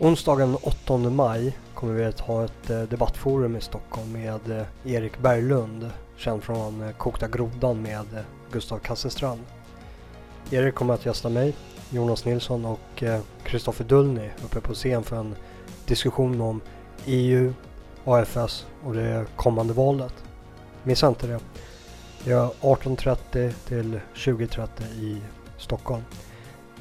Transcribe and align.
Onsdagen 0.00 0.56
8 0.62 0.96
maj 0.96 1.58
kommer 1.74 1.94
vi 1.94 2.04
att 2.04 2.20
ha 2.20 2.44
ett 2.44 2.70
eh, 2.70 2.82
debattforum 2.82 3.56
i 3.56 3.60
Stockholm 3.60 4.12
med 4.12 4.50
eh, 4.50 4.92
Erik 4.94 5.18
Berglund, 5.18 5.90
känd 6.16 6.42
från 6.42 6.82
eh, 6.82 6.90
Kokta 6.92 7.28
grodan 7.28 7.82
med 7.82 8.06
Gustav 8.52 8.78
Kasselstrand. 8.78 9.40
Erik 10.50 10.74
kommer 10.74 10.94
att 10.94 11.06
gästa 11.06 11.28
mig, 11.28 11.56
Jonas 11.90 12.24
Nilsson 12.24 12.64
och 12.64 13.04
Kristoffer 13.44 13.84
Dullny 13.84 14.30
uppe 14.44 14.60
på 14.60 14.74
scen 14.74 15.02
för 15.04 15.16
en 15.16 15.34
diskussion 15.86 16.40
om 16.40 16.60
EU, 17.06 17.52
AFS 18.04 18.66
och 18.84 18.94
det 18.94 19.26
kommande 19.36 19.72
valet. 19.72 20.14
Missa 20.82 21.08
inte 21.08 21.26
det. 21.26 21.40
Det 22.24 22.32
är 22.32 22.50
18.30 22.60 23.52
till 23.52 24.00
20.30 24.14 24.68
i 25.00 25.22
Stockholm. 25.56 26.02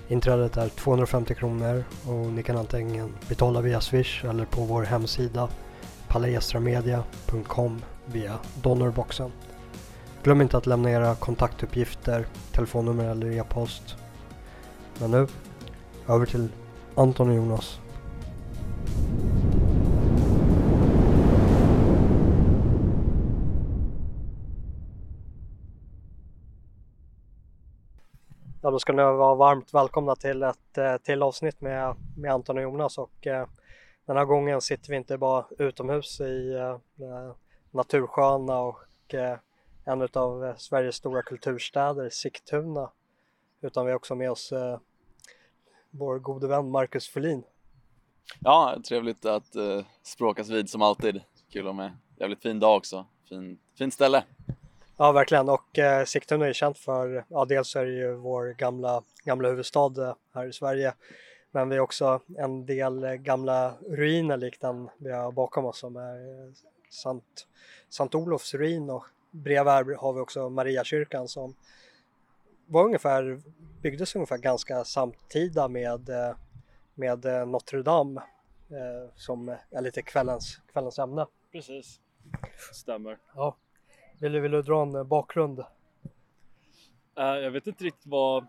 Inträdet 0.10 0.58
är 0.58 0.70
250 0.70 1.36
kronor 1.36 1.84
och 2.08 2.34
ni 2.34 2.44
kan 2.44 2.58
antingen 2.58 3.14
betala 3.30 3.62
via 3.62 3.82
Swish 3.82 4.26
eller 4.26 4.46
på 4.46 4.62
vår 4.62 4.84
hemsida 4.84 5.50
palestramedia.com 6.08 7.82
via 8.06 8.40
donorboxen. 8.62 9.32
Glöm 10.24 10.42
inte 10.42 10.58
att 10.58 10.66
lämna 10.66 10.92
era 10.92 11.16
kontaktuppgifter, 11.16 12.26
telefonnummer 12.52 13.06
eller 13.06 13.32
e-post. 13.32 13.96
Men 15.00 15.12
nu, 15.12 15.28
över 16.08 16.26
till 16.26 16.50
Anton 16.96 17.30
och 17.30 17.36
Jonas. 17.36 17.80
Ja, 28.68 28.72
då 28.72 28.80
ska 28.80 28.94
ni 28.94 29.04
vara 29.04 29.36
varmt 29.36 29.74
välkomna 29.74 30.16
till 30.16 30.44
ett 30.44 30.78
eh, 30.78 30.98
till 30.98 31.24
avsnitt 31.24 31.62
med, 31.62 31.96
med 32.18 32.32
Anton 32.32 32.58
och 32.58 32.64
Jonas 32.64 32.98
och 32.98 33.28
eh, 33.28 33.48
den 34.06 34.18
här 34.18 34.26
gången 34.26 34.62
sitter 34.62 34.90
vi 34.90 34.96
inte 34.96 35.18
bara 35.18 35.46
utomhus 35.58 36.22
i 36.22 36.54
eh, 36.54 37.36
natursköna 37.72 38.60
och 38.60 39.14
eh, 39.14 39.38
en 39.86 40.08
av 40.14 40.46
eh, 40.46 40.56
Sveriges 40.56 40.96
stora 40.96 41.22
kulturstäder, 41.22 42.10
Sigtuna, 42.10 42.92
utan 43.62 43.86
vi 43.86 43.92
har 43.92 43.98
också 43.98 44.16
med 44.16 44.32
oss 44.32 44.52
eh, 44.52 44.80
vår 45.90 46.20
gode 46.20 46.48
vän 46.48 46.72
Marcus 46.72 47.10
Folin. 47.10 47.44
Ja, 48.40 48.78
trevligt 48.88 49.26
att 49.26 49.56
eh, 49.56 49.86
språkas 50.04 50.50
vid 50.50 50.70
som 50.70 50.82
alltid. 50.82 51.22
Kul 51.52 51.74
med 51.74 51.98
jävligt 52.20 52.42
fin 52.42 52.60
dag 52.60 52.78
också. 52.78 53.06
Fin, 53.30 53.60
fint 53.78 53.94
ställe. 53.94 54.24
Ja, 55.00 55.12
verkligen. 55.12 55.50
Och 55.50 55.80
eh, 55.80 56.06
Sigtuna 56.06 56.48
är 56.48 56.54
känt 56.54 56.78
för, 56.78 57.26
ja 57.28 57.46
dels 57.46 57.76
är 57.76 57.86
det 57.86 57.92
ju 57.92 58.14
vår 58.14 58.54
gamla, 58.54 59.04
gamla 59.24 59.50
huvudstad 59.50 59.92
eh, 59.98 60.16
här 60.34 60.48
i 60.48 60.54
Sverige. 60.54 60.94
Men 61.52 61.70
vi 61.70 61.76
har 61.76 61.84
också 61.84 62.22
en 62.38 62.66
del 62.66 63.04
eh, 63.04 63.14
gamla 63.14 63.74
ruiner 63.90 64.38
likt 64.38 64.62
den 64.62 64.90
vi 64.98 65.12
har 65.12 65.32
bakom 65.32 65.66
oss 65.66 65.80
som 65.80 65.96
är 65.96 66.46
eh, 66.46 66.54
Sant, 66.90 67.48
Sant 67.90 68.16
Olofs 68.16 68.54
ruin 68.54 68.90
och 68.90 69.06
bredvid 69.32 69.74
här 69.74 69.96
har 69.96 70.14
vi 70.14 70.20
också 70.20 70.50
Mariakyrkan 70.50 71.28
som 71.28 71.56
var 72.66 72.84
ungefär, 72.84 73.42
byggdes 73.82 74.16
ungefär 74.16 74.38
ganska 74.38 74.84
samtida 74.84 75.68
med, 75.68 76.10
med 76.94 77.48
Notre 77.48 77.82
Dame 77.82 78.22
som 79.16 79.56
är 79.72 79.82
lite 79.82 80.02
kvällens, 80.02 80.62
kvällens 80.74 81.00
ämne. 81.00 81.28
Precis, 81.52 82.00
stämmer. 82.74 83.18
Ja. 83.36 83.56
Vill 84.20 84.32
du, 84.32 84.40
vill 84.40 84.52
du 84.52 84.62
dra 84.62 84.82
en 84.82 84.96
eh, 84.96 85.04
bakgrund? 85.04 85.60
Uh, 85.60 85.66
jag 87.16 87.52
vet 87.52 87.68
inte 87.68 87.84
riktigt 87.84 88.08
vad, 88.08 88.48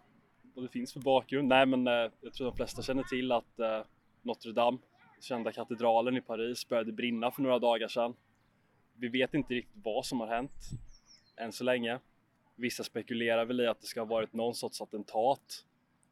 vad 0.55 0.65
det 0.65 0.69
finns 0.69 0.93
för 0.93 1.01
bakgrund. 1.01 1.49
Nej, 1.49 1.67
men 1.67 1.89
uh, 1.89 2.11
jag 2.21 2.33
tror 2.34 2.47
de 2.47 2.56
flesta 2.56 2.83
känner 2.83 3.03
till 3.03 3.33
att 3.33 3.61
uh, 3.61 3.81
Notre 4.23 4.53
Dame, 4.53 4.78
kända 5.21 5.53
katedralen 5.53 6.17
i 6.17 6.21
Paris, 6.21 6.69
började 6.69 6.93
brinna 6.93 7.31
för 7.31 7.43
några 7.43 7.59
dagar 7.59 7.89
sedan. 7.89 8.15
Vi 8.95 9.09
vet 9.09 9.34
inte 9.34 9.55
riktigt 9.55 9.83
vad 9.84 10.07
som 10.07 10.21
har 10.21 10.27
hänt 10.27 10.71
än 11.37 11.53
så 11.53 11.65
länge. 11.65 11.99
Vissa 12.57 12.84
spekulerar 12.84 13.45
väl 13.45 13.61
i 13.61 13.67
att 13.67 13.81
det 13.81 13.87
ska 13.87 14.01
ha 14.01 14.07
varit 14.07 14.33
någon 14.33 14.55
sorts 14.55 14.81
attentat, 14.81 15.65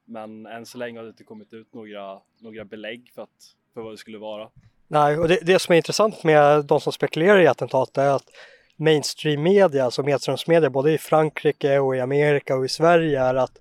men 0.05 0.47
än 0.47 0.67
så 0.67 0.79
länge 0.79 0.99
har 0.99 1.05
det 1.05 1.11
inte 1.11 1.25
kommit 1.25 1.53
ut 1.53 1.75
några, 1.75 2.21
några 2.39 2.65
belägg 2.65 3.11
för, 3.15 3.23
att, 3.23 3.57
för 3.75 3.83
vad 3.83 3.93
det 3.93 3.97
skulle 3.97 4.19
vara. 4.19 4.51
Nej, 4.89 5.19
och 5.19 5.29
det, 5.29 5.41
det 5.43 5.59
som 5.59 5.73
är 5.73 5.77
intressant 5.77 6.25
med 6.25 6.65
de 6.65 6.81
som 6.81 6.93
spekulerar 6.93 7.41
i 7.41 7.47
attentat 7.47 7.99
är 7.99 8.11
att 8.11 8.31
mainstream 8.77 9.43
media, 9.43 9.85
alltså 9.85 10.03
medströmsmedia, 10.03 10.71
både 10.71 10.93
i 10.93 10.99
Frankrike 10.99 11.79
och 11.79 11.97
i 11.97 12.01
Amerika 12.01 12.57
och 12.57 12.65
i 12.65 12.69
Sverige 12.69 13.21
är 13.21 13.35
att 13.35 13.59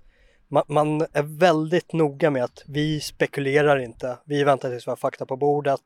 man, 0.48 0.62
man, 0.66 1.00
är 1.00 1.38
väldigt 1.38 1.92
noga 1.92 2.30
med 2.30 2.44
att 2.44 2.62
vi 2.66 3.00
spekulerar 3.00 3.78
inte, 3.78 4.18
vi 4.24 4.44
väntar 4.44 4.70
tills 4.70 4.86
vi 4.86 4.90
har 4.90 4.96
fakta 4.96 5.26
på 5.26 5.36
bordet. 5.36 5.80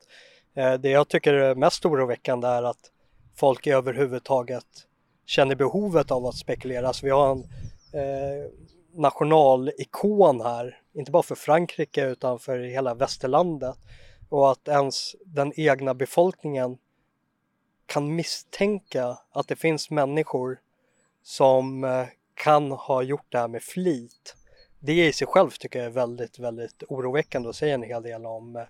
Eh, 0.56 0.74
det 0.74 0.90
jag 0.90 1.08
tycker 1.08 1.34
är 1.34 1.54
mest 1.54 1.86
oroväckande 1.86 2.48
är 2.48 2.62
att 2.62 2.90
folk 3.36 3.66
överhuvudtaget 3.66 4.66
känner 5.26 5.54
behovet 5.54 6.10
av 6.10 6.26
att 6.26 6.36
spekulera. 6.36 6.88
Alltså 6.88 7.06
vi 7.06 7.10
har 7.10 7.32
en 7.32 7.38
eh, 7.92 8.50
nationalikon 8.94 10.40
här, 10.40 10.78
inte 10.94 11.10
bara 11.10 11.22
för 11.22 11.34
Frankrike 11.34 12.06
utan 12.06 12.38
för 12.38 12.58
hela 12.58 12.94
västerlandet. 12.94 13.76
Och 14.28 14.50
att 14.50 14.68
ens 14.68 15.16
den 15.24 15.52
egna 15.56 15.94
befolkningen 15.94 16.76
kan 17.90 18.14
misstänka 18.14 19.18
att 19.32 19.48
det 19.48 19.56
finns 19.56 19.90
människor 19.90 20.58
som 21.22 21.84
eh, 21.84 22.06
kan 22.34 22.72
ha 22.72 23.02
gjort 23.02 23.26
det 23.28 23.38
här 23.38 23.48
med 23.48 23.62
flit. 23.62 24.36
Det 24.78 25.06
i 25.06 25.12
sig 25.12 25.26
själv 25.26 25.50
tycker 25.50 25.78
jag 25.78 25.86
är 25.86 25.90
väldigt, 25.90 26.38
väldigt 26.38 26.82
oroväckande 26.88 27.48
och 27.48 27.56
säger 27.56 27.74
en 27.74 27.82
hel 27.82 28.02
del 28.02 28.26
om 28.26 28.56
eh, 28.56 28.62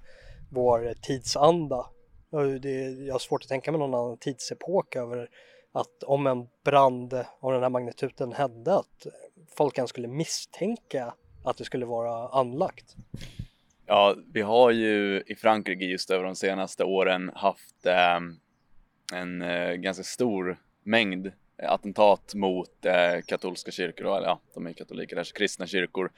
vår 0.51 0.95
tidsanda. 1.03 1.87
jag 2.31 3.15
har 3.15 3.19
svårt 3.19 3.43
att 3.43 3.49
tänka 3.49 3.73
mig 3.73 3.79
någon 3.79 3.95
annan 3.95 4.19
tidsepok 4.19 4.97
över 4.97 5.29
att 5.73 6.03
om 6.03 6.27
en 6.27 6.49
brand 6.65 7.15
av 7.41 7.53
den 7.53 7.63
här 7.63 7.71
magnituden 7.71 8.33
hände 8.33 8.75
att 8.75 9.07
folk 9.57 9.79
ens 9.79 9.91
skulle 9.91 10.09
misstänka 10.09 11.15
att 11.45 11.57
det 11.57 11.65
skulle 11.65 11.87
vara 11.87 12.29
anlagt. 12.29 12.97
Ja, 13.87 14.17
vi 14.33 14.41
har 14.41 14.71
ju 14.71 15.23
i 15.27 15.35
Frankrike 15.35 15.85
just 15.85 16.11
över 16.11 16.25
de 16.25 16.37
senaste 16.37 16.85
åren 16.85 17.31
haft 17.35 17.87
eh, 17.87 18.21
en 19.13 19.43
eh, 19.43 19.73
ganska 19.73 20.05
stor 20.05 20.57
mängd 20.83 21.27
eh, 21.27 21.73
attentat 21.73 22.35
mot 22.35 22.85
eh, 22.85 23.21
katolska 23.27 23.71
kyrkor, 23.71 24.17
eller 24.17 24.27
ja, 24.27 24.41
de 24.55 24.67
är 24.67 24.73
katoliker, 24.73 25.17
alltså 25.17 25.35
kristna 25.35 25.67
kyrkor. 25.67 26.13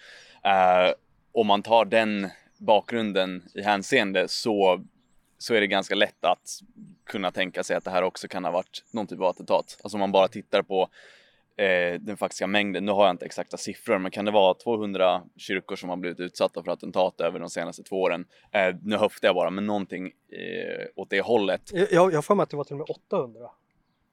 Eh, 0.44 0.94
om 1.32 1.46
man 1.46 1.62
tar 1.62 1.84
den 1.84 2.28
bakgrunden 2.58 3.42
i 3.54 3.62
hänseende 3.62 4.28
så, 4.28 4.84
så 5.38 5.54
är 5.54 5.60
det 5.60 5.66
ganska 5.66 5.94
lätt 5.94 6.24
att 6.24 6.60
kunna 7.04 7.30
tänka 7.30 7.62
sig 7.62 7.76
att 7.76 7.84
det 7.84 7.90
här 7.90 8.02
också 8.02 8.28
kan 8.28 8.44
ha 8.44 8.50
varit 8.50 8.84
någon 8.90 9.06
typ 9.06 9.20
av 9.20 9.26
attentat. 9.26 9.78
Alltså 9.82 9.96
om 9.96 10.00
man 10.00 10.12
bara 10.12 10.28
tittar 10.28 10.62
på 10.62 10.88
eh, 11.56 12.00
den 12.00 12.16
faktiska 12.16 12.46
mängden, 12.46 12.84
nu 12.84 12.92
har 12.92 13.04
jag 13.04 13.14
inte 13.14 13.24
exakta 13.24 13.56
siffror, 13.56 13.98
men 13.98 14.10
kan 14.10 14.24
det 14.24 14.30
vara 14.30 14.54
200 14.54 15.22
kyrkor 15.36 15.76
som 15.76 15.88
har 15.88 15.96
blivit 15.96 16.20
utsatta 16.20 16.62
för 16.62 16.72
attentat 16.72 17.20
över 17.20 17.40
de 17.40 17.50
senaste 17.50 17.82
två 17.82 18.02
åren? 18.02 18.24
Eh, 18.52 18.74
nu 18.82 18.96
höftar 18.96 19.28
jag 19.28 19.34
bara, 19.34 19.50
men 19.50 19.66
någonting 19.66 20.06
eh, 20.06 20.86
åt 20.96 21.10
det 21.10 21.20
hållet. 21.20 21.70
Jag, 21.90 22.10
har 22.10 22.22
för 22.22 22.34
mig 22.34 22.42
att 22.42 22.50
det 22.50 22.56
var 22.56 22.64
till 22.64 22.74
och 22.74 22.78
med 22.78 22.86
800. 22.90 23.40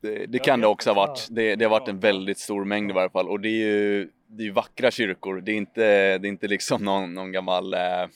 Det, 0.01 0.25
det 0.25 0.39
kan 0.39 0.61
det 0.61 0.67
också 0.67 0.89
ha 0.89 0.95
varit. 0.95 1.27
Det, 1.29 1.55
det, 1.55 1.65
har 1.65 1.69
varit 1.69 1.87
en 1.87 1.99
väldigt 1.99 2.39
stor 2.39 2.65
mängd 2.65 2.91
i 2.91 2.93
varje 2.93 3.09
fall 3.09 3.29
och 3.29 3.39
det 3.39 3.49
är 3.49 3.67
ju, 3.67 4.09
det 4.27 4.47
är 4.47 4.51
vackra 4.51 4.91
kyrkor. 4.91 5.41
Det 5.41 5.51
är 5.51 5.55
inte, 5.55 6.17
det 6.17 6.27
är 6.27 6.29
inte 6.29 6.47
liksom 6.47 6.83
någon, 6.83 7.13
någon 7.13 7.31
gammal 7.31 7.73
eh, 7.73 8.07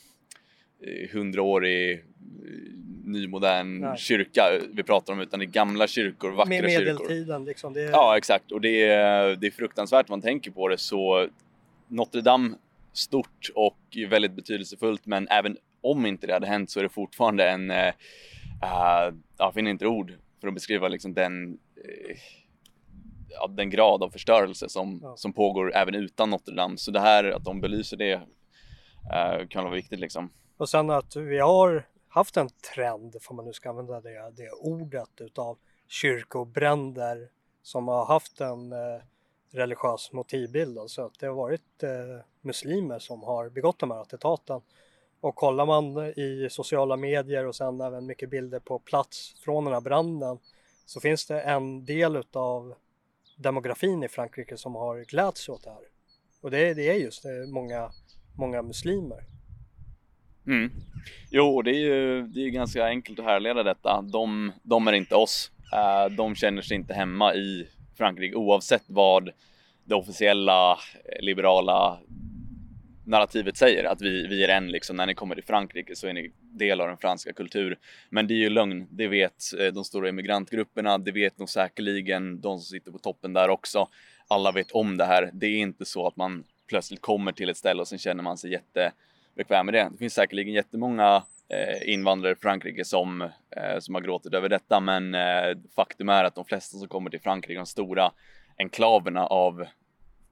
nymodern 3.04 3.80
Nej. 3.80 3.98
kyrka 3.98 4.44
vi 4.74 4.84
pratar 4.84 5.14
om 5.14 5.20
utan 5.20 5.40
det 5.40 5.46
är 5.46 5.48
gamla 5.48 5.88
kyrkor, 5.88 6.32
vackra 6.32 6.50
Med 6.50 6.64
medeltiden 6.64 7.08
kyrkor. 7.08 7.46
liksom. 7.46 7.74
Det 7.74 7.82
är... 7.82 7.92
Ja 7.92 8.18
exakt 8.18 8.52
och 8.52 8.62
det 8.62 8.84
är, 8.84 9.36
det 9.36 9.48
är 9.48 9.52
fruktansvärt 9.52 10.10
man 10.10 10.22
tänker 10.22 10.52
på 10.52 10.68
det 10.68 10.78
så 10.78 11.28
Notre 11.88 12.22
Dame 12.22 12.56
stort 12.94 13.50
och 13.56 13.80
väldigt 14.10 14.32
betydelsefullt 14.32 15.06
men 15.06 15.28
även 15.28 15.58
om 15.82 16.06
inte 16.06 16.28
det 16.28 16.34
hade 16.34 16.48
hänt 16.48 16.72
så 16.72 16.80
är 16.80 16.84
det 16.84 16.90
fortfarande 16.90 17.50
en, 17.50 17.72
äh, 17.72 17.94
jag 19.38 19.54
finner 19.54 19.72
inte 19.72 19.88
ord 19.88 20.14
för 20.42 20.48
att 20.48 20.54
beskriva 20.54 20.88
liksom 20.88 21.14
den 21.14 21.58
äh, 21.78 22.18
den 23.50 23.70
grad 23.70 24.04
av 24.04 24.10
förstörelse 24.10 24.70
som, 24.70 25.00
ja. 25.04 25.18
som 25.18 25.34
pågår 25.34 25.76
även 25.76 25.96
utan 25.96 26.30
Notre 26.30 26.56
Dame. 26.56 26.78
Så 26.78 26.92
det 26.92 27.00
här 27.00 27.24
att 27.24 27.44
de 27.44 27.62
belyser 27.62 27.98
det 27.98 28.12
äh, 29.14 29.48
kan 29.48 29.64
vara 29.64 29.74
viktigt 29.76 30.00
liksom. 30.00 30.30
Och 30.58 30.70
sen 30.70 30.90
att 30.90 31.16
vi 31.16 31.40
har 31.40 31.86
haft 32.14 32.38
en 32.38 32.50
trend, 32.50 33.16
får 33.22 33.36
man 33.36 33.46
nu 33.46 33.54
ska 33.54 33.70
använda 33.70 34.02
det, 34.02 34.32
det 34.36 34.52
ordet, 34.52 35.22
utav 35.22 35.58
kyrkobränder 35.88 37.30
som 37.62 37.88
har 37.88 38.06
haft 38.06 38.42
en 38.42 38.72
eh, 38.72 39.02
religiös 39.52 40.12
motivbild. 40.12 40.78
Alltså 40.78 41.06
att 41.06 41.20
det 41.20 41.28
har 41.28 41.34
varit 41.34 41.84
eh, 41.84 42.26
muslimer 42.42 43.00
som 43.00 43.24
har 43.24 43.50
begått 43.50 43.80
de 43.80 43.92
här 43.92 44.02
attentaten. 44.02 44.62
Och 45.22 45.36
kollar 45.36 45.66
man 45.66 45.98
eh, 45.98 46.08
i 46.08 46.48
sociala 46.52 46.98
medier 46.98 47.46
och 47.48 47.56
sen 47.56 47.82
även 47.82 48.06
mycket 48.06 48.30
bilder 48.30 48.60
på 48.60 48.80
plats 48.80 49.36
från 49.44 49.66
den 49.66 49.74
här 49.74 49.82
branden 49.82 50.40
så 50.86 51.00
finns 51.00 51.26
det 51.26 51.42
en 51.42 51.86
del 51.86 52.16
utav 52.16 52.76
demografin 53.38 54.04
i 54.04 54.08
Frankrike 54.08 54.58
som 54.58 54.76
har 54.76 55.00
gläds 55.00 55.50
åt 55.50 55.64
det 55.64 55.70
här. 55.70 55.88
Och 56.42 56.52
det, 56.52 56.74
det 56.74 56.90
är 56.90 56.96
just 56.96 57.24
det, 57.24 57.48
många, 57.48 57.92
många 58.38 58.62
muslimer. 58.62 59.26
Mm. 60.48 60.72
Jo, 61.32 61.62
det 61.62 61.72
är 61.72 61.80
ju 61.80 62.22
det 62.22 62.46
är 62.46 62.50
ganska 62.50 62.86
enkelt 62.86 63.20
att 63.20 63.26
härleda 63.26 63.64
detta. 63.64 64.02
De, 64.02 64.52
de 64.64 64.88
är 64.88 64.94
inte 64.94 65.16
oss. 65.16 65.52
Eh, 65.74 66.16
de 66.16 66.36
känner 66.36 66.62
sig 66.62 66.76
inte 66.76 66.94
hemma 66.94 67.36
i 67.36 67.68
Frankrike 67.98 68.36
oavsett 68.36 68.84
vad 68.88 69.30
det 69.84 69.96
officiella 69.96 70.72
eh, 70.72 71.22
liberala 71.22 72.00
narrativet 73.06 73.58
säger 73.58 73.84
att 73.84 74.02
vi, 74.02 74.28
vi 74.28 74.44
är 74.44 74.50
en 74.50 74.72
liksom, 74.72 74.96
när 74.96 75.06
ni 75.06 75.14
kommer 75.14 75.36
till 75.36 75.44
Frankrike 75.44 75.96
så 75.96 76.08
är 76.08 76.14
ni 76.14 76.32
del 76.40 76.82
av 76.82 76.88
den 76.88 76.98
franska 76.98 77.34
kultur. 77.34 77.78
Men 78.10 78.28
det 78.28 78.34
är 78.34 78.38
ju 78.38 78.50
lögn, 78.50 78.88
det 78.90 79.08
vet 79.08 79.44
eh, 79.60 79.74
de 79.74 79.84
stora 79.84 80.10
immigrantgrupperna, 80.10 80.98
det 80.98 81.12
vet 81.12 81.40
nog 81.40 81.50
säkerligen 81.50 82.42
de 82.42 82.60
som 82.60 82.66
sitter 82.66 82.92
på 82.92 82.98
toppen 82.98 83.34
där 83.34 83.50
också. 83.50 83.88
Alla 84.28 84.52
vet 84.52 84.72
om 84.72 84.98
det 84.98 85.06
här. 85.06 85.30
Det 85.34 85.48
är 85.48 85.58
inte 85.58 85.86
så 85.86 86.08
att 86.08 86.16
man 86.16 86.44
plötsligt 86.68 87.02
kommer 87.02 87.32
till 87.32 87.50
ett 87.50 87.58
ställe 87.58 87.82
och 87.82 87.88
sen 87.88 88.00
känner 88.00 88.24
man 88.24 88.38
sig 88.38 88.52
jätte 88.52 88.92
bekväm 89.36 89.66
med 89.66 89.74
det. 89.74 89.90
Det 89.92 89.98
finns 89.98 90.14
säkerligen 90.14 90.54
jättemånga 90.54 91.24
eh, 91.50 91.94
invandrare 91.94 92.34
i 92.34 92.36
Frankrike 92.36 92.86
som, 92.86 93.22
eh, 93.22 93.80
som 93.80 93.96
har 93.96 94.02
gråtit 94.02 94.34
över 94.34 94.50
detta, 94.50 94.80
men 94.80 95.16
eh, 95.16 95.58
faktum 95.76 96.10
är 96.10 96.24
att 96.24 96.36
de 96.36 96.46
flesta 96.46 96.78
som 96.78 96.88
kommer 96.88 97.10
till 97.10 97.22
Frankrike, 97.22 97.60
de 97.60 97.66
stora 97.66 98.12
enklaverna 98.58 99.26
av 99.26 99.66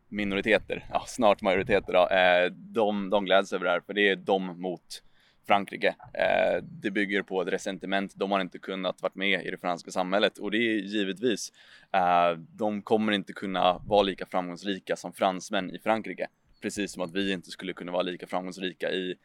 minoriteter, 0.10 0.86
ja, 0.92 1.04
snart 1.08 1.42
majoriteter 1.42 1.94
då, 1.94 2.16
eh, 2.16 2.52
de, 2.52 3.10
de 3.10 3.26
gläds 3.26 3.54
över 3.54 3.66
det 3.66 3.72
här 3.72 3.80
för 3.80 3.94
det 3.94 4.10
är 4.10 4.16
de 4.16 4.62
mot 4.62 5.04
Frankrike. 5.48 5.96
Eh, 6.14 6.64
det 6.64 6.92
bygger 6.92 7.22
på 7.22 7.42
ett 7.42 7.48
resentiment. 7.48 8.14
De 8.16 8.32
har 8.32 8.40
inte 8.40 8.60
kunnat 8.60 9.02
vara 9.02 9.12
med 9.16 9.46
i 9.46 9.52
det 9.52 9.58
franska 9.58 9.92
samhället 9.92 10.38
och 10.38 10.52
det 10.52 10.58
är 10.58 10.80
givetvis, 10.80 11.54
eh, 11.94 12.38
de 12.38 12.82
kommer 12.82 13.12
inte 13.12 13.34
kunna 13.34 13.78
vara 13.78 14.02
lika 14.02 14.26
framgångsrika 14.26 14.96
som 14.96 15.14
fransmän 15.14 15.76
i 15.76 15.80
Frankrike. 15.80 16.28
Precis 16.62 16.92
som 16.92 17.02
att 17.04 17.12
vi 17.12 17.32
inte 17.32 17.52
skulle 17.52 17.74
kunna 17.74 17.92
vara 17.92 18.02
lika 18.02 18.28
framgångsrika 18.28 18.92
i 18.92 19.16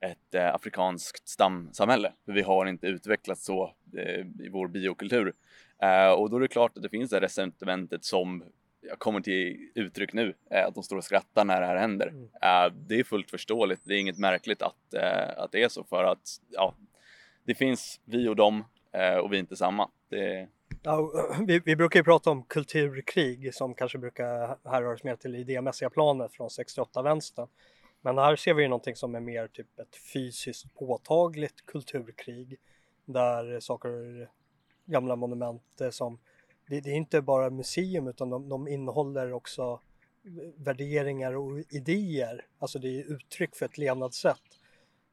ett 0.00 0.34
eh, 0.34 0.54
afrikanskt 0.54 1.28
stamsamhälle. 1.28 2.12
För 2.24 2.32
vi 2.32 2.42
har 2.42 2.66
inte 2.66 2.86
utvecklats 2.86 3.44
så 3.44 3.74
eh, 3.96 4.20
i 4.20 4.48
vår 4.52 4.68
biokultur. 4.68 5.34
Eh, 5.82 6.10
och 6.12 6.30
då 6.30 6.36
är 6.36 6.40
det 6.40 6.48
klart 6.48 6.76
att 6.76 6.82
det 6.82 6.88
finns 6.88 7.10
det 7.10 7.20
resentimentet 7.20 8.04
som 8.04 8.44
jag 8.88 8.98
kommer 8.98 9.20
till 9.20 9.70
uttryck 9.74 10.12
nu, 10.12 10.34
eh, 10.50 10.66
att 10.66 10.74
de 10.74 10.82
står 10.82 10.96
och 10.96 11.04
skrattar 11.04 11.44
när 11.44 11.60
det 11.60 11.66
här 11.66 11.76
händer. 11.76 12.08
Mm. 12.08 12.24
Eh, 12.24 12.72
det 12.88 13.00
är 13.00 13.04
fullt 13.04 13.30
förståeligt, 13.30 13.80
det 13.84 13.94
är 13.94 13.98
inget 13.98 14.18
märkligt 14.18 14.62
att, 14.62 14.94
eh, 14.94 15.42
att 15.42 15.52
det 15.52 15.62
är 15.62 15.68
så 15.68 15.84
för 15.84 16.04
att 16.04 16.28
ja, 16.50 16.74
det 17.44 17.54
finns 17.54 18.00
vi 18.04 18.28
och 18.28 18.36
dem 18.36 18.64
och 19.22 19.32
vi 19.32 19.36
är 19.36 19.40
inte 19.40 19.56
samma. 19.56 19.90
Det... 20.08 20.48
Ja, 20.82 21.12
vi, 21.46 21.58
vi, 21.58 21.76
brukar 21.76 22.00
ju 22.00 22.04
prata 22.04 22.30
om 22.30 22.42
kulturkrig 22.42 23.54
som 23.54 23.74
kanske 23.74 23.98
brukar 23.98 24.58
härröras 24.70 25.04
mer 25.04 25.16
till 25.16 25.32
det 25.32 25.38
idémässiga 25.38 25.90
planet 25.90 26.32
från 26.32 26.48
68-vänstern. 26.48 27.48
Men 28.00 28.18
här 28.18 28.36
ser 28.36 28.54
vi 28.54 28.62
ju 28.62 28.68
någonting 28.68 28.96
som 28.96 29.14
är 29.14 29.20
mer 29.20 29.48
typ 29.48 29.78
ett 29.78 29.96
fysiskt 30.12 30.74
påtagligt 30.74 31.66
kulturkrig 31.66 32.56
där 33.04 33.60
saker, 33.60 33.90
gamla 34.84 35.16
monument 35.16 35.80
eh, 35.80 35.90
som 35.90 36.18
det, 36.68 36.80
det, 36.80 36.90
är 36.90 36.94
inte 36.94 37.22
bara 37.22 37.50
museum 37.50 38.08
utan 38.08 38.30
de, 38.30 38.48
de 38.48 38.68
innehåller 38.68 39.32
också 39.32 39.80
eh, 40.24 40.64
värderingar 40.64 41.36
och 41.36 41.58
idéer. 41.58 42.46
Alltså 42.58 42.78
det 42.78 43.00
är 43.00 43.12
uttryck 43.12 43.56
för 43.56 43.66
ett 43.66 43.78
levnadssätt. 43.78 44.60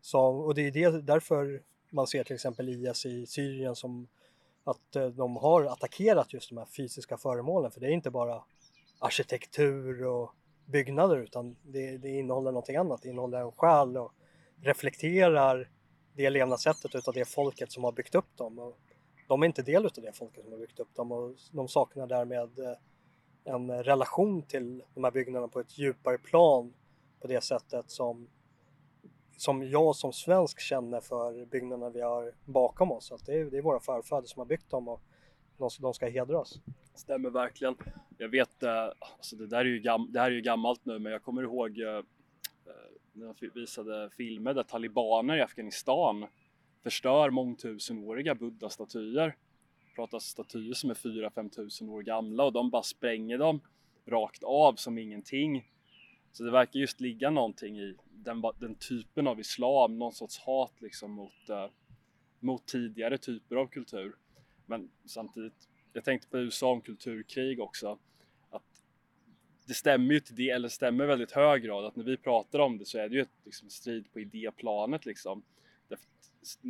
Så, 0.01 0.21
och 0.21 0.55
det 0.55 0.61
är 0.61 0.71
det, 0.71 1.01
därför 1.01 1.61
man 1.89 2.07
ser 2.07 2.23
till 2.23 2.35
exempel 2.35 2.69
IS 2.69 3.05
i 3.05 3.25
Syrien 3.25 3.75
som 3.75 4.07
att 4.63 4.95
eh, 4.95 5.07
de 5.07 5.35
har 5.35 5.63
attackerat 5.63 6.33
just 6.33 6.49
de 6.49 6.57
här 6.57 6.65
fysiska 6.65 7.17
föremålen 7.17 7.71
för 7.71 7.79
det 7.79 7.87
är 7.87 7.91
inte 7.91 8.11
bara 8.11 8.43
arkitektur 8.99 10.05
och 10.05 10.31
byggnader 10.65 11.17
utan 11.17 11.55
det, 11.63 11.97
det 11.97 12.09
innehåller 12.09 12.51
någonting 12.51 12.75
annat. 12.75 13.01
Det 13.01 13.09
innehåller 13.09 13.41
en 13.41 13.51
själ 13.51 13.97
och 13.97 14.13
reflekterar 14.61 15.69
det 16.13 16.29
levnadssättet 16.29 16.95
utav 16.95 17.13
det 17.13 17.25
folket 17.25 17.71
som 17.71 17.83
har 17.83 17.91
byggt 17.91 18.15
upp 18.15 18.37
dem. 18.37 18.59
Och 18.59 18.77
de 19.27 19.41
är 19.41 19.47
inte 19.47 19.61
del 19.61 19.85
av 19.85 19.91
det 19.95 20.13
folket 20.13 20.43
som 20.43 20.53
har 20.53 20.59
byggt 20.59 20.79
upp 20.79 20.95
dem 20.95 21.11
och 21.11 21.35
de 21.51 21.67
saknar 21.67 22.07
därmed 22.07 22.59
eh, 22.59 22.75
en 23.43 23.83
relation 23.83 24.43
till 24.43 24.83
de 24.93 25.03
här 25.03 25.11
byggnaderna 25.11 25.47
på 25.47 25.59
ett 25.59 25.77
djupare 25.77 26.17
plan 26.17 26.73
på 27.21 27.27
det 27.27 27.43
sättet 27.43 27.91
som, 27.91 28.29
som 29.41 29.69
jag 29.69 29.95
som 29.95 30.13
svensk 30.13 30.59
känner 30.59 31.01
för 31.01 31.45
byggnaderna 31.45 31.89
vi 31.89 32.01
har 32.01 32.33
bakom 32.45 32.91
oss. 32.91 33.11
Att 33.11 33.25
det, 33.25 33.33
är, 33.33 33.45
det 33.45 33.57
är 33.57 33.61
våra 33.61 33.79
förfäder 33.79 34.27
som 34.27 34.39
har 34.39 34.45
byggt 34.45 34.69
dem 34.69 34.88
och 34.88 35.01
de, 35.57 35.69
de 35.79 35.93
ska 35.93 36.09
hedras. 36.09 36.59
Stämmer 36.95 37.29
verkligen. 37.29 37.75
Jag 38.17 38.29
vet, 38.29 38.63
eh, 38.63 38.89
alltså 38.99 39.35
det 39.35 39.47
där 39.47 39.57
är 39.57 39.65
ju, 39.65 39.79
gam, 39.79 40.07
det 40.11 40.19
här 40.19 40.31
är 40.31 40.35
ju 40.35 40.41
gammalt 40.41 40.85
nu 40.85 40.99
men 40.99 41.11
jag 41.11 41.23
kommer 41.23 41.41
ihåg 41.41 41.79
eh, 41.79 41.88
eh, 41.88 42.03
när 43.13 43.25
jag 43.25 43.49
visade 43.53 44.09
filmer 44.09 44.53
där 44.53 44.63
talibaner 44.63 45.38
i 45.38 45.41
Afghanistan 45.41 46.25
förstör 46.83 47.29
mångtusenåriga 47.29 48.35
buddha-statyer. 48.35 49.35
Pratar 49.95 50.19
statyer 50.19 50.73
som 50.73 50.89
är 50.89 50.93
4-5 50.93 51.49
tusen 51.49 51.89
år 51.89 52.01
gamla 52.01 52.43
och 52.43 52.53
de 52.53 52.69
bara 52.69 52.83
spränger 52.83 53.38
dem 53.38 53.59
rakt 54.05 54.43
av 54.43 54.73
som 54.75 54.97
ingenting. 54.97 55.71
Så 56.31 56.43
det 56.43 56.51
verkar 56.51 56.79
just 56.79 57.01
ligga 57.01 57.29
någonting 57.29 57.79
i 57.79 57.95
den, 58.11 58.43
den 58.59 58.75
typen 58.75 59.27
av 59.27 59.39
islam, 59.39 59.99
någon 59.99 60.13
sorts 60.13 60.39
hat 60.39 60.73
liksom 60.81 61.11
mot, 61.11 61.49
eh, 61.49 61.69
mot 62.39 62.65
tidigare 62.65 63.17
typer 63.17 63.55
av 63.55 63.67
kultur. 63.67 64.15
Men 64.65 64.89
samtidigt, 65.05 65.69
jag 65.93 66.03
tänkte 66.03 66.27
på 66.27 66.37
USA 66.37 66.71
om 66.71 66.81
kulturkrig 66.81 67.61
också. 67.61 67.99
Att 68.49 68.83
det 69.67 69.73
stämmer 69.73 70.13
ju 70.13 70.19
till 70.19 70.35
det, 70.35 70.49
eller 70.49 70.69
stämmer 70.69 71.05
väldigt 71.05 71.31
hög 71.31 71.63
grad 71.63 71.85
att 71.85 71.95
när 71.95 72.03
vi 72.03 72.17
pratar 72.17 72.59
om 72.59 72.77
det 72.77 72.85
så 72.85 72.97
är 72.97 73.09
det 73.09 73.15
ju 73.15 73.21
ett 73.21 73.45
liksom, 73.45 73.69
strid 73.69 74.11
på 74.13 74.19
idéplanet 74.19 75.05
liksom 75.05 75.43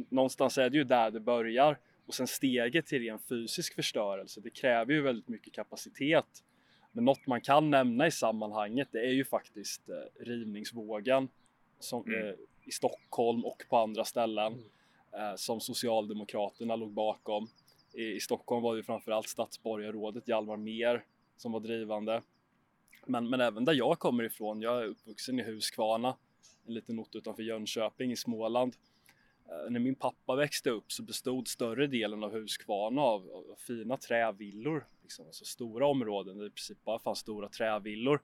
någonstans 0.09 0.57
är 0.57 0.69
det 0.69 0.77
ju 0.77 0.83
där 0.83 1.11
det 1.11 1.19
börjar 1.19 1.79
och 2.05 2.13
sen 2.13 2.27
steget 2.27 2.85
till 2.85 3.01
ren 3.01 3.19
fysisk 3.19 3.75
förstörelse. 3.75 4.41
Det 4.41 4.49
kräver 4.49 4.93
ju 4.93 5.01
väldigt 5.01 5.27
mycket 5.27 5.53
kapacitet. 5.53 6.43
Men 6.91 7.05
något 7.05 7.27
man 7.27 7.41
kan 7.41 7.69
nämna 7.69 8.07
i 8.07 8.11
sammanhanget 8.11 8.87
det 8.91 8.99
är 8.99 9.11
ju 9.11 9.25
faktiskt 9.25 9.89
eh, 9.89 10.23
rivningsvågen 10.25 11.29
som, 11.79 12.05
mm. 12.05 12.27
eh, 12.27 12.33
i 12.65 12.71
Stockholm 12.71 13.45
och 13.45 13.63
på 13.69 13.77
andra 13.77 14.05
ställen 14.05 14.53
mm. 14.53 15.29
eh, 15.29 15.35
som 15.35 15.59
Socialdemokraterna 15.59 16.75
låg 16.75 16.91
bakom. 16.91 17.47
I, 17.93 18.03
I, 18.03 18.19
Stockholm 18.19 18.63
var 18.63 18.75
det 18.75 18.83
framförallt 18.83 19.29
stadsborgarrådet 19.29 20.27
Hjalmar 20.27 20.57
Mer 20.57 21.05
som 21.37 21.51
var 21.51 21.59
drivande. 21.59 22.21
Men, 23.05 23.29
men 23.29 23.41
även 23.41 23.65
där 23.65 23.73
jag 23.73 23.99
kommer 23.99 24.23
ifrån, 24.23 24.61
jag 24.61 24.83
är 24.83 24.85
uppvuxen 24.85 25.39
i 25.39 25.43
Huskvarna, 25.43 26.17
en 26.67 26.73
liten 26.73 26.99
ort 26.99 27.15
utanför 27.15 27.43
Jönköping 27.43 28.11
i 28.11 28.15
Småland. 28.15 28.75
Eh, 29.49 29.71
när 29.71 29.79
min 29.79 29.95
pappa 29.95 30.35
växte 30.35 30.69
upp 30.69 30.91
så 30.91 31.03
bestod 31.03 31.47
större 31.47 31.87
delen 31.87 32.23
av 32.23 32.31
Huskvarna 32.31 33.01
av, 33.01 33.21
av 33.51 33.55
fina 33.57 33.97
trävillor, 33.97 34.87
liksom, 35.01 35.25
alltså 35.25 35.45
stora 35.45 35.87
områden 35.87 36.37
där 36.37 36.43
det 36.43 36.47
i 36.47 36.51
princip 36.51 36.83
bara 36.83 36.99
fanns 36.99 37.19
stora 37.19 37.49
trävillor. 37.49 38.21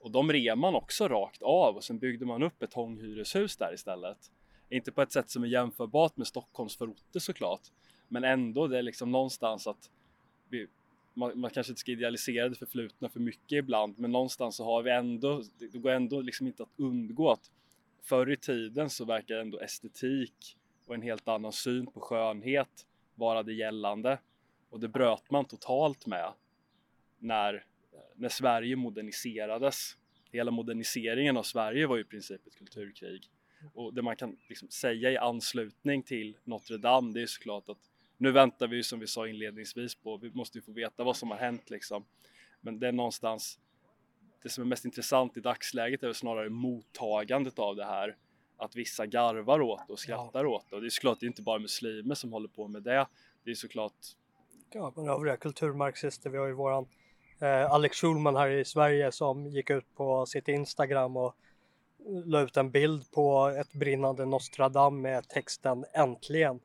Och 0.00 0.10
de 0.10 0.32
rev 0.32 0.58
man 0.58 0.74
också 0.74 1.08
rakt 1.08 1.42
av 1.42 1.76
och 1.76 1.84
sen 1.84 1.98
byggde 1.98 2.26
man 2.26 2.42
upp 2.42 2.62
ett 2.62 2.74
hyreshus 2.74 3.56
där 3.56 3.74
istället. 3.74 4.18
Inte 4.70 4.92
på 4.92 5.02
ett 5.02 5.12
sätt 5.12 5.30
som 5.30 5.44
är 5.44 5.48
jämförbart 5.48 6.16
med 6.16 6.26
Stockholms 6.26 6.76
förorter 6.76 7.20
såklart, 7.20 7.60
men 8.08 8.24
ändå 8.24 8.66
det 8.66 8.78
är 8.78 8.82
liksom 8.82 9.12
någonstans 9.12 9.66
att 9.66 9.90
vi, 10.48 10.66
man, 11.14 11.40
man, 11.40 11.50
kanske 11.50 11.70
inte 11.70 11.80
ska 11.80 11.92
idealisera 11.92 12.48
det 12.48 12.54
förflutna 12.54 13.08
för 13.08 13.20
mycket 13.20 13.52
ibland, 13.52 13.98
men 13.98 14.12
någonstans 14.12 14.56
så 14.56 14.64
har 14.64 14.82
vi 14.82 14.90
ändå, 14.90 15.42
det 15.58 15.78
går 15.78 15.90
ändå 15.90 16.20
liksom 16.20 16.46
inte 16.46 16.62
att 16.62 16.72
undgå 16.76 17.30
att 17.30 17.50
förr 18.04 18.30
i 18.30 18.36
tiden 18.36 18.90
så 18.90 19.04
verkar 19.04 19.36
ändå 19.36 19.60
estetik 19.60 20.56
och 20.86 20.94
en 20.94 21.02
helt 21.02 21.28
annan 21.28 21.52
syn 21.52 21.86
på 21.86 22.00
skönhet 22.00 22.86
vara 23.14 23.42
det 23.42 23.52
gällande 23.52 24.18
och 24.70 24.80
det 24.80 24.88
bröt 24.88 25.30
man 25.30 25.44
totalt 25.44 26.06
med 26.06 26.32
när, 27.18 27.64
när 28.14 28.28
Sverige 28.28 28.76
moderniserades. 28.76 29.96
Hela 30.32 30.50
moderniseringen 30.50 31.36
av 31.36 31.42
Sverige 31.42 31.86
var 31.86 31.96
ju 31.96 32.02
i 32.02 32.06
princip 32.06 32.46
ett 32.46 32.56
kulturkrig 32.56 33.30
och 33.74 33.94
det 33.94 34.02
man 34.02 34.16
kan 34.16 34.36
liksom 34.48 34.68
säga 34.68 35.10
i 35.10 35.16
anslutning 35.16 36.02
till 36.02 36.36
Notre 36.44 36.78
Dame 36.78 37.12
det 37.12 37.22
är 37.22 37.26
såklart 37.26 37.68
att 37.68 37.90
nu 38.16 38.32
väntar 38.32 38.68
vi 38.68 38.82
som 38.82 39.00
vi 39.00 39.06
sa 39.06 39.28
inledningsvis 39.28 39.94
på, 39.94 40.16
vi 40.16 40.30
måste 40.30 40.58
ju 40.58 40.62
få 40.62 40.72
veta 40.72 41.04
vad 41.04 41.16
som 41.16 41.30
har 41.30 41.38
hänt 41.38 41.70
liksom. 41.70 42.04
Men 42.60 42.78
det 42.78 42.88
är 42.88 42.92
någonstans 42.92 43.58
det 44.44 44.50
som 44.50 44.64
är 44.64 44.68
mest 44.68 44.84
intressant 44.84 45.36
i 45.36 45.40
dagsläget 45.40 46.02
är 46.02 46.12
snarare 46.12 46.50
mottagandet 46.50 47.58
av 47.58 47.76
det 47.76 47.84
här. 47.84 48.16
Att 48.56 48.76
vissa 48.76 49.06
garvar 49.06 49.60
åt 49.60 49.80
det 49.86 49.92
och 49.92 49.98
skrattar 49.98 50.44
ja. 50.44 50.50
åt 50.50 50.70
det. 50.70 50.76
Och 50.76 50.82
det 50.82 50.88
är 50.88 50.90
såklart 50.90 51.20
det 51.20 51.26
är 51.26 51.28
inte 51.28 51.42
bara 51.42 51.58
muslimer 51.58 52.14
som 52.14 52.32
håller 52.32 52.48
på 52.48 52.68
med 52.68 52.82
det. 52.82 53.06
Det 53.44 53.50
är 53.50 53.54
såklart 53.54 53.92
Ja, 54.72 54.92
men 54.96 55.08
övriga 55.08 55.36
kulturmarxister. 55.36 56.30
Vi 56.30 56.38
har 56.38 56.46
ju 56.46 56.52
våran 56.52 56.86
eh, 57.40 57.72
Alex 57.72 57.96
Schulman 57.96 58.36
här 58.36 58.50
i 58.50 58.64
Sverige 58.64 59.12
som 59.12 59.46
gick 59.46 59.70
ut 59.70 59.94
på 59.94 60.26
sitt 60.26 60.48
Instagram 60.48 61.16
och 61.16 61.36
la 62.24 62.40
ut 62.40 62.56
en 62.56 62.70
bild 62.70 63.10
på 63.10 63.54
ett 63.60 63.72
brinnande 63.72 64.24
Nostradam 64.24 65.00
med 65.00 65.28
texten 65.28 65.84
Äntligen. 65.92 66.60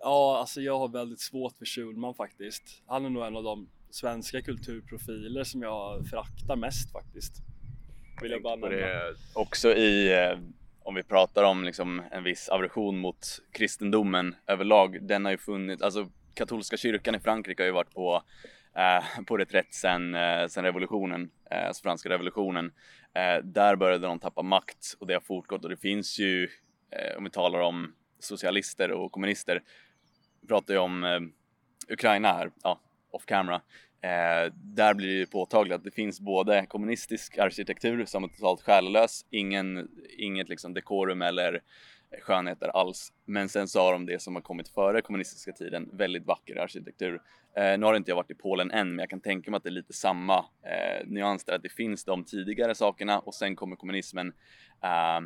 Ja, 0.00 0.38
alltså 0.38 0.60
jag 0.60 0.78
har 0.78 0.88
väldigt 0.88 1.20
svårt 1.20 1.58
för 1.58 1.64
Schulman 1.64 2.14
faktiskt. 2.14 2.82
Han 2.86 3.04
är 3.04 3.10
nog 3.10 3.26
en 3.26 3.36
av 3.36 3.42
de 3.42 3.68
svenska 3.90 4.42
kulturprofiler 4.42 5.44
som 5.44 5.62
jag 5.62 6.08
föraktar 6.08 6.56
mest 6.56 6.92
faktiskt. 6.92 7.32
Vill 8.22 8.30
jag 8.30 8.42
bara. 8.42 8.68
Det 8.68 9.14
också 9.34 9.68
i, 9.68 10.12
eh, 10.12 10.38
om 10.82 10.94
vi 10.94 11.02
pratar 11.02 11.44
om 11.44 11.64
liksom 11.64 12.02
en 12.10 12.24
viss 12.24 12.48
aversion 12.48 12.98
mot 12.98 13.26
kristendomen 13.52 14.34
överlag, 14.46 15.06
den 15.06 15.24
har 15.24 15.32
ju 15.32 15.38
funnits, 15.38 15.82
alltså 15.82 16.08
katolska 16.34 16.76
kyrkan 16.76 17.14
i 17.14 17.20
Frankrike 17.20 17.62
har 17.62 17.66
ju 17.66 17.72
varit 17.72 17.94
på, 17.94 18.22
eh, 18.76 19.24
på 19.26 19.36
reträtt 19.36 19.74
sen, 19.74 20.14
eh, 20.14 20.46
sen 20.46 20.64
revolutionen, 20.64 21.30
eh, 21.50 21.66
alltså 21.66 21.82
franska 21.82 22.08
revolutionen. 22.08 22.72
Eh, 23.14 23.44
där 23.44 23.76
började 23.76 24.06
de 24.06 24.18
tappa 24.18 24.42
makt 24.42 24.94
och 24.98 25.06
det 25.06 25.14
har 25.14 25.20
fortgått 25.20 25.64
och 25.64 25.70
det 25.70 25.76
finns 25.76 26.18
ju, 26.18 26.48
om 27.16 27.24
vi 27.24 27.30
talar 27.30 27.60
om 27.60 27.94
socialister 28.18 28.92
och 28.92 29.12
kommunister, 29.12 29.62
vi 30.40 30.48
pratar 30.48 30.74
ju 30.74 30.80
om 30.80 31.30
Ukraina 31.88 32.32
här, 32.32 32.50
ja, 32.62 32.80
off 33.10 33.26
camera. 33.26 33.60
Eh, 34.00 34.52
där 34.54 34.94
blir 34.94 35.08
det 35.08 35.14
ju 35.14 35.26
påtagligt 35.26 35.74
att 35.74 35.84
det 35.84 35.90
finns 35.90 36.20
både 36.20 36.66
kommunistisk 36.66 37.38
arkitektur 37.38 38.04
som 38.04 38.24
är 38.24 38.28
totalt 38.28 38.62
själlös, 38.62 39.26
ingen, 39.30 39.88
inget 40.18 40.48
liksom 40.48 40.74
dekorum 40.74 41.22
eller 41.22 41.62
skönheter 42.22 42.68
alls. 42.68 43.12
Men 43.24 43.48
sen 43.48 43.68
så 43.68 43.80
har 43.80 43.92
de 43.92 44.06
det 44.06 44.22
som 44.22 44.34
har 44.34 44.42
kommit 44.42 44.68
före 44.68 45.02
kommunistiska 45.02 45.52
tiden, 45.52 45.90
väldigt 45.92 46.26
vacker 46.26 46.56
arkitektur. 46.56 47.20
Eh, 47.56 47.78
nu 47.78 47.86
har 47.86 47.94
inte 47.94 48.10
jag 48.10 48.16
varit 48.16 48.30
i 48.30 48.34
Polen 48.34 48.70
än, 48.70 48.88
men 48.88 48.98
jag 48.98 49.10
kan 49.10 49.20
tänka 49.20 49.50
mig 49.50 49.56
att 49.56 49.62
det 49.62 49.68
är 49.68 49.72
lite 49.72 49.92
samma 49.92 50.38
eh, 50.38 51.06
nyans 51.06 51.44
där, 51.44 51.54
att 51.54 51.62
det 51.62 51.72
finns 51.72 52.04
de 52.04 52.24
tidigare 52.24 52.74
sakerna 52.74 53.18
och 53.18 53.34
sen 53.34 53.56
kommer 53.56 53.76
kommunismen 53.76 54.32
eh, 54.82 55.20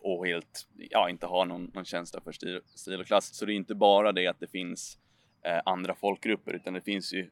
och 0.00 0.26
helt, 0.26 0.68
ja, 0.90 1.10
inte 1.10 1.26
har 1.26 1.46
någon, 1.46 1.70
någon 1.74 1.84
känsla 1.84 2.20
för 2.20 2.32
stil, 2.32 2.60
stil 2.74 3.00
och 3.00 3.06
klass. 3.06 3.34
Så 3.34 3.44
det 3.44 3.52
är 3.52 3.54
inte 3.54 3.74
bara 3.74 4.12
det 4.12 4.26
att 4.26 4.40
det 4.40 4.50
finns 4.50 4.98
Eh, 5.42 5.60
andra 5.64 5.94
folkgrupper, 5.94 6.52
utan 6.52 6.74
det 6.74 6.80
finns 6.80 7.12
ju 7.12 7.30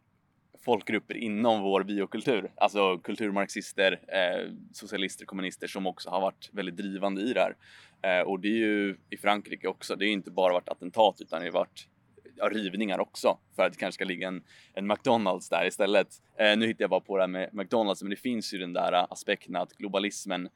folkgrupper 0.65 1.17
inom 1.17 1.63
vår 1.63 1.83
biokultur, 1.83 2.51
alltså 2.57 2.99
kulturmarxister, 2.99 4.01
eh, 4.09 4.53
socialister, 4.73 5.25
kommunister 5.25 5.67
som 5.67 5.87
också 5.87 6.11
har 6.11 6.21
varit 6.21 6.51
väldigt 6.53 6.77
drivande 6.77 7.23
i 7.23 7.33
det 7.33 7.41
här. 7.41 7.57
Eh, 8.03 8.27
och 8.27 8.41
det 8.41 8.49
är 8.49 8.59
ju 8.59 8.97
i 9.11 9.17
Frankrike 9.17 9.69
också, 9.69 9.97
det 9.97 10.07
är 10.07 10.09
inte 10.09 10.31
bara 10.31 10.53
varit 10.53 10.69
attentat 10.69 11.21
utan 11.21 11.41
det 11.41 11.47
har 11.47 11.53
varit 11.53 11.89
ja, 12.37 12.49
rivningar 12.49 12.99
också 12.99 13.39
för 13.57 13.63
att 13.63 13.73
det 13.73 13.79
kanske 13.79 13.95
ska 13.95 14.05
ligga 14.05 14.29
en, 14.29 14.43
en 14.75 14.87
McDonalds 14.87 15.49
där 15.49 15.67
istället. 15.67 16.09
Eh, 16.39 16.59
nu 16.59 16.67
hittar 16.67 16.83
jag 16.83 16.91
bara 16.91 17.01
på 17.01 17.17
det 17.17 17.23
här 17.23 17.29
med 17.29 17.55
McDonalds, 17.55 18.03
men 18.03 18.11
det 18.11 18.17
finns 18.17 18.55
ju 18.55 18.59
den 18.59 18.73
där 18.73 19.13
aspekten 19.13 19.57
att 19.57 19.73
globalismen 19.73 20.49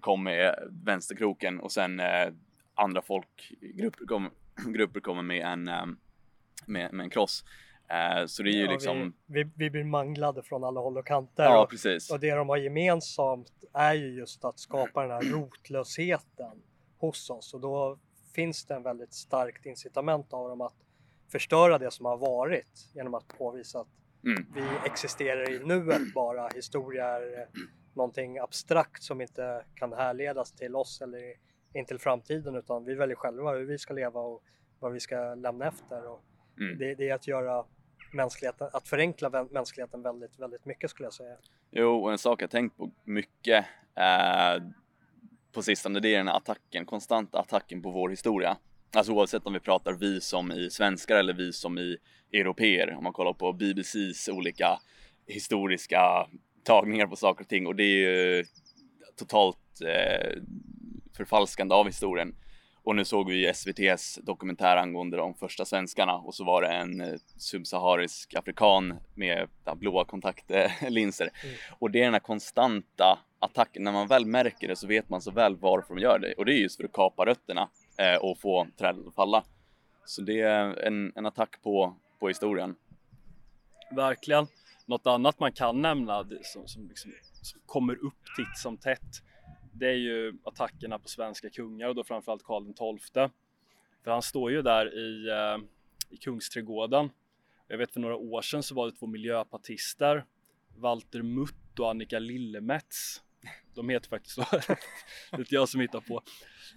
kom 0.00 0.24
med 0.24 0.54
vänsterkroken 0.84 1.60
och 1.60 1.72
sen 1.72 2.00
eh, 2.00 2.28
andra 2.74 3.02
folkgrupper 3.02 4.06
kom, 4.06 4.30
grupper 4.74 5.00
kommer 5.00 5.22
med 5.22 5.46
en, 5.46 5.68
eh, 5.68 5.86
med, 6.70 6.92
med 6.92 7.04
en 7.04 7.10
kross. 7.10 7.44
Eh, 7.88 8.26
så 8.26 8.42
det 8.42 8.50
är 8.50 8.52
ju 8.52 8.64
ja, 8.64 8.70
liksom... 8.70 9.14
Vi, 9.26 9.44
vi, 9.44 9.50
vi, 9.56 9.70
blir 9.70 9.84
manglade 9.84 10.42
från 10.42 10.64
alla 10.64 10.80
håll 10.80 10.98
och 10.98 11.06
kanter. 11.06 11.44
Ja, 11.44 11.62
och, 11.62 11.70
precis. 11.70 12.10
och 12.10 12.20
det 12.20 12.34
de 12.34 12.48
har 12.48 12.56
gemensamt 12.56 13.52
är 13.72 13.94
ju 13.94 14.08
just 14.08 14.44
att 14.44 14.58
skapa 14.58 15.02
den 15.02 15.10
här 15.10 15.22
rotlösheten 15.22 16.62
hos 16.98 17.30
oss 17.30 17.54
och 17.54 17.60
då 17.60 17.98
finns 18.34 18.64
det 18.64 18.74
en 18.74 18.82
väldigt 18.82 19.14
starkt 19.14 19.66
incitament 19.66 20.32
av 20.32 20.48
dem 20.48 20.60
att 20.60 20.74
förstöra 21.32 21.78
det 21.78 21.90
som 21.90 22.06
har 22.06 22.16
varit 22.16 22.90
genom 22.94 23.14
att 23.14 23.28
påvisa 23.38 23.80
att 23.80 23.88
mm. 24.24 24.46
vi 24.54 24.62
existerar 24.84 25.50
i 25.50 25.58
nuet 25.58 26.14
bara. 26.14 26.48
Historia 26.48 27.06
är 27.06 27.48
någonting 27.94 28.38
abstrakt 28.38 29.02
som 29.02 29.20
inte 29.20 29.64
kan 29.74 29.92
härledas 29.92 30.52
till 30.52 30.76
oss 30.76 31.00
eller 31.00 31.34
in 31.74 31.86
till 31.86 31.98
framtiden 31.98 32.56
utan 32.56 32.84
vi 32.84 32.94
väljer 32.94 33.16
själva 33.16 33.52
hur 33.52 33.64
vi 33.64 33.78
ska 33.78 33.94
leva 33.94 34.20
och 34.20 34.42
vad 34.78 34.92
vi 34.92 35.00
ska 35.00 35.34
lämna 35.34 35.68
efter. 35.68 36.06
Och 36.06 36.24
mm. 36.58 36.78
det, 36.78 36.94
det, 36.94 37.08
är 37.08 37.14
att 37.14 37.26
göra 37.26 37.64
mänskligheten, 38.12 38.68
att 38.72 38.88
förenkla 38.88 39.46
mänskligheten 39.50 40.02
väldigt, 40.02 40.38
väldigt 40.38 40.64
mycket 40.64 40.90
skulle 40.90 41.06
jag 41.06 41.12
säga. 41.12 41.36
Jo, 41.70 42.04
och 42.04 42.12
en 42.12 42.18
sak 42.18 42.42
jag 42.42 42.50
tänkt 42.50 42.76
på 42.76 42.90
mycket 43.04 43.64
eh, 43.94 44.62
på 45.52 45.62
sistone, 45.62 46.00
det 46.00 46.14
är 46.14 46.18
den 46.18 46.28
här 46.28 46.36
attacken, 46.36 46.86
konstanta 46.86 47.38
attacken 47.38 47.82
på 47.82 47.90
vår 47.90 48.08
historia. 48.08 48.56
Alltså 48.92 49.12
oavsett 49.12 49.46
om 49.46 49.52
vi 49.52 49.60
pratar 49.60 49.92
vi 49.92 50.20
som 50.20 50.52
i 50.52 50.70
svenskar 50.70 51.16
eller 51.16 51.32
vi 51.32 51.52
som 51.52 51.78
i 51.78 51.96
europeer. 52.32 52.94
Om 52.96 53.04
man 53.04 53.12
kollar 53.12 53.32
på 53.32 53.52
BBCs 53.52 54.28
olika 54.28 54.78
historiska 55.26 56.26
tagningar 56.64 57.06
på 57.06 57.16
saker 57.16 57.44
och 57.44 57.48
ting 57.48 57.66
och 57.66 57.76
det 57.76 57.82
är 57.82 58.10
ju 58.10 58.44
totalt 59.16 59.80
eh, 59.84 60.42
förfalskande 61.16 61.74
av 61.74 61.86
historien. 61.86 62.34
Och 62.90 62.96
nu 62.96 63.04
såg 63.04 63.30
vi 63.30 63.46
SVTs 63.46 64.18
dokumentär 64.22 64.76
angående 64.76 65.16
de 65.16 65.34
första 65.34 65.64
svenskarna 65.64 66.14
och 66.14 66.34
så 66.34 66.44
var 66.44 66.62
det 66.62 66.68
en 66.68 67.00
eh, 67.00 67.14
subsaharisk 67.36 68.34
afrikan 68.34 68.94
med 69.14 69.48
blåa 69.76 70.04
kontaktlinser. 70.04 71.30
Mm. 71.44 71.56
Och 71.78 71.90
det 71.90 72.00
är 72.00 72.04
den 72.04 72.12
här 72.12 72.20
konstanta 72.20 73.18
attacken. 73.38 73.84
När 73.84 73.92
man 73.92 74.06
väl 74.06 74.26
märker 74.26 74.68
det 74.68 74.76
så 74.76 74.86
vet 74.86 75.08
man 75.08 75.22
så 75.22 75.30
väl 75.30 75.56
varför 75.56 75.94
de 75.94 76.00
gör 76.00 76.18
det 76.18 76.34
och 76.34 76.44
det 76.44 76.54
är 76.54 76.58
just 76.58 76.76
för 76.76 76.84
att 76.84 76.92
kapa 76.92 77.26
rötterna 77.26 77.68
eh, 77.98 78.16
och 78.16 78.38
få 78.38 78.66
trädet 78.78 79.06
att 79.06 79.14
falla. 79.14 79.44
Så 80.04 80.22
det 80.22 80.40
är 80.40 80.86
en, 80.86 81.12
en 81.16 81.26
attack 81.26 81.62
på, 81.62 81.96
på 82.20 82.28
historien. 82.28 82.74
Verkligen. 83.90 84.46
Något 84.86 85.06
annat 85.06 85.40
man 85.40 85.52
kan 85.52 85.82
nämna 85.82 86.24
som, 86.42 86.68
som, 86.68 86.88
liksom, 86.88 87.12
som 87.42 87.60
kommer 87.66 87.94
upp 87.94 88.24
titt 88.36 88.58
som 88.58 88.76
tätt 88.76 89.29
det 89.72 89.86
är 89.86 89.96
ju 89.96 90.38
attackerna 90.44 90.98
på 90.98 91.08
svenska 91.08 91.50
kungar 91.50 91.88
och 91.88 91.94
då 91.94 92.04
framförallt 92.04 92.44
Karl 92.44 92.98
XII. 92.98 93.28
För 94.04 94.10
han 94.10 94.22
står 94.22 94.50
ju 94.50 94.62
där 94.62 94.98
i, 94.98 95.28
eh, 95.28 95.58
i 96.10 96.16
Kungsträdgården. 96.16 97.10
Jag 97.68 97.78
vet 97.78 97.92
för 97.92 98.00
några 98.00 98.16
år 98.16 98.42
sedan 98.42 98.62
så 98.62 98.74
var 98.74 98.86
det 98.86 98.92
två 98.92 99.06
miljöpartister, 99.06 100.24
Walter 100.76 101.22
Mutt 101.22 101.78
och 101.78 101.90
Annika 101.90 102.18
Lillemets. 102.18 103.22
De 103.74 103.88
heter 103.88 104.08
faktiskt 104.08 104.34
så, 104.34 104.40
det 104.50 105.36
är 105.36 105.38
inte 105.38 105.54
jag 105.54 105.68
som 105.68 105.80
hittar 105.80 106.00
på. 106.00 106.22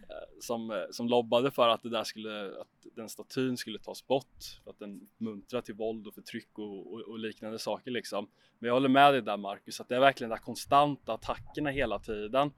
Eh, 0.09 0.39
som, 0.39 0.71
eh, 0.71 0.77
som 0.91 1.07
lobbade 1.07 1.51
för 1.51 1.67
att, 1.67 1.83
det 1.83 1.89
där 1.89 2.03
skulle, 2.03 2.61
att 2.61 2.95
den 2.95 3.09
statyn 3.09 3.57
skulle 3.57 3.79
tas 3.79 4.07
bort 4.07 4.59
för 4.63 4.71
att 4.71 4.79
den 4.79 5.09
muntrar 5.17 5.61
till 5.61 5.75
våld 5.75 6.07
och 6.07 6.13
förtryck 6.13 6.59
och, 6.59 6.93
och, 6.93 6.99
och, 6.99 7.19
liknande 7.19 7.59
saker 7.59 7.91
liksom. 7.91 8.29
Men 8.59 8.67
jag 8.67 8.73
håller 8.73 8.89
med 8.89 9.13
dig 9.13 9.21
där 9.21 9.37
Marcus, 9.37 9.81
att 9.81 9.89
det 9.89 9.95
är 9.95 9.99
verkligen 9.99 10.29
de 10.29 10.37
konstanta 10.37 11.13
attackerna 11.13 11.69
hela 11.69 11.99
tiden 11.99 12.51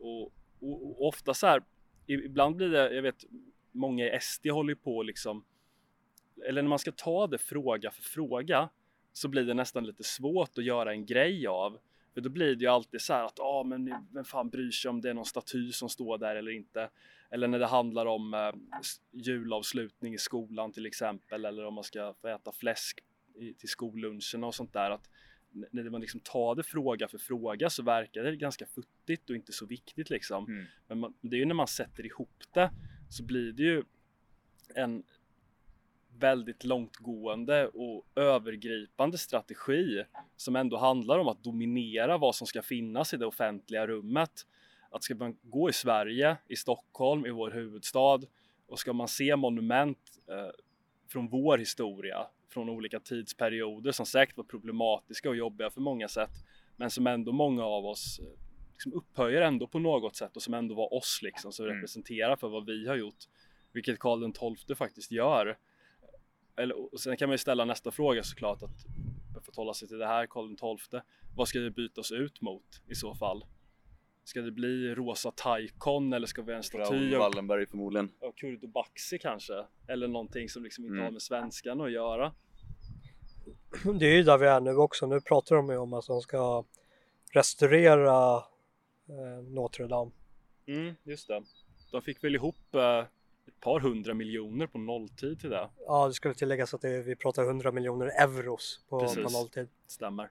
och, 0.00 0.22
och, 0.60 0.90
och, 0.90 1.08
ofta 1.08 1.34
så 1.34 1.46
här, 1.46 1.62
ibland 2.06 2.56
blir 2.56 2.68
det, 2.68 2.94
jag 2.94 3.02
vet 3.02 3.24
många 3.72 4.04
i 4.04 4.20
SD 4.20 4.46
håller 4.46 4.74
på 4.74 5.02
liksom, 5.02 5.44
eller 6.46 6.62
när 6.62 6.68
man 6.68 6.78
ska 6.78 6.92
ta 6.92 7.26
det 7.26 7.38
fråga 7.38 7.90
för 7.90 8.02
fråga 8.02 8.68
så 9.12 9.28
blir 9.28 9.44
det 9.44 9.54
nästan 9.54 9.86
lite 9.86 10.04
svårt 10.04 10.58
att 10.58 10.64
göra 10.64 10.92
en 10.92 11.06
grej 11.06 11.46
av. 11.46 11.78
För 12.14 12.20
då 12.20 12.30
blir 12.30 12.54
det 12.54 12.64
ju 12.64 12.70
alltid 12.70 13.00
så 13.00 13.12
här 13.12 13.24
att, 13.24 13.34
ja 13.36 13.44
ah, 13.44 13.64
men 13.64 13.94
vem 14.12 14.24
fan 14.24 14.50
bryr 14.50 14.70
sig 14.70 14.88
om 14.88 15.00
det 15.00 15.10
är 15.10 15.14
någon 15.14 15.24
staty 15.24 15.72
som 15.72 15.88
står 15.88 16.18
där 16.18 16.36
eller 16.36 16.50
inte. 16.50 16.90
Eller 17.30 17.48
när 17.48 17.58
det 17.58 17.66
handlar 17.66 18.06
om 18.06 18.34
eh, 18.34 18.52
julavslutning 19.12 20.14
i 20.14 20.18
skolan 20.18 20.72
till 20.72 20.86
exempel 20.86 21.44
eller 21.44 21.64
om 21.64 21.74
man 21.74 21.84
ska 21.84 22.14
få 22.20 22.28
äta 22.28 22.52
fläsk 22.52 23.00
i, 23.34 23.54
till 23.54 23.68
skollunchen 23.68 24.44
och 24.44 24.54
sånt 24.54 24.72
där. 24.72 24.90
Att 24.90 25.10
när 25.50 25.90
man 25.90 26.00
liksom 26.00 26.20
tar 26.20 26.54
det 26.54 26.62
fråga 26.62 27.08
för 27.08 27.18
fråga 27.18 27.70
så 27.70 27.82
verkar 27.82 28.22
det 28.22 28.36
ganska 28.36 28.66
futtigt 28.66 29.30
och 29.30 29.36
inte 29.36 29.52
så 29.52 29.66
viktigt 29.66 30.10
liksom. 30.10 30.44
Mm. 30.44 30.66
Men 30.88 31.00
man, 31.00 31.14
det 31.20 31.36
är 31.36 31.38
ju 31.38 31.46
när 31.46 31.54
man 31.54 31.66
sätter 31.66 32.06
ihop 32.06 32.42
det 32.54 32.70
så 33.10 33.24
blir 33.24 33.52
det 33.52 33.62
ju 33.62 33.82
en 34.74 35.04
väldigt 36.18 36.64
långtgående 36.64 37.66
och 37.66 38.06
övergripande 38.14 39.18
strategi 39.18 40.04
som 40.36 40.56
ändå 40.56 40.76
handlar 40.76 41.18
om 41.18 41.28
att 41.28 41.44
dominera 41.44 42.18
vad 42.18 42.34
som 42.34 42.46
ska 42.46 42.62
finnas 42.62 43.14
i 43.14 43.16
det 43.16 43.26
offentliga 43.26 43.86
rummet. 43.86 44.46
Att 44.90 45.02
ska 45.02 45.14
man 45.14 45.36
gå 45.42 45.68
i 45.70 45.72
Sverige, 45.72 46.36
i 46.48 46.56
Stockholm, 46.56 47.26
i 47.26 47.30
vår 47.30 47.50
huvudstad 47.50 48.20
och 48.66 48.78
ska 48.78 48.92
man 48.92 49.08
se 49.08 49.36
monument 49.36 49.98
eh, 50.28 50.50
från 51.08 51.28
vår 51.28 51.58
historia 51.58 52.26
från 52.56 52.68
olika 52.68 53.00
tidsperioder 53.00 53.92
som 53.92 54.06
säkert 54.06 54.36
var 54.36 54.44
problematiska 54.44 55.28
och 55.28 55.36
jobbiga 55.36 55.70
för 55.70 55.80
många 55.80 56.08
sätt 56.08 56.30
men 56.76 56.90
som 56.90 57.06
ändå 57.06 57.32
många 57.32 57.64
av 57.64 57.86
oss 57.86 58.18
eh, 58.18 58.26
liksom 58.72 58.92
upphöjer 58.92 59.42
ändå 59.42 59.66
på 59.66 59.78
något 59.78 60.16
sätt 60.16 60.36
och 60.36 60.42
som 60.42 60.54
ändå 60.54 60.74
var 60.74 60.94
oss 60.94 61.20
liksom 61.22 61.52
som 61.52 61.64
mm. 61.64 61.76
representerar 61.76 62.36
för 62.36 62.48
vad 62.48 62.66
vi 62.66 62.88
har 62.88 62.96
gjort 62.96 63.24
vilket 63.72 63.98
Karl 63.98 64.32
XII 64.56 64.76
faktiskt 64.76 65.12
gör. 65.12 65.58
Eller, 66.56 66.92
och 66.92 67.00
sen 67.00 67.16
kan 67.16 67.28
man 67.28 67.34
ju 67.34 67.38
ställa 67.38 67.64
nästa 67.64 67.90
fråga 67.90 68.22
såklart 68.22 68.62
att 68.62 68.86
för 69.44 69.52
att 69.52 69.56
hålla 69.56 69.74
sig 69.74 69.88
till 69.88 69.98
det 69.98 70.06
här 70.06 70.26
Karl 70.26 70.78
XII 70.78 71.00
vad 71.36 71.48
ska 71.48 71.58
det 71.58 71.70
bytas 71.70 72.12
ut 72.12 72.40
mot 72.40 72.82
i 72.88 72.94
så 72.94 73.14
fall? 73.14 73.44
Ska 74.24 74.40
det 74.42 74.52
bli 74.52 74.94
rosa 74.94 75.30
taikon 75.30 76.12
eller 76.12 76.26
ska 76.26 76.42
vi 76.42 76.52
ha 76.52 76.56
en 76.56 76.62
staty 76.62 77.14
av 77.14 77.20
Wallenberg 77.20 77.66
förmodligen. 77.66 78.10
Av 78.20 78.32
Kurdo 78.32 78.66
Baxi 78.66 79.18
kanske? 79.18 79.64
Eller 79.88 80.08
någonting 80.08 80.48
som 80.48 80.62
liksom 80.62 80.84
inte 80.84 80.94
mm. 80.94 81.04
har 81.04 81.12
med 81.12 81.22
svenskan 81.22 81.80
att 81.80 81.92
göra 81.92 82.32
det 83.84 84.06
är 84.06 84.14
ju 84.14 84.22
där 84.22 84.38
vi 84.38 84.46
är 84.46 84.60
nu 84.60 84.76
också. 84.76 85.06
Nu 85.06 85.20
pratar 85.20 85.56
de 85.56 85.70
ju 85.70 85.76
om 85.76 85.92
att 85.92 86.06
de 86.06 86.20
ska 86.20 86.64
restaurera 87.32 88.36
eh, 89.08 89.42
Notre 89.44 89.86
Dame. 89.86 90.10
Mm, 90.66 90.94
just 91.04 91.28
det. 91.28 91.42
De 91.92 92.02
fick 92.02 92.24
väl 92.24 92.34
ihop 92.34 92.74
eh, 92.74 92.98
ett 93.46 93.60
par 93.60 93.80
hundra 93.80 94.14
miljoner 94.14 94.66
på 94.66 94.78
nolltid 94.78 95.40
till 95.40 95.50
det. 95.50 95.68
Ja, 95.86 96.06
det 96.06 96.14
skulle 96.14 96.34
tilläggas 96.34 96.74
att 96.74 96.80
det, 96.80 97.02
vi 97.02 97.16
pratar 97.16 97.44
hundra 97.44 97.72
miljoner 97.72 98.06
euros 98.06 98.80
på, 98.88 98.98
på 98.98 99.30
nolltid. 99.30 99.68
Stämmer. 99.86 100.30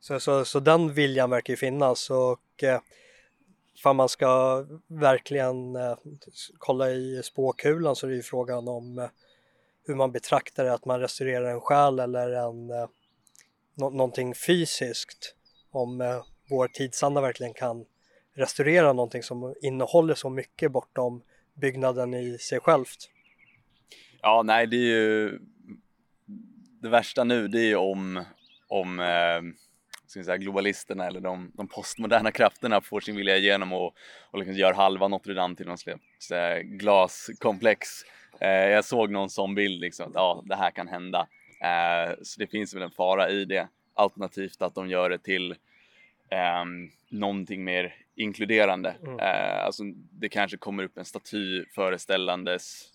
Så, 0.00 0.20
så, 0.20 0.44
så 0.44 0.60
den 0.60 0.94
viljan 0.94 1.30
verkar 1.30 1.52
ju 1.52 1.56
finnas 1.56 2.10
och 2.10 2.62
eh, 2.62 2.80
för 3.82 3.92
man 3.92 4.08
ska 4.08 4.64
verkligen 4.86 5.76
eh, 5.76 5.96
kolla 6.58 6.90
i 6.90 7.22
spåkulan 7.24 7.96
så 7.96 8.06
är 8.06 8.10
det 8.10 8.16
ju 8.16 8.22
frågan 8.22 8.68
om 8.68 8.98
eh, 8.98 9.08
hur 9.86 9.94
man 9.94 10.12
betraktar 10.12 10.64
det, 10.64 10.72
att 10.72 10.84
man 10.84 11.00
restaurerar 11.00 11.50
en 11.50 11.60
själ 11.60 11.98
eller 11.98 12.30
en, 12.30 12.70
eh, 12.70 12.88
nå 13.74 13.90
någonting 13.90 14.34
fysiskt. 14.34 15.34
Om 15.70 16.00
eh, 16.00 16.22
vår 16.50 16.68
tidsanda 16.68 17.20
verkligen 17.20 17.54
kan 17.54 17.84
restaurera 18.34 18.92
någonting 18.92 19.22
som 19.22 19.54
innehåller 19.62 20.14
så 20.14 20.30
mycket 20.30 20.72
bortom 20.72 21.22
byggnaden 21.54 22.14
i 22.14 22.38
sig 22.38 22.60
självt. 22.60 23.10
Ja, 24.22 24.42
nej, 24.42 24.66
det 24.66 24.76
är 24.76 24.96
ju 24.98 25.38
det 26.82 26.88
värsta 26.88 27.24
nu, 27.24 27.48
det 27.48 27.60
är 27.60 27.66
ju 27.66 27.76
om, 27.76 28.24
om 28.68 29.00
eh, 29.00 29.42
ska 30.12 30.24
säga, 30.24 30.36
globalisterna 30.36 31.06
eller 31.06 31.20
de, 31.20 31.52
de 31.54 31.68
postmoderna 31.68 32.30
krafterna 32.30 32.80
får 32.80 33.00
sin 33.00 33.16
vilja 33.16 33.36
igenom 33.36 33.72
och, 33.72 33.94
och 34.30 34.38
liksom 34.38 34.54
gör 34.54 34.72
halva 34.72 35.08
Notre 35.08 35.34
Dame 35.34 35.56
till 35.56 35.66
någon 35.66 35.78
slags 35.78 36.02
glaskomplex. 36.64 37.88
Eh, 38.40 38.48
jag 38.48 38.84
såg 38.84 39.10
någon 39.10 39.30
sån 39.30 39.54
bild 39.54 39.80
liksom, 39.80 40.06
att 40.06 40.14
ja, 40.14 40.42
det 40.46 40.56
här 40.56 40.70
kan 40.70 40.88
hända. 40.88 41.26
Eh, 41.60 42.14
så 42.22 42.40
det 42.40 42.46
finns 42.46 42.74
väl 42.74 42.82
en 42.82 42.90
fara 42.90 43.30
i 43.30 43.44
det. 43.44 43.68
Alternativt 43.94 44.62
att 44.62 44.74
de 44.74 44.88
gör 44.88 45.10
det 45.10 45.18
till 45.18 45.50
eh, 46.30 46.64
någonting 47.10 47.64
mer 47.64 47.94
inkluderande. 48.16 48.94
Mm. 49.02 49.18
Eh, 49.18 49.64
alltså 49.64 49.82
det 50.10 50.28
kanske 50.28 50.56
kommer 50.56 50.84
upp 50.84 50.98
en 50.98 51.04
staty 51.04 51.64
föreställandes 51.74 52.88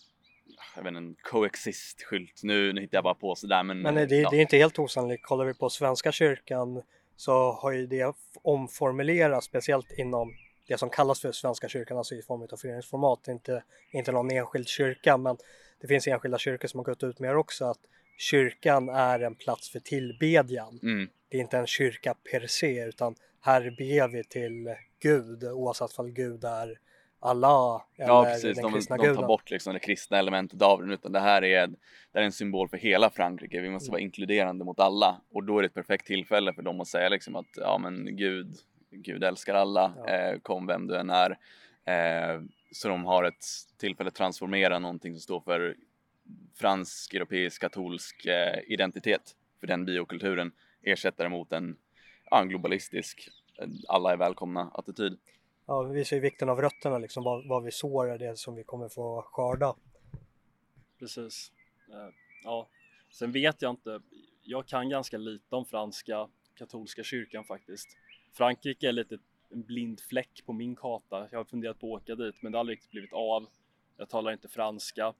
jag 0.76 0.84
vet 0.84 0.90
inte, 0.90 1.00
en 1.00 1.16
coexist-skylt. 1.24 2.44
Nu, 2.44 2.74
nu 2.74 2.82
hittar 2.82 2.98
jag 2.98 3.04
bara 3.04 3.14
på 3.14 3.36
sådär 3.36 3.64
men... 3.64 3.82
Men 3.82 3.96
det, 3.96 4.16
ja. 4.16 4.30
det 4.30 4.38
är 4.38 4.42
inte 4.42 4.58
helt 4.58 4.80
osannolikt. 4.80 5.26
Kollar 5.26 5.46
vi 5.46 5.54
på 5.54 5.70
Svenska 5.70 6.12
kyrkan 6.12 6.84
så 7.18 7.52
har 7.52 7.72
ju 7.72 7.88
det 7.88 8.16
omformulerats 8.42 9.46
speciellt 9.46 9.92
inom 9.92 10.34
det 10.68 10.78
som 10.78 10.90
kallas 10.90 11.22
för 11.22 11.32
Svenska 11.32 11.68
kyrkan, 11.68 11.98
alltså 11.98 12.16
i 12.16 12.22
form 12.22 12.42
av 12.42 12.58
föreningsformat. 12.58 13.28
Inte, 13.28 13.64
inte 13.92 14.12
någon 14.12 14.32
enskild 14.32 14.68
kyrka 14.68 15.18
men 15.18 15.38
det 15.82 15.88
finns 15.88 16.08
enskilda 16.08 16.38
kyrkor 16.38 16.68
som 16.68 16.78
har 16.78 16.86
gått 16.86 17.04
ut 17.04 17.20
med 17.20 17.38
också 17.38 17.66
att 17.66 17.80
kyrkan 18.18 18.90
är 18.90 19.20
en 19.20 19.36
plats 19.36 19.70
för 19.70 19.80
tillbedjan. 19.80 20.80
Mm. 20.84 21.10
Det 21.30 21.38
är 21.38 21.42
inte 21.42 21.58
en 21.58 21.68
kyrka 21.68 22.16
per 22.32 22.48
se 22.48 22.84
utan 22.84 23.16
här 23.42 23.62
ber 23.62 24.08
vi 24.08 24.24
till 24.24 24.76
Gud 25.00 25.44
oavsett 25.44 26.00
om 26.00 26.14
Gud 26.14 26.44
är 26.44 26.80
Allah 27.20 27.84
eller 27.98 28.08
ja, 28.08 28.24
precis. 28.24 28.58
den 28.58 28.74
kristna 28.74 28.98
de, 28.98 29.08
de 29.08 29.16
tar 29.16 29.28
bort 29.28 29.52
liksom 29.52 29.74
det 29.74 29.80
kristna 29.80 30.18
elementet 30.18 30.62
av 30.62 30.82
den 30.82 30.92
utan 30.92 31.12
det 31.12 31.20
här 31.20 31.44
är, 31.44 31.68
det 32.12 32.20
är 32.20 32.24
en 32.24 32.32
symbol 32.32 32.70
för 32.70 32.78
hela 32.78 33.10
Frankrike. 33.10 33.62
Vi 33.62 33.70
måste 33.70 33.88
mm. 33.88 33.92
vara 33.92 34.02
inkluderande 34.02 34.66
mot 34.66 34.80
alla 34.80 35.22
och 35.32 35.44
då 35.44 35.58
är 35.58 35.62
det 35.62 35.66
ett 35.66 35.74
perfekt 35.74 36.08
tillfälle 36.08 36.54
för 36.54 36.62
dem 36.62 36.82
att 36.82 36.88
säga 36.88 37.10
liksom 37.10 37.36
att 37.36 37.50
ja 37.56 37.78
men 37.78 38.18
Gud, 38.18 38.56
Gud 38.92 39.24
älskar 39.24 39.56
alla, 39.56 39.94
ja. 39.98 40.14
eh, 40.14 40.40
kom 40.40 40.68
vem 40.68 40.88
du 40.88 40.98
än 40.98 41.10
är. 41.10 41.38
Eh, 41.86 42.42
så 42.72 42.88
de 42.88 43.06
har 43.06 43.24
ett 43.24 43.46
tillfälle 43.78 44.08
att 44.08 44.16
transformera 44.16 44.80
någonting 44.80 45.14
som 45.14 45.22
står 45.22 45.42
för 45.42 45.76
fransk, 46.56 47.14
europeisk, 47.14 47.62
katolsk 47.62 48.26
eh, 48.26 48.60
identitet 48.68 49.36
för 49.60 49.68
den 49.68 49.86
biokulturen 49.86 50.52
ersätta 50.82 51.24
det 51.24 51.30
mot 51.30 51.54
en, 51.54 51.78
ja, 52.30 52.42
en 52.42 52.50
globalistisk, 52.50 53.30
alla 53.88 54.14
är 54.14 54.18
välkomna 54.18 54.72
attityd 54.74 55.18
ja, 55.68 55.82
visar 55.82 56.16
ju 56.16 56.22
vikten 56.22 56.50
av 56.50 56.62
rötterna 56.62 56.98
liksom, 56.98 57.24
vad, 57.24 57.48
vad 57.48 57.64
vi 57.64 57.72
sår 57.72 58.10
är 58.10 58.18
det 58.18 58.38
som 58.38 58.56
vi 58.56 58.64
kommer 58.64 58.90
få 58.90 59.22
skörda. 59.22 59.76
Precis. 61.00 61.52
Eh, 61.90 62.14
ja, 62.44 62.68
sen 63.12 63.32
vet 63.32 63.62
jag 63.62 63.72
inte, 63.72 64.02
jag 64.44 64.68
kan 64.68 64.90
ganska 64.90 65.18
lite 65.18 65.56
om 65.56 65.66
franska 65.66 66.28
katolska 66.56 67.04
kyrkan 67.04 67.44
faktiskt. 67.44 67.88
Frankrike 68.34 68.88
är 68.88 68.92
lite 68.92 69.18
en 69.50 69.64
blind 69.64 70.00
fläck 70.00 70.46
på 70.46 70.54
min 70.54 70.76
karta. 70.76 71.28
Jag 71.32 71.40
har 71.40 71.46
funderat 71.46 71.80
på 71.80 71.96
att 71.96 72.02
åka 72.02 72.16
dit 72.16 72.36
men 72.42 72.52
det 72.52 72.58
har 72.58 72.60
aldrig 72.60 72.76
riktigt 72.76 72.92
blivit 72.92 73.14
av. 73.14 73.48
Jag 73.98 74.10
talar 74.10 74.32
inte 74.32 74.48
franska. 74.48 75.14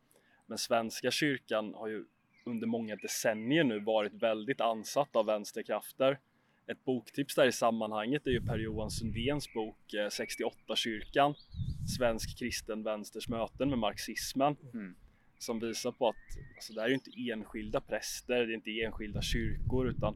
Men 0.46 0.58
svenska 0.58 1.12
kyrkan 1.12 1.74
har 1.74 1.88
ju 1.88 2.06
under 2.46 2.68
många 2.68 2.96
decennier 2.96 3.64
nu 3.64 3.80
varit 3.80 4.14
väldigt 4.14 4.62
ansatt 4.62 5.16
av 5.16 5.26
vänsterkrafter 5.26 6.20
ett 6.68 6.86
boktips 6.86 7.36
där 7.36 7.48
i 7.48 7.52
sammanhanget 7.52 8.28
är 8.28 8.32
ju 8.32 8.42
Per-Johan 8.42 8.92
Sundéns 8.92 9.54
bok 9.54 9.78
68-kyrkan 9.94 11.30
eh, 11.32 11.36
Svensk 11.98 12.40
kristen 12.40 12.84
vänsters 12.84 13.30
möten 13.30 13.70
med 13.70 13.80
marxismen 13.80 14.56
mm. 14.74 14.96
som 15.38 15.60
visar 15.60 15.92
på 15.92 16.08
att 16.08 16.16
alltså, 16.56 16.74
det 16.74 16.82
här 16.82 16.86
är 16.86 16.90
ju 16.90 16.96
inte 16.96 17.32
enskilda 17.32 17.82
präster, 17.82 18.46
det 18.46 18.54
är 18.54 18.56
inte 18.56 18.82
enskilda 18.82 19.22
kyrkor 19.22 19.90
utan 19.90 20.16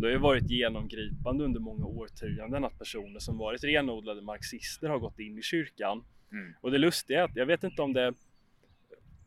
det 0.00 0.06
har 0.06 0.12
ju 0.12 0.18
varit 0.18 0.50
genomgripande 0.50 1.44
under 1.44 1.60
många 1.60 1.86
årtionden 1.86 2.64
att 2.64 2.78
personer 2.78 3.18
som 3.18 3.38
varit 3.38 3.64
renodlade 3.64 4.22
marxister 4.22 4.88
har 4.88 4.98
gått 4.98 5.18
in 5.18 5.38
i 5.38 5.42
kyrkan. 5.42 6.04
Mm. 6.32 6.54
Och 6.60 6.70
det 6.70 6.78
lustiga 6.78 7.20
är 7.20 7.24
att 7.24 7.36
jag 7.36 7.46
vet 7.46 7.64
inte 7.64 7.82
om 7.82 7.92
det 7.92 8.14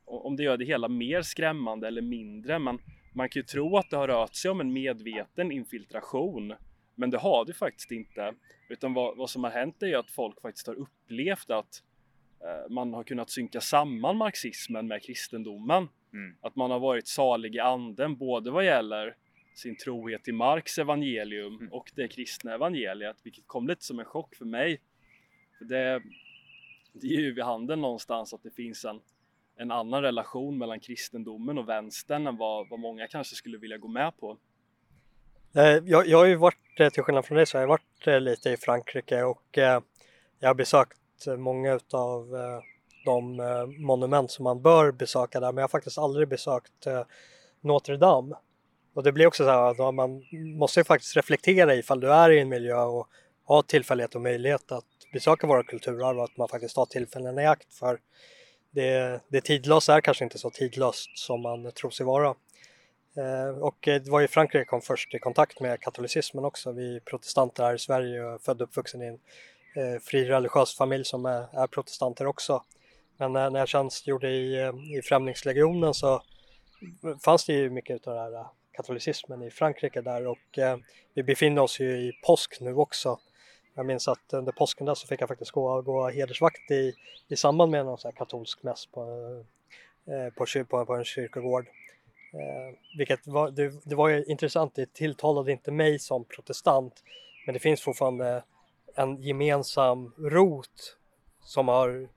om 0.06 0.36
det 0.36 0.44
gör 0.44 0.58
det 0.58 0.66
hela 0.66 0.88
mer 0.88 1.22
skrämmande 1.22 1.88
eller 1.88 2.02
mindre 2.02 2.60
men 2.60 2.80
man 3.16 3.30
kan 3.30 3.40
ju 3.40 3.46
tro 3.46 3.78
att 3.78 3.90
det 3.90 3.98
har 3.98 4.08
rört 4.08 4.36
sig 4.36 4.52
om 4.52 4.62
en 4.62 4.74
medveten 4.74 5.52
infiltration 5.52 6.54
men 6.96 7.10
det 7.10 7.18
har 7.18 7.46
det 7.46 7.54
faktiskt 7.54 7.92
inte. 7.92 8.34
Utan 8.70 8.94
vad, 8.94 9.18
vad 9.18 9.30
som 9.30 9.44
har 9.44 9.52
hänt 9.52 9.84
är 9.84 9.88
ju 9.88 9.96
att 9.96 10.12
folk 10.12 10.42
faktiskt 10.42 10.68
har 10.68 10.76
upplevt 10.76 11.50
att 11.50 11.84
eh, 12.42 12.70
man 12.70 12.94
har 12.94 13.04
kunnat 13.04 13.30
synka 13.30 13.62
samman 13.62 14.18
marxismen 14.18 14.88
med 14.88 15.04
kristendomen. 15.04 15.88
Mm. 16.14 16.36
Att 16.42 16.56
man 16.56 16.72
har 16.72 16.80
varit 16.80 17.08
salig 17.08 17.56
i 17.56 17.60
anden 17.60 18.18
både 18.18 18.52
vad 18.52 18.66
gäller 18.66 19.16
sin 19.56 19.78
trohet 19.78 20.24
till 20.24 20.34
Marx 20.34 20.78
evangelium 20.78 21.56
mm. 21.56 21.74
och 21.74 21.92
det 21.96 22.08
kristna 22.08 22.54
evangeliet, 22.54 23.18
vilket 23.24 23.48
kom 23.48 23.68
lite 23.68 23.84
som 23.84 24.00
en 24.00 24.06
chock 24.06 24.36
för 24.36 24.46
mig. 24.46 24.82
För 25.58 25.66
det, 25.66 26.02
det 26.94 27.08
är 27.08 27.22
ju 27.22 27.34
vid 27.34 27.44
handen 27.44 27.82
någonstans 27.82 28.34
att 28.34 28.44
det 28.44 28.52
finns 28.52 28.86
en 28.86 29.00
en 29.58 29.72
annan 29.72 30.02
relation 30.02 30.58
mellan 30.58 30.80
kristendomen 30.80 31.58
och 31.58 31.70
vänstern 31.70 32.28
än 32.28 32.38
vad, 32.38 32.70
vad 32.70 32.80
många 32.80 33.08
kanske 33.08 33.36
skulle 33.36 33.58
vilja 33.58 33.78
gå 33.78 33.88
med 33.88 34.18
på. 34.18 34.38
Eh, 35.56 35.64
jag, 35.64 36.08
jag 36.08 36.18
har 36.18 36.26
ju 36.26 36.36
varit, 36.36 36.80
eh, 36.80 36.90
till 36.90 37.04
skillnad 37.04 37.26
från 37.26 37.36
dig, 37.36 37.46
så 37.46 37.58
har 37.58 37.62
jag 37.62 37.68
varit 37.68 38.08
eh, 38.08 38.20
lite 38.20 38.50
i 38.50 38.58
Frankrike 38.58 39.24
och 39.24 39.58
jag 40.40 40.50
har 40.50 40.54
besökt 40.54 40.98
många 41.38 41.80
av 41.94 42.28
de 43.06 43.36
monument 43.78 44.32
som 44.32 44.44
man 44.44 44.62
bör 44.62 44.92
besöka 44.92 45.40
där 45.40 45.52
men 45.52 45.58
jag 45.58 45.64
har 45.64 45.68
faktiskt 45.68 45.98
aldrig 45.98 46.28
besökt 46.28 46.88
Notre 47.62 47.98
Dame. 47.98 48.36
Och 48.94 49.04
det 49.04 49.12
blir 49.12 49.28
också 49.28 49.44
så 49.44 49.50
här 49.50 49.88
att 49.88 49.96
man 49.96 50.24
måste 50.58 50.80
ju 50.80 50.84
faktiskt 50.84 51.18
reflektera 51.18 51.76
ifall 51.76 52.00
du 52.00 52.14
är 52.14 52.30
i 52.30 52.40
en 52.40 52.50
miljö 52.50 52.82
och 52.82 53.08
har 53.44 53.62
tillfällighet 53.62 54.16
och 54.16 54.22
möjlighet 54.22 54.72
att 54.72 54.86
besöka 55.14 55.48
våra 55.48 55.64
kulturarv 55.64 56.18
och 56.18 56.24
att 56.24 56.38
man 56.38 56.48
faktiskt 56.48 56.76
tar 56.76 56.86
tillfällen 56.86 57.40
i 57.40 57.48
akt 57.48 57.74
för 57.74 58.00
det, 58.76 59.22
det 59.28 59.42
tidlösa 59.42 59.96
är 59.96 60.02
kanske 60.02 60.24
inte 60.24 60.38
så 60.38 60.50
tidlöst 60.50 61.18
som 61.18 61.42
man 61.42 61.72
tror 61.72 61.90
sig 61.90 62.06
vara. 62.06 62.36
Eh, 63.18 63.58
och 63.58 63.78
det 63.82 64.08
var 64.08 64.20
ju 64.20 64.28
Frankrike 64.28 64.66
kom 64.66 64.82
först 64.82 65.16
i 65.16 65.20
kontakt 65.20 65.60
med 65.60 65.82
katolicismen 65.82 66.46
också. 66.46 66.72
Vi 66.72 67.00
protestanter 67.00 67.64
här 67.64 67.76
i 67.76 67.80
Sverige 67.80 68.24
och 68.24 68.42
född 68.42 68.62
och 68.62 68.68
uppvuxen 68.68 69.02
i 69.02 69.06
en 69.06 69.20
eh, 69.76 70.00
fri 70.02 70.26
religiös 70.26 70.78
familj 70.78 71.06
som 71.06 71.26
är, 71.26 71.64
är 71.64 71.68
protestanter 71.68 72.28
också. 72.28 72.64
Men 73.18 73.36
eh, 73.36 73.50
när, 73.50 73.60
jag 73.60 73.68
tjänstgjorde 73.68 74.30
i, 74.30 74.72
i 74.98 75.02
Främlingslegionen 75.02 75.94
så 75.94 76.24
fanns 77.26 77.46
det 77.46 77.54
ju 77.54 77.70
mycket 77.70 78.08
av 78.08 78.16
den 78.16 78.24
här 78.24 78.46
katolicismen 78.74 79.44
i 79.44 79.52
Frankrike 79.52 80.02
där 80.02 80.28
och 80.28 80.60
vi 81.14 81.24
befinner 81.24 81.62
oss 81.62 81.80
ju 81.80 81.98
i 81.98 82.12
påsk 82.26 82.58
nu 82.62 82.74
också 82.74 83.20
jag 83.76 83.86
minns 83.86 84.08
att 84.08 84.34
under 84.34 84.52
påsken 84.52 84.86
där 84.86 84.96
så 84.96 85.08
fick 85.08 85.22
jag 85.22 85.30
faktiskt 85.30 85.52
gå, 85.52 85.82
gå 85.82 86.10
hedersvakt 86.10 86.72
i, 86.72 86.94
i 87.28 87.36
samband 87.36 87.72
med 87.72 87.86
någon 87.86 87.98
sån 87.98 88.12
här 88.12 88.18
katolsk 88.18 88.64
mäss 88.64 88.86
på, 88.86 89.02
eh, 90.08 90.34
på, 90.34 90.46
på, 90.66 90.86
på 90.86 90.96
en 90.96 91.06
kyrkogård. 91.06 91.68
Eh, 92.34 92.98
vilket 92.98 93.28
var, 93.28 93.52
det, 93.52 93.74
det 93.84 93.96
var 93.96 94.10
ju 94.10 94.26
intressant, 94.26 94.76
det 94.76 94.94
tilltalade 94.94 95.52
inte 95.52 95.72
mig 95.72 96.00
som 96.00 96.26
protestant 96.26 97.04
men 97.46 97.54
det 97.54 97.60
finns 97.60 97.82
fortfarande 97.82 98.44
en 98.96 99.22
gemensam 99.22 100.14
rot 100.18 100.98
som 101.44 101.68
har 101.68 102.08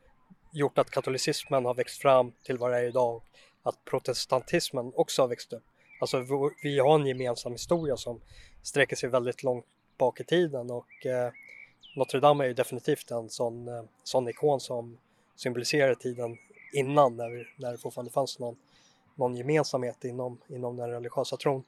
gjort 0.53 0.79
att 0.79 0.90
katolicismen 0.90 1.64
har 1.64 1.75
växt 1.75 2.03
fram 2.03 2.33
till 2.42 2.59
vad 2.59 2.71
det 2.71 2.79
är 2.79 2.85
idag. 2.85 3.23
Att 3.62 3.85
protestantismen 3.85 4.92
också 4.94 5.23
har 5.23 5.29
växt 5.29 5.53
upp. 5.53 5.64
Alltså 6.01 6.25
vi 6.62 6.79
har 6.79 6.94
en 6.94 7.07
gemensam 7.07 7.53
historia 7.53 7.97
som 7.97 8.21
sträcker 8.62 8.97
sig 8.97 9.09
väldigt 9.09 9.42
långt 9.42 9.64
bak 9.99 10.21
i 10.21 10.25
tiden 10.25 10.71
och 10.71 11.07
eh, 11.07 11.33
Notre 11.96 12.20
Dame 12.20 12.44
är 12.44 12.48
ju 12.48 12.55
definitivt 12.55 13.11
en 13.11 13.31
sån, 13.31 13.68
eh, 13.68 13.83
sån 14.05 14.29
ikon 14.29 14.61
som 14.61 14.98
symboliserar 15.37 15.94
tiden 15.94 16.37
innan 16.72 17.16
när, 17.16 17.53
när 17.57 17.72
det 17.72 17.79
fortfarande 17.79 18.12
fanns 18.12 18.38
någon, 18.38 18.57
någon 19.14 19.37
gemensamhet 19.37 20.05
inom, 20.05 20.38
inom 20.48 20.77
den 20.77 20.90
religiösa 20.90 21.37
tron. 21.37 21.64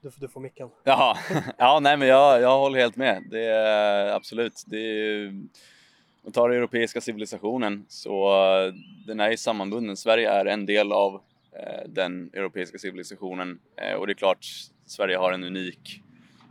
Du, 0.00 0.10
du 0.16 0.28
får 0.28 0.40
micken. 0.40 0.70
Jaha, 0.84 1.16
ja 1.58 1.80
nej 1.80 1.96
men 1.96 2.08
jag, 2.08 2.40
jag 2.40 2.58
håller 2.58 2.78
helt 2.78 2.96
med. 2.96 3.22
Det 3.30 3.44
är 3.44 4.12
absolut, 4.12 4.64
det 4.66 4.78
är 4.78 5.28
om 6.26 6.28
man 6.28 6.32
tar 6.32 6.48
den 6.48 6.58
europeiska 6.58 7.00
civilisationen 7.00 7.84
så 7.88 8.28
eh, 8.28 8.74
den 9.06 9.20
är 9.20 9.30
ju 9.30 9.36
sammanbunden. 9.36 9.96
Sverige 9.96 10.30
är 10.30 10.46
en 10.46 10.66
del 10.66 10.92
av 10.92 11.14
eh, 11.52 11.88
den 11.88 12.30
europeiska 12.32 12.78
civilisationen 12.78 13.58
eh, 13.76 13.94
och 13.94 14.06
det 14.06 14.12
är 14.12 14.14
klart 14.14 14.46
Sverige 14.86 15.16
har 15.16 15.32
en 15.32 15.44
unik 15.44 16.02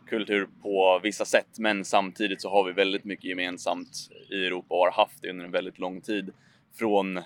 kultur 0.06 0.48
på 0.62 1.00
vissa 1.04 1.26
sätt 1.26 1.60
men 1.60 1.86
samtidigt 1.86 2.42
så 2.42 2.50
har 2.50 2.64
vi 2.64 2.72
väldigt 2.72 3.04
mycket 3.04 3.26
gemensamt 3.26 4.10
i 4.30 4.46
Europa 4.46 4.76
och 4.76 4.80
har 4.80 4.92
haft 4.92 5.22
det 5.22 5.30
under 5.30 5.46
en 5.46 5.52
väldigt 5.52 5.80
lång 5.80 6.02
tid. 6.02 6.34
Från 6.80 7.18
eh, 7.18 7.24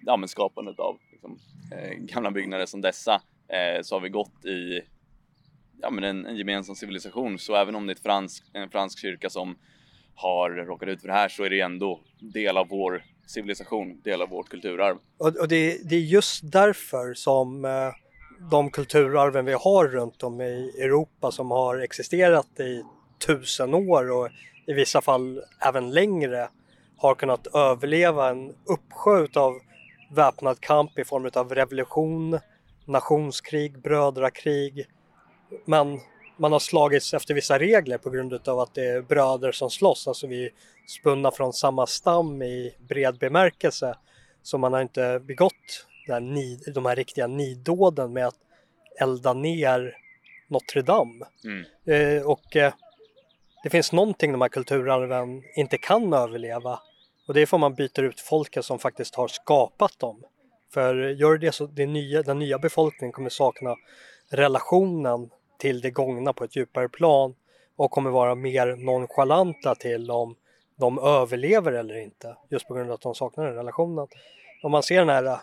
ja, 0.00 0.16
men 0.16 0.28
skapandet 0.28 0.78
av 0.78 0.98
liksom, 1.12 1.38
eh, 1.72 1.90
gamla 1.98 2.30
byggnader 2.30 2.66
som 2.66 2.80
dessa 2.80 3.22
eh, 3.48 3.82
så 3.82 3.94
har 3.94 4.00
vi 4.00 4.08
gått 4.08 4.44
i 4.44 4.80
ja, 5.80 5.90
men 5.90 6.04
en, 6.04 6.26
en 6.26 6.36
gemensam 6.36 6.76
civilisation. 6.76 7.38
Så 7.38 7.56
även 7.56 7.74
om 7.74 7.86
det 7.86 7.90
är 7.90 7.94
ett 7.94 8.02
fransk, 8.02 8.44
en 8.52 8.70
fransk 8.70 8.98
kyrka 8.98 9.30
som 9.30 9.56
har 10.14 10.50
råkat 10.50 10.88
ut 10.88 11.00
för 11.00 11.08
det 11.08 11.14
här 11.14 11.28
så 11.28 11.44
är 11.44 11.50
det 11.50 11.60
ändå 11.60 12.00
del 12.20 12.56
av 12.56 12.68
vår 12.68 13.04
civilisation, 13.26 14.00
del 14.04 14.22
av 14.22 14.28
vårt 14.28 14.48
kulturarv. 14.48 14.96
Och, 15.18 15.36
och 15.36 15.48
det, 15.48 15.88
det, 15.88 15.96
är 15.96 16.00
just 16.00 16.52
därför 16.52 17.14
som 17.14 17.64
eh, 17.64 17.70
de 18.50 18.70
kulturarven 18.70 19.44
vi 19.44 19.52
har 19.52 19.88
runt 19.88 20.22
om 20.22 20.40
i 20.40 20.72
Europa 20.78 21.30
som 21.30 21.50
har 21.50 21.78
existerat 21.78 22.60
i 22.60 22.82
tusen 23.26 23.74
år 23.74 24.10
och 24.10 24.28
i 24.66 24.72
vissa 24.72 25.00
fall 25.00 25.42
även 25.60 25.90
längre 25.90 26.48
har 26.96 27.14
kunnat 27.14 27.46
överleva 27.46 28.30
en 28.30 28.54
uppsjö 28.66 29.26
av 29.34 29.58
väpnad 30.10 30.60
kamp 30.60 30.98
i 30.98 31.04
form 31.04 31.30
av 31.34 31.54
revolution, 31.54 32.38
nationskrig, 32.84 33.82
brödrakrig. 33.82 34.86
Men 35.64 36.00
man 36.36 36.52
har 36.52 36.58
slagits 36.58 37.14
efter 37.14 37.34
vissa 37.34 37.58
regler 37.58 37.98
på 37.98 38.10
grund 38.10 38.48
av 38.48 38.60
att 38.60 38.74
det 38.74 38.86
är 38.86 39.02
bröder 39.02 39.52
som 39.52 39.70
slåss, 39.70 40.08
alltså 40.08 40.26
vi 40.26 40.44
är 40.44 40.50
spunna 40.86 41.30
från 41.30 41.52
samma 41.52 41.86
stam 41.86 42.42
i 42.42 42.74
bred 42.88 43.18
bemärkelse. 43.18 43.94
Så 44.42 44.58
man 44.58 44.72
har 44.72 44.80
inte 44.80 45.20
begått 45.24 45.86
de 46.74 46.86
här 46.86 46.96
riktiga 46.96 47.26
niddåden 47.26 48.12
med 48.12 48.26
att 48.26 48.38
elda 49.00 49.32
ner 49.32 49.96
Notre 50.48 50.82
Dame. 50.82 51.26
Mm. 51.44 51.64
Eh, 51.84 52.26
och 52.26 52.56
eh, 52.56 52.72
det 53.62 53.70
finns 53.70 53.92
någonting 53.92 54.32
de 54.32 54.40
här 54.40 54.48
kulturarven 54.48 55.42
inte 55.56 55.78
kan 55.78 56.12
överleva 56.12 56.80
och 57.26 57.34
det 57.34 57.40
är 57.40 57.46
för 57.46 57.58
man 57.58 57.74
byter 57.74 58.02
ut 58.02 58.20
folket 58.20 58.64
som 58.64 58.78
faktiskt 58.78 59.14
har 59.14 59.28
skapat 59.28 59.98
dem. 59.98 60.22
För 60.74 60.94
gör 60.94 61.38
det 61.38 61.52
så 61.52 61.66
det 61.66 61.86
nya, 61.86 62.22
den 62.22 62.38
nya 62.38 62.58
befolkningen 62.58 63.12
kommer 63.12 63.30
sakna 63.30 63.76
relationen 64.30 65.30
till 65.58 65.80
det 65.80 65.90
gångna 65.90 66.32
på 66.32 66.44
ett 66.44 66.56
djupare 66.56 66.88
plan 66.88 67.34
och 67.76 67.90
kommer 67.90 68.10
vara 68.10 68.34
mer 68.34 68.76
nonchalanta 68.76 69.74
till 69.74 70.10
om 70.10 70.36
de 70.76 70.98
överlever 70.98 71.72
eller 71.72 71.96
inte 71.96 72.36
just 72.50 72.68
på 72.68 72.74
grund 72.74 72.90
av 72.90 72.94
att 72.94 73.00
de 73.00 73.14
saknar 73.14 73.44
den 73.44 73.54
relationen. 73.54 74.08
Om 74.62 74.72
man 74.72 74.82
ser 74.82 74.98
den 74.98 75.08
här 75.08 75.38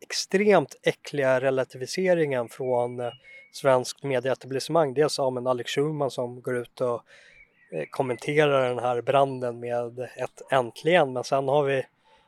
extremt 0.00 0.76
äckliga 0.82 1.40
relativiseringen 1.40 2.48
från 2.48 3.00
eh, 3.00 3.12
svenskt 3.52 4.02
medieetablissemang. 4.02 4.94
Dels 4.94 5.18
av 5.18 5.36
en 5.36 5.46
Alex 5.46 5.70
Schulman 5.70 6.10
som 6.10 6.40
går 6.40 6.56
ut 6.56 6.80
och 6.80 7.02
eh, 7.72 7.84
kommenterar 7.90 8.68
den 8.68 8.78
här 8.78 9.02
branden 9.02 9.60
med 9.60 9.98
ett 9.98 10.52
äntligen 10.52 11.12
men 11.12 11.24
sen 11.24 11.48
har 11.48 11.62
vi 11.62 11.86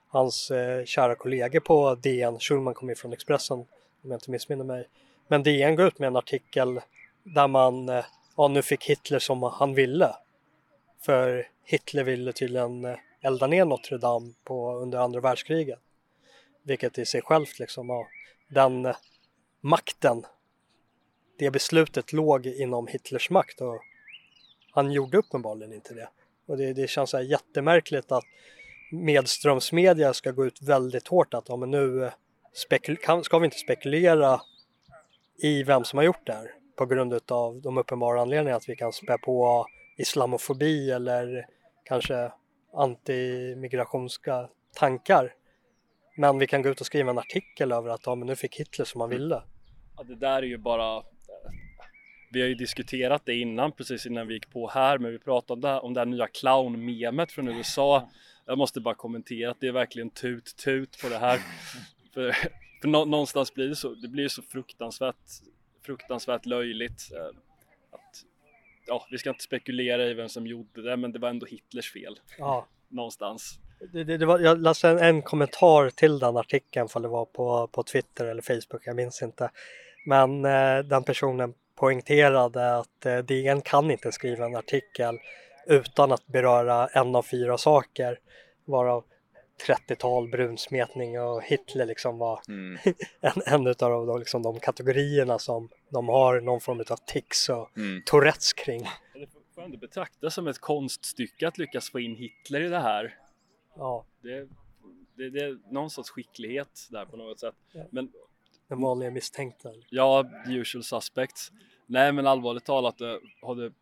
hans 0.09 0.51
eh, 0.51 0.85
kära 0.85 1.15
kollegor 1.15 1.61
på 1.61 1.95
DN, 1.95 2.39
Schulman 2.39 2.75
kommer 2.75 2.95
från 2.95 3.13
Expressen 3.13 3.59
om 3.59 4.11
jag 4.11 4.15
inte 4.15 4.31
missminner 4.31 4.65
mig. 4.65 4.89
Men 5.29 5.43
DN 5.43 5.77
går 5.77 5.87
ut 5.87 5.99
med 5.99 6.07
en 6.07 6.17
artikel 6.17 6.81
där 7.23 7.49
man, 7.49 7.89
eh, 7.89 8.05
ja 8.37 8.49
nu 8.49 8.63
fick 8.63 8.85
Hitler 8.85 9.19
som 9.19 9.43
han 9.43 9.75
ville. 9.75 10.15
För 11.01 11.49
Hitler 11.65 12.05
ville 12.05 12.33
tydligen 12.33 12.85
eh, 12.85 12.97
elda 13.21 13.47
ner 13.47 13.65
Notre 13.65 13.99
Dame 13.99 14.33
på, 14.45 14.73
under 14.73 14.99
andra 14.99 15.21
världskriget. 15.21 15.79
Vilket 16.63 16.99
i 16.99 17.07
sig 17.07 17.23
självt 17.23 17.59
liksom, 17.59 17.89
ja, 17.89 18.07
den 18.49 18.95
makten, 19.61 20.27
det 21.39 21.51
beslutet 21.51 22.13
låg 22.13 22.47
inom 22.47 22.87
Hitlers 22.87 23.31
makt 23.31 23.61
och 23.61 23.81
han 24.73 24.93
gjorde 24.93 25.19
uppenbarligen 25.19 25.73
inte 25.73 25.95
det. 25.95 26.09
Och 26.47 26.57
det, 26.57 26.73
det 26.73 26.91
känns 26.91 27.11
så 27.11 27.17
här 27.17 27.25
jättemärkligt 27.25 28.13
att 28.13 28.25
medströmsmedia 28.93 30.15
ska 30.15 30.31
gå 30.31 30.47
ut 30.47 30.63
väldigt 30.63 31.09
hårt 31.09 31.35
att 31.35 31.49
ja, 31.49 31.57
men 31.57 31.71
nu 31.71 32.05
eh, 32.05 32.97
kan, 33.03 33.25
ska 33.25 33.39
vi 33.39 33.45
inte 33.45 33.59
spekulera 33.59 34.41
i 35.43 35.63
vem 35.63 35.85
som 35.85 35.97
har 35.97 36.05
gjort 36.05 36.27
det 36.27 36.33
här 36.33 36.55
på 36.77 36.87
grund 36.87 37.31
av 37.33 37.61
de 37.61 37.79
uppenbara 37.79 38.21
anledningarna 38.21 38.57
att 38.57 38.69
vi 38.69 38.77
kan 38.77 38.93
spä 38.93 39.19
på 39.19 39.67
islamofobi 39.99 40.91
eller 40.91 41.47
kanske 41.85 42.33
antimigrationska 42.75 44.49
tankar. 44.75 45.35
Men 46.17 46.39
vi 46.39 46.47
kan 46.47 46.63
gå 46.63 46.69
ut 46.69 46.81
och 46.81 46.87
skriva 46.87 47.11
en 47.11 47.19
artikel 47.19 47.73
över 47.73 47.91
att 47.91 48.07
ja, 48.07 48.15
men 48.15 48.27
nu 48.27 48.37
fick 48.37 48.61
Hitler 48.61 48.85
som 48.85 49.01
han 49.01 49.11
ville. 49.11 49.43
Ja, 49.97 50.03
det 50.03 50.17
där 50.17 50.43
är 50.43 50.47
ju 50.47 50.59
bara 50.59 51.03
vi 52.33 52.41
har 52.41 52.49
ju 52.49 52.55
diskuterat 52.55 53.23
det 53.25 53.35
innan, 53.35 53.73
precis 53.73 54.07
innan 54.07 54.27
vi 54.27 54.35
gick 54.35 54.51
på 54.51 54.69
här, 54.69 54.99
men 54.99 55.13
vi 55.13 55.19
pratade 55.19 55.53
om 55.53 55.61
det 55.61 55.69
här, 55.69 55.85
om 55.85 55.95
det 55.95 56.01
här 56.01 56.07
nya 56.07 56.27
clown-memet 56.27 57.33
från 57.33 57.49
USA. 57.49 58.11
Jag 58.47 58.59
måste 58.59 58.81
bara 58.81 58.95
kommentera 58.95 59.51
att 59.51 59.61
det 59.61 59.67
är 59.67 59.73
verkligen 59.73 60.11
tut-tut 60.11 61.03
på 61.03 61.09
det 61.09 61.19
här. 61.19 61.41
för, 62.15 62.33
för 62.83 62.89
någonstans 62.89 63.55
blir 63.55 63.69
det 63.69 63.77
så, 63.77 63.95
det 63.95 64.09
blir 64.09 64.29
så 64.29 64.43
fruktansvärt 64.43 65.17
fruktansvärt 65.83 66.47
löjligt. 66.47 67.13
Eh, 67.13 67.27
att, 67.91 68.25
ja, 68.87 69.07
vi 69.11 69.19
ska 69.19 69.31
inte 69.31 69.45
spekulera 69.45 70.07
i 70.07 70.15
vem 70.15 70.29
som 70.29 70.47
gjorde 70.47 70.83
det, 70.83 70.97
men 70.97 71.13
det 71.13 71.19
var 71.19 71.29
ändå 71.29 71.47
Hitlers 71.47 71.93
fel. 71.93 72.21
Ja. 72.39 72.69
Någonstans. 72.89 73.59
Det, 73.93 74.05
det, 74.05 74.17
det 74.17 74.27
var, 74.27 74.39
jag 74.39 74.59
läste 74.59 74.89
en, 74.89 74.99
en, 74.99 75.23
kommentar 75.23 75.91
till 75.91 76.19
den 76.19 76.37
artikeln, 76.37 76.89
för 76.89 77.01
det 77.01 77.09
var 77.09 77.25
på, 77.25 77.67
på 77.67 77.83
Twitter 77.83 78.27
eller 78.27 78.43
Facebook, 78.43 78.83
jag 78.85 78.97
minns 78.97 79.23
inte. 79.23 79.51
Men 80.07 80.45
eh, 80.45 80.79
den 80.79 81.05
personen 81.05 81.55
poängterade 81.75 82.77
att 82.77 83.07
eh, 83.07 83.19
DN 83.19 83.61
kan 83.61 83.91
inte 83.91 84.13
skriva 84.13 84.45
en 84.45 84.57
artikel 84.57 85.19
utan 85.67 86.13
att 86.13 86.27
beröra 86.27 86.87
en 86.87 87.15
av 87.15 87.23
fyra 87.23 87.59
saker, 87.59 88.19
varav 88.65 89.05
30-tal 89.69 90.29
brunsmetning 90.29 91.21
och 91.21 91.45
Hitler 91.45 91.87
liksom 91.87 92.19
var 92.19 92.41
mm. 92.49 92.79
en, 93.21 93.43
en 93.47 93.67
av 93.67 94.07
de, 94.07 94.19
liksom, 94.19 94.43
de 94.43 94.61
kategorierna 94.61 95.39
som 95.39 95.69
de 95.91 96.09
har 96.09 96.41
någon 96.41 96.61
form 96.61 96.81
av 96.91 96.97
tics 97.07 97.49
och 97.49 97.77
mm. 97.77 98.03
Tourettes 98.07 98.53
kring. 98.53 98.83
Det 99.15 99.27
får 99.55 99.63
ändå 99.63 99.79
betraktas 99.79 100.35
som 100.35 100.47
ett 100.47 100.59
konststycke 100.59 101.49
att 101.49 101.59
lyckas 101.59 101.91
få 101.91 102.01
in 102.01 102.17
Hitler 102.17 102.61
i 102.61 102.69
det 102.69 102.81
här. 102.81 103.15
Ja. 103.77 104.05
Det, 104.23 104.49
det, 105.15 105.31
det 105.31 105.41
är 105.41 105.73
någon 105.73 105.91
sorts 105.91 106.11
skicklighet 106.11 106.89
där 106.91 107.05
på 107.05 107.17
något 107.17 107.41
sätt. 107.41 107.55
Ja. 107.73 107.85
Men, 107.91 108.13
Den 108.69 108.81
vanliga 108.81 109.11
misstänkta. 109.11 109.69
Ja, 109.91 110.31
the 110.47 110.53
usual 110.53 110.85
suspects. 110.85 111.53
Nej 111.87 112.13
men 112.13 112.27
allvarligt 112.27 112.65
talat, 112.65 113.01
eh, 113.01 113.17
har 113.43 113.55
det 113.55 113.73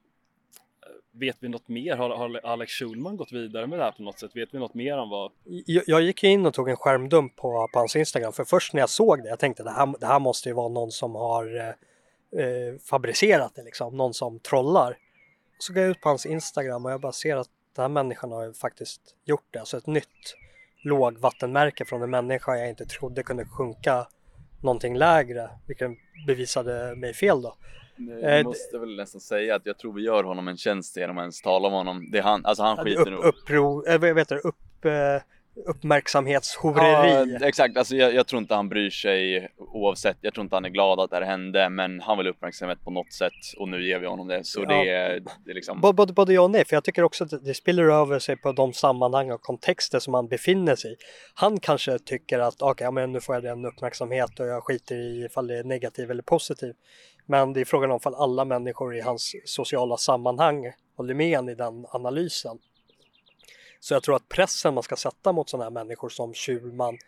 Vet 1.12 1.36
vi 1.40 1.48
något 1.48 1.68
mer? 1.68 1.96
Har, 1.96 2.10
har 2.10 2.40
Alex 2.44 2.72
Schulman 2.72 3.16
gått 3.16 3.32
vidare 3.32 3.66
med 3.66 3.78
det 3.78 3.84
här 3.84 3.92
på 3.92 4.02
något 4.02 4.18
sätt? 4.18 4.36
Vet 4.36 4.54
vi 4.54 4.58
något 4.58 4.74
mer 4.74 4.98
om 4.98 5.10
vad? 5.10 5.32
Jag, 5.44 5.84
jag 5.86 6.02
gick 6.02 6.24
in 6.24 6.46
och 6.46 6.54
tog 6.54 6.68
en 6.68 6.76
skärmdump 6.76 7.36
på, 7.36 7.68
på 7.72 7.78
hans 7.78 7.96
Instagram 7.96 8.32
för 8.32 8.44
först 8.44 8.72
när 8.72 8.80
jag 8.80 8.90
såg 8.90 9.22
det, 9.22 9.28
jag 9.28 9.38
tänkte 9.38 9.62
det 9.62 9.70
här, 9.70 9.94
det 10.00 10.06
här 10.06 10.18
måste 10.18 10.48
ju 10.48 10.54
vara 10.54 10.68
någon 10.68 10.90
som 10.90 11.14
har 11.14 11.56
eh, 11.56 11.68
eh 12.40 12.78
fabricerat 12.84 13.54
det 13.54 13.62
liksom, 13.62 13.96
någon 13.96 14.14
som 14.14 14.38
trollar. 14.38 14.96
Så 15.58 15.72
går 15.72 15.82
jag 15.82 15.90
ut 15.90 16.00
på 16.00 16.08
hans 16.08 16.26
Instagram 16.26 16.84
och 16.84 16.90
jag 16.90 17.00
bara 17.00 17.12
ser 17.12 17.36
att 17.36 17.50
den 17.78 17.82
här 17.82 18.02
människan 18.02 18.32
har 18.32 18.44
ju 18.46 18.52
faktiskt 18.52 19.00
gjort 19.24 19.46
det, 19.50 19.58
alltså 19.58 19.76
ett 19.76 19.86
nytt 19.86 20.36
lågvattenmärke 20.84 21.84
från 21.84 22.02
en 22.02 22.10
människa 22.10 22.56
jag 22.56 22.68
inte 22.68 22.86
trodde 22.86 23.22
kunde 23.22 23.44
sjunka 23.44 24.06
någonting 24.62 24.96
lägre, 24.96 25.50
vilket 25.66 25.90
bevisade 26.26 26.96
mig 26.96 27.14
fel 27.14 27.42
då. 27.42 27.56
Jag 27.96 28.38
eh, 28.38 28.44
måste 28.44 28.78
väl 28.78 28.96
nästan 28.96 29.20
säga 29.20 29.54
att 29.54 29.66
jag 29.66 29.78
tror 29.78 29.92
vi 29.92 30.02
gör 30.02 30.24
honom 30.24 30.48
en 30.48 30.56
tjänst 30.56 30.96
genom 30.96 31.18
att 31.18 31.22
ens 31.22 31.42
tala 31.42 31.68
om 31.68 31.74
honom. 31.74 32.10
Det 32.10 32.18
är 32.18 32.22
han, 32.22 32.44
alltså 32.44 32.62
han 32.62 32.76
skiter 32.76 33.00
upp, 33.00 33.08
nog. 33.08 33.24
Uppro, 33.24 33.86
äh, 33.86 34.00
vad 34.00 34.18
heter 34.18 34.34
det, 34.34 34.40
upp, 34.40 34.84
eh, 34.84 35.22
uppmärksamhetshoreri. 35.66 37.36
Ja, 37.40 37.46
exakt, 37.46 37.76
alltså 37.76 37.96
jag, 37.96 38.14
jag, 38.14 38.26
tror 38.26 38.42
inte 38.42 38.54
han 38.54 38.68
bryr 38.68 38.90
sig 38.90 39.48
oavsett. 39.56 40.16
Jag 40.20 40.34
tror 40.34 40.44
inte 40.44 40.56
han 40.56 40.64
är 40.64 40.68
glad 40.68 41.00
att 41.00 41.10
det 41.10 41.16
här 41.16 41.22
hände, 41.22 41.68
men 41.68 42.00
han 42.00 42.18
vill 42.18 42.26
uppmärksamhet 42.26 42.84
på 42.84 42.90
något 42.90 43.12
sätt 43.12 43.32
och 43.58 43.68
nu 43.68 43.86
ger 43.86 43.98
vi 43.98 44.06
honom 44.06 44.28
det. 44.28 44.44
Så 44.44 44.60
ja. 44.60 44.68
det, 44.68 44.90
är, 44.90 45.20
det 45.44 45.50
är 45.50 45.54
liksom. 45.54 45.80
Både, 45.80 46.12
både 46.12 46.32
ja 46.32 46.40
och 46.40 46.50
nej, 46.50 46.64
för 46.64 46.76
jag 46.76 46.84
tycker 46.84 47.02
också 47.02 47.24
att 47.24 47.44
det 47.44 47.54
spiller 47.54 47.84
över 47.84 48.18
sig 48.18 48.36
på 48.36 48.52
de 48.52 48.72
sammanhang 48.72 49.30
och 49.30 49.42
kontexter 49.42 49.98
som 49.98 50.14
han 50.14 50.28
befinner 50.28 50.76
sig 50.76 50.92
i. 50.92 50.96
Han 51.34 51.60
kanske 51.60 51.98
tycker 51.98 52.38
att 52.38 52.62
okej, 52.62 52.88
okay, 52.88 52.90
men 52.90 53.12
nu 53.12 53.20
får 53.20 53.34
jag 53.34 53.44
den 53.44 53.64
uppmärksamhet 53.64 54.40
och 54.40 54.46
jag 54.46 54.64
skiter 54.64 54.96
i 54.96 55.24
ifall 55.24 55.46
det 55.46 55.58
är 55.58 55.64
negativ 55.64 56.10
eller 56.10 56.22
positiv. 56.22 56.74
Men 57.26 57.52
det 57.52 57.60
är 57.60 57.64
frågan 57.64 57.90
om 57.90 57.96
ifall 57.96 58.14
alla 58.14 58.44
människor 58.44 58.96
i 58.96 59.00
hans 59.00 59.34
sociala 59.44 59.96
sammanhang 59.96 60.72
håller 60.96 61.14
med 61.14 61.50
i 61.50 61.54
den 61.54 61.86
analysen. 61.88 62.58
Så 63.80 63.94
jag 63.94 64.02
tror 64.02 64.16
att 64.16 64.28
pressen 64.28 64.74
man 64.74 64.82
ska 64.82 64.96
sätta 64.96 65.32
mot 65.32 65.50
sådana 65.50 65.64
här 65.64 65.70
människor 65.70 66.08
som 66.08 66.34
Schulman 66.34 66.98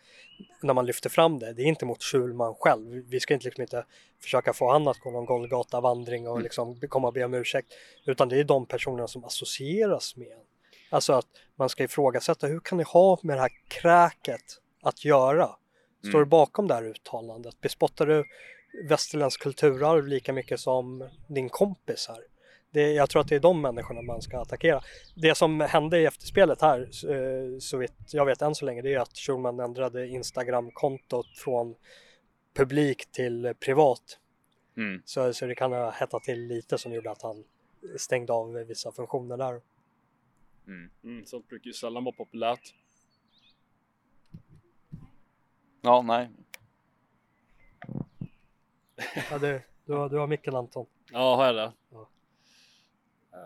när 0.62 0.74
man 0.74 0.86
lyfter 0.86 1.10
fram 1.10 1.38
det, 1.38 1.52
det 1.52 1.62
är 1.62 1.66
inte 1.66 1.86
mot 1.86 2.02
Schulman 2.02 2.54
själv. 2.54 3.04
Vi 3.08 3.20
ska 3.20 3.34
inte, 3.34 3.44
liksom 3.46 3.62
inte 3.62 3.84
försöka 4.22 4.52
få 4.52 4.72
han 4.72 4.88
att 4.88 4.98
gå 4.98 5.10
någon 5.10 5.26
Golgata-vandring 5.26 6.28
och 6.28 6.34
mm. 6.34 6.42
liksom 6.42 6.80
komma 6.88 7.08
och 7.08 7.14
be 7.14 7.24
om 7.24 7.34
ursäkt. 7.34 7.72
Utan 8.04 8.28
det 8.28 8.40
är 8.40 8.44
de 8.44 8.66
personerna 8.66 9.08
som 9.08 9.24
associeras 9.24 10.16
med 10.16 10.28
en. 10.28 10.44
Alltså 10.90 11.12
att 11.12 11.26
man 11.56 11.68
ska 11.68 11.84
ifrågasätta, 11.84 12.46
hur 12.46 12.60
kan 12.60 12.78
ni 12.78 12.84
ha 12.84 13.18
med 13.22 13.36
det 13.36 13.40
här 13.40 13.52
kräket 13.68 14.60
att 14.82 15.04
göra? 15.04 15.50
Står 15.98 16.08
mm. 16.08 16.20
du 16.20 16.26
bakom 16.26 16.68
det 16.68 16.74
här 16.74 16.84
uttalandet? 16.84 17.60
Bespottar 17.60 18.06
du 18.06 18.24
västerländsk 18.88 19.42
kulturarv 19.42 20.06
lika 20.06 20.32
mycket 20.32 20.60
som 20.60 21.08
din 21.28 21.48
kompis 21.48 22.06
här? 22.08 22.29
Det, 22.70 22.92
jag 22.92 23.10
tror 23.10 23.22
att 23.22 23.28
det 23.28 23.36
är 23.36 23.40
de 23.40 23.60
människorna 23.60 24.02
man 24.02 24.22
ska 24.22 24.40
attackera. 24.40 24.80
Det 25.14 25.34
som 25.34 25.60
hände 25.60 25.98
i 25.98 26.06
efterspelet 26.06 26.60
här, 26.60 26.80
eh, 26.80 27.58
så 27.58 27.76
vitt 27.76 28.12
jag 28.12 28.26
vet 28.26 28.42
än 28.42 28.54
så 28.54 28.64
länge, 28.64 28.82
det 28.82 28.94
är 28.94 28.98
att 28.98 29.16
Schulman 29.16 29.60
ändrade 29.60 30.08
Instagram-kontot 30.08 31.26
från 31.38 31.74
publik 32.54 33.12
till 33.12 33.54
privat. 33.60 34.18
Mm. 34.76 35.02
Så, 35.04 35.32
så 35.32 35.46
det 35.46 35.54
kan 35.54 35.72
ha 35.72 35.90
hettat 35.90 36.22
till 36.22 36.46
lite 36.46 36.78
som 36.78 36.92
gjorde 36.92 37.10
att 37.10 37.22
han 37.22 37.44
stängde 37.96 38.32
av 38.32 38.52
vissa 38.52 38.92
funktioner 38.92 39.36
där. 39.36 39.60
Mm. 40.66 40.90
Mm, 41.04 41.26
sånt 41.26 41.48
brukar 41.48 41.66
ju 41.66 41.72
sällan 41.72 42.04
vara 42.04 42.14
populärt. 42.14 42.74
Ja, 45.80 46.02
nej. 46.02 46.28
Ja, 49.30 49.38
det, 49.38 49.62
du, 49.84 49.92
har, 49.92 50.08
du 50.08 50.18
har 50.18 50.26
micken 50.26 50.56
Anton. 50.56 50.86
Ja, 51.12 51.36
har 51.36 51.46
jag 51.46 51.54
det? 51.54 51.72
Ja. 51.90 52.08
Eh, 53.32 53.38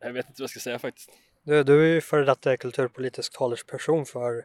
Jag 0.00 0.12
vet 0.12 0.26
inte 0.28 0.42
vad 0.42 0.44
jag 0.44 0.50
ska 0.50 0.60
säga 0.60 0.78
faktiskt. 0.78 1.10
Du, 1.42 1.62
du 1.62 1.82
är 1.82 1.94
ju 1.94 2.00
före 2.00 2.24
detta 2.24 2.56
kulturpolitisk 2.56 3.38
talesperson 3.38 4.06
för 4.06 4.44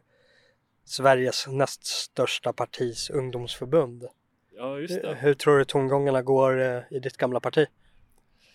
Sveriges 0.84 1.48
näst 1.48 1.86
största 1.86 2.54
partis 2.54 3.10
ungdomsförbund. 3.10 4.08
Ja, 4.52 4.80
just 4.80 5.02
det. 5.02 5.16
Hur 5.16 5.34
tror 5.34 5.58
du 5.58 5.66
tongångarna 5.66 6.22
går 6.22 6.62
eh, 6.62 6.82
i 6.90 7.00
ditt 7.00 7.18
gamla 7.18 7.40
parti? 7.40 7.68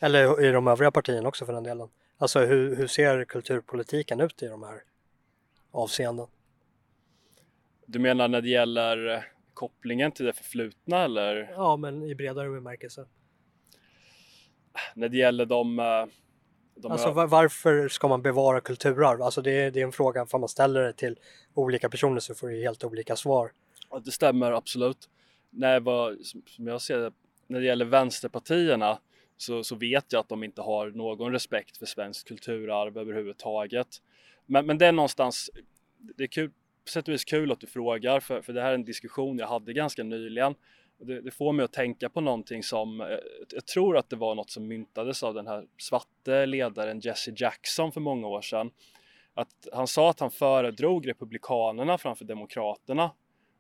Eller 0.01 0.45
i 0.45 0.51
de 0.51 0.69
övriga 0.69 0.91
partierna 0.91 1.29
också 1.29 1.47
för 1.47 1.53
den 1.53 1.63
delen. 1.63 1.89
Alltså 2.19 2.41
hur, 2.41 2.77
hur 2.77 2.87
ser 2.87 3.25
kulturpolitiken 3.25 4.21
ut 4.21 4.43
i 4.43 4.47
de 4.47 4.63
här 4.63 4.83
avseenden? 5.71 6.27
Du 7.87 7.99
menar 7.99 8.29
när 8.29 8.41
det 8.41 8.49
gäller 8.49 9.15
eh, 9.15 9.23
kopplingen 9.55 10.13
till 10.13 10.27
det 10.27 10.33
förflutna 10.33 11.05
eller 11.05 11.51
Ja, 11.57 11.77
men 11.77 12.03
i 12.03 12.15
bredare 12.15 12.51
bemärkelse. 12.51 13.07
När 14.95 15.09
det 15.09 15.17
gäller 15.17 15.47
de, 15.47 15.79
eh, 15.79 15.85
de 16.77 16.93
Alltså 16.93 17.11
va- 17.11 17.27
varför 17.27 17.89
ska 17.89 18.09
man 18.09 18.23
bevara 18.23 18.61
kulturarv? 18.61 19.23
Alltså 19.23 19.43
det 19.43 19.51
är, 19.53 19.71
det 19.71 19.81
är 19.81 19.85
en 19.85 19.93
fråga, 19.93 20.27
för 20.27 20.39
man 20.39 20.49
ställer 20.49 20.83
det 20.83 20.93
till 20.93 21.19
olika 21.55 21.89
personer 21.89 22.21
så 22.21 22.35
får 22.35 22.49
du 22.49 22.63
helt 22.63 22.85
olika 22.85 23.17
svar. 23.17 23.53
Ja, 23.91 23.99
det 24.05 24.11
stämmer 24.11 24.53
absolut. 24.53 25.09
Vad, 25.83 26.19
som 26.21 26.43
som 26.47 26.67
jag 26.67 26.83
ser 26.83 26.99
det, 26.99 27.13
när 27.47 27.61
det 27.61 27.67
gäller 27.67 27.85
vänsterpartierna 27.85 28.99
så, 29.37 29.65
så 29.65 29.75
vet 29.77 30.13
jag 30.13 30.21
att 30.21 30.29
de 30.29 30.45
inte 30.45 30.63
har 30.63 30.91
någon 30.91 31.33
respekt 31.33 31.77
för 31.77 31.87
svenskt 31.87 32.29
kulturarv 32.29 32.99
överhuvudtaget. 32.99 33.89
Men, 34.47 34.67
men 34.67 34.79
det 34.79 34.87
är 34.87 34.93
någonstans, 34.93 35.51
det 35.99 36.23
är 36.23 36.29
kul, 36.29 36.51
på 36.85 36.91
sätt 36.91 37.09
och 37.09 37.15
vis 37.15 37.25
kul 37.25 37.53
att 37.53 37.61
du 37.61 37.67
frågar 37.67 38.21
för, 38.21 38.43
för 38.43 38.53
det 38.53 38.63
här 38.63 38.71
är 38.71 38.75
en 38.75 38.85
diskussion 38.85 39.39
jag 39.39 39.47
hade 39.47 39.73
ganska 39.73 40.03
nyligen. 40.03 40.55
Det, 40.99 41.21
det 41.21 41.31
får 41.31 41.53
mig 41.53 41.65
att 41.65 41.73
tänka 41.73 42.09
på 42.09 42.21
någonting 42.21 42.63
som, 42.63 43.01
eh, 43.01 43.07
jag 43.51 43.67
tror 43.67 43.97
att 43.97 44.11
det 44.11 44.17
var 44.17 44.35
något 44.35 44.51
som 44.51 44.67
myntades 44.69 45.23
av 45.23 45.35
den 45.35 45.47
här 45.47 45.67
svarte 45.79 46.47
ledaren 46.47 47.01
Jesse 47.01 47.33
Jackson 47.37 47.93
för 47.93 48.01
många 48.01 48.27
år 48.27 48.41
sedan. 48.41 48.71
Att 49.35 49.69
han 49.73 49.87
sa 49.87 50.11
att 50.11 50.21
han 50.21 50.31
föredrog 50.31 51.09
republikanerna 51.09 51.99
framför 51.99 52.25
demokraterna 52.25 53.11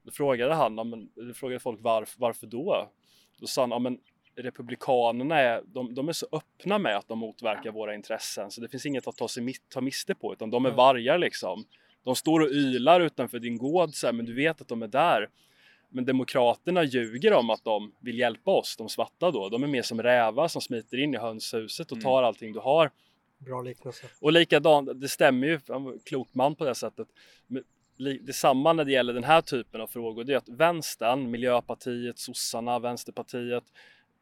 då 0.05 0.11
frågade 0.11 0.55
han, 0.55 0.77
ja, 0.77 0.85
men, 0.85 1.09
då 1.15 1.35
frågade 1.35 1.61
folk 1.61 1.79
varför, 1.83 2.21
varför 2.21 2.47
då? 2.47 2.91
Då 3.39 3.47
sa 3.47 3.63
han, 3.63 3.71
ja, 3.71 3.79
men 3.79 3.99
republikanerna 4.37 5.39
är, 5.39 5.63
de, 5.67 5.95
de 5.95 6.09
är 6.09 6.13
så 6.13 6.27
öppna 6.33 6.79
med 6.79 6.97
att 6.97 7.09
de 7.09 7.19
motverkar 7.19 7.71
våra 7.71 7.95
intressen 7.95 8.51
så 8.51 8.61
det 8.61 8.69
finns 8.69 8.87
inget 8.87 9.09
att 9.09 9.17
ta, 9.17 9.29
sig, 9.29 9.55
ta 9.69 9.81
miste 9.81 10.15
på 10.15 10.33
utan 10.33 10.51
de 10.51 10.67
är 10.67 10.71
vargar 10.71 11.19
liksom. 11.19 11.65
De 12.05 12.17
står 12.17 12.41
och 12.41 12.49
ylar 12.49 13.01
utanför 13.01 13.39
din 13.39 13.59
gård 13.59 13.95
så 13.95 14.07
här, 14.07 14.13
men 14.13 14.27
du 14.27 14.35
vet 14.35 14.61
att 14.61 14.69
de 14.69 14.83
är 14.83 14.89
där. 14.89 15.29
Men 15.95 16.05
demokraterna 16.05 16.85
ljuger 16.85 17.33
om 17.33 17.51
att 17.51 17.65
de 17.65 17.93
vill 18.01 18.19
hjälpa 18.19 18.51
oss, 18.51 18.77
de 18.77 18.89
svarta 18.89 19.31
då. 19.31 19.49
De 19.49 19.63
är 19.63 19.67
mer 19.67 19.83
som 19.83 20.03
rävar 20.03 20.49
som 20.49 20.61
smiter 20.63 20.97
in 20.99 21.15
i 21.15 21.17
hönshuset 21.17 21.93
och 21.93 21.97
Mm. 21.97 22.05
tar 22.05 22.23
allting 22.23 22.53
du 22.53 22.59
har. 22.59 22.91
Bra 23.39 23.63
liknelse. 23.63 24.07
Och 24.21 24.33
likadant, 24.33 25.01
det 25.01 25.09
stämmer 25.09 25.47
ju, 25.47 25.61
han 25.69 25.85
var 25.85 25.93
en 25.93 25.99
klok 25.99 26.29
man 26.33 26.55
på 26.55 26.65
det 26.65 26.75
sättet. 26.75 27.09
Men 27.47 27.65
Detsamma 28.21 28.73
när 28.73 28.85
det 28.85 28.93
gäller 28.93 29.13
den 29.13 29.25
här 29.25 29.41
typen 29.41 29.81
av 29.81 29.87
frågor, 29.87 30.25
det 30.25 30.33
är 30.33 30.37
att 30.37 30.49
vänstern, 30.49 31.31
Miljöpartiet, 31.31 32.19
sossarna, 32.19 32.79
Vänsterpartiet, 32.79 33.65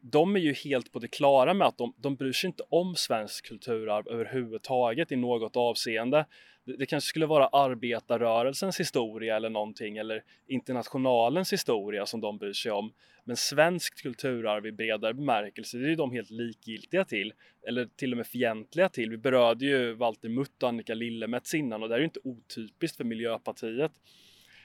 de 0.03 0.37
är 0.37 0.41
ju 0.41 0.53
helt 0.53 0.93
på 0.93 0.99
det 0.99 1.09
klara 1.09 1.55
med 1.55 1.67
att 1.67 1.79
de, 1.79 1.95
de 1.97 2.17
bryr 2.17 2.33
sig 2.33 2.49
inte 2.49 2.63
om 2.69 2.95
svensk 2.97 3.47
kulturarv 3.47 4.09
överhuvudtaget 4.09 5.13
i 5.13 5.17
något 5.17 5.57
avseende. 5.57 6.27
Det, 6.65 6.77
det 6.77 6.87
kanske 6.87 7.09
skulle 7.09 7.27
vara 7.27 7.47
arbetarrörelsens 7.47 8.81
historia 8.81 9.37
eller 9.37 9.51
någonting 9.51 9.97
eller 9.97 10.23
internationalens 10.47 11.53
historia 11.53 12.07
som 12.07 12.21
de 12.21 12.39
bryr 12.39 12.53
sig 12.53 12.73
om. 12.73 12.93
Men 13.25 13.37
svenskt 13.37 14.03
kulturarv 14.03 14.67
i 14.67 14.73
bredare 14.73 15.15
bemärkelse, 15.15 15.79
det 15.79 15.85
är 15.85 15.89
ju 15.89 15.97
de 15.97 16.13
helt 16.13 16.31
likgiltiga 16.31 17.05
till 17.05 17.33
eller 17.69 17.89
till 17.97 18.13
och 18.13 18.17
med 18.17 18.27
fientliga 18.27 18.89
till. 18.89 19.11
Vi 19.11 19.17
berörde 19.17 19.65
ju 19.65 19.95
Walter 19.95 20.29
Mutt 20.29 20.63
och 20.63 20.69
Annika 20.69 20.95
Lillemets 20.95 21.55
innan 21.55 21.83
och 21.83 21.89
det 21.89 21.95
är 21.95 21.99
ju 21.99 22.05
inte 22.05 22.21
otypiskt 22.25 22.97
för 22.97 23.05
Miljöpartiet. 23.05 23.93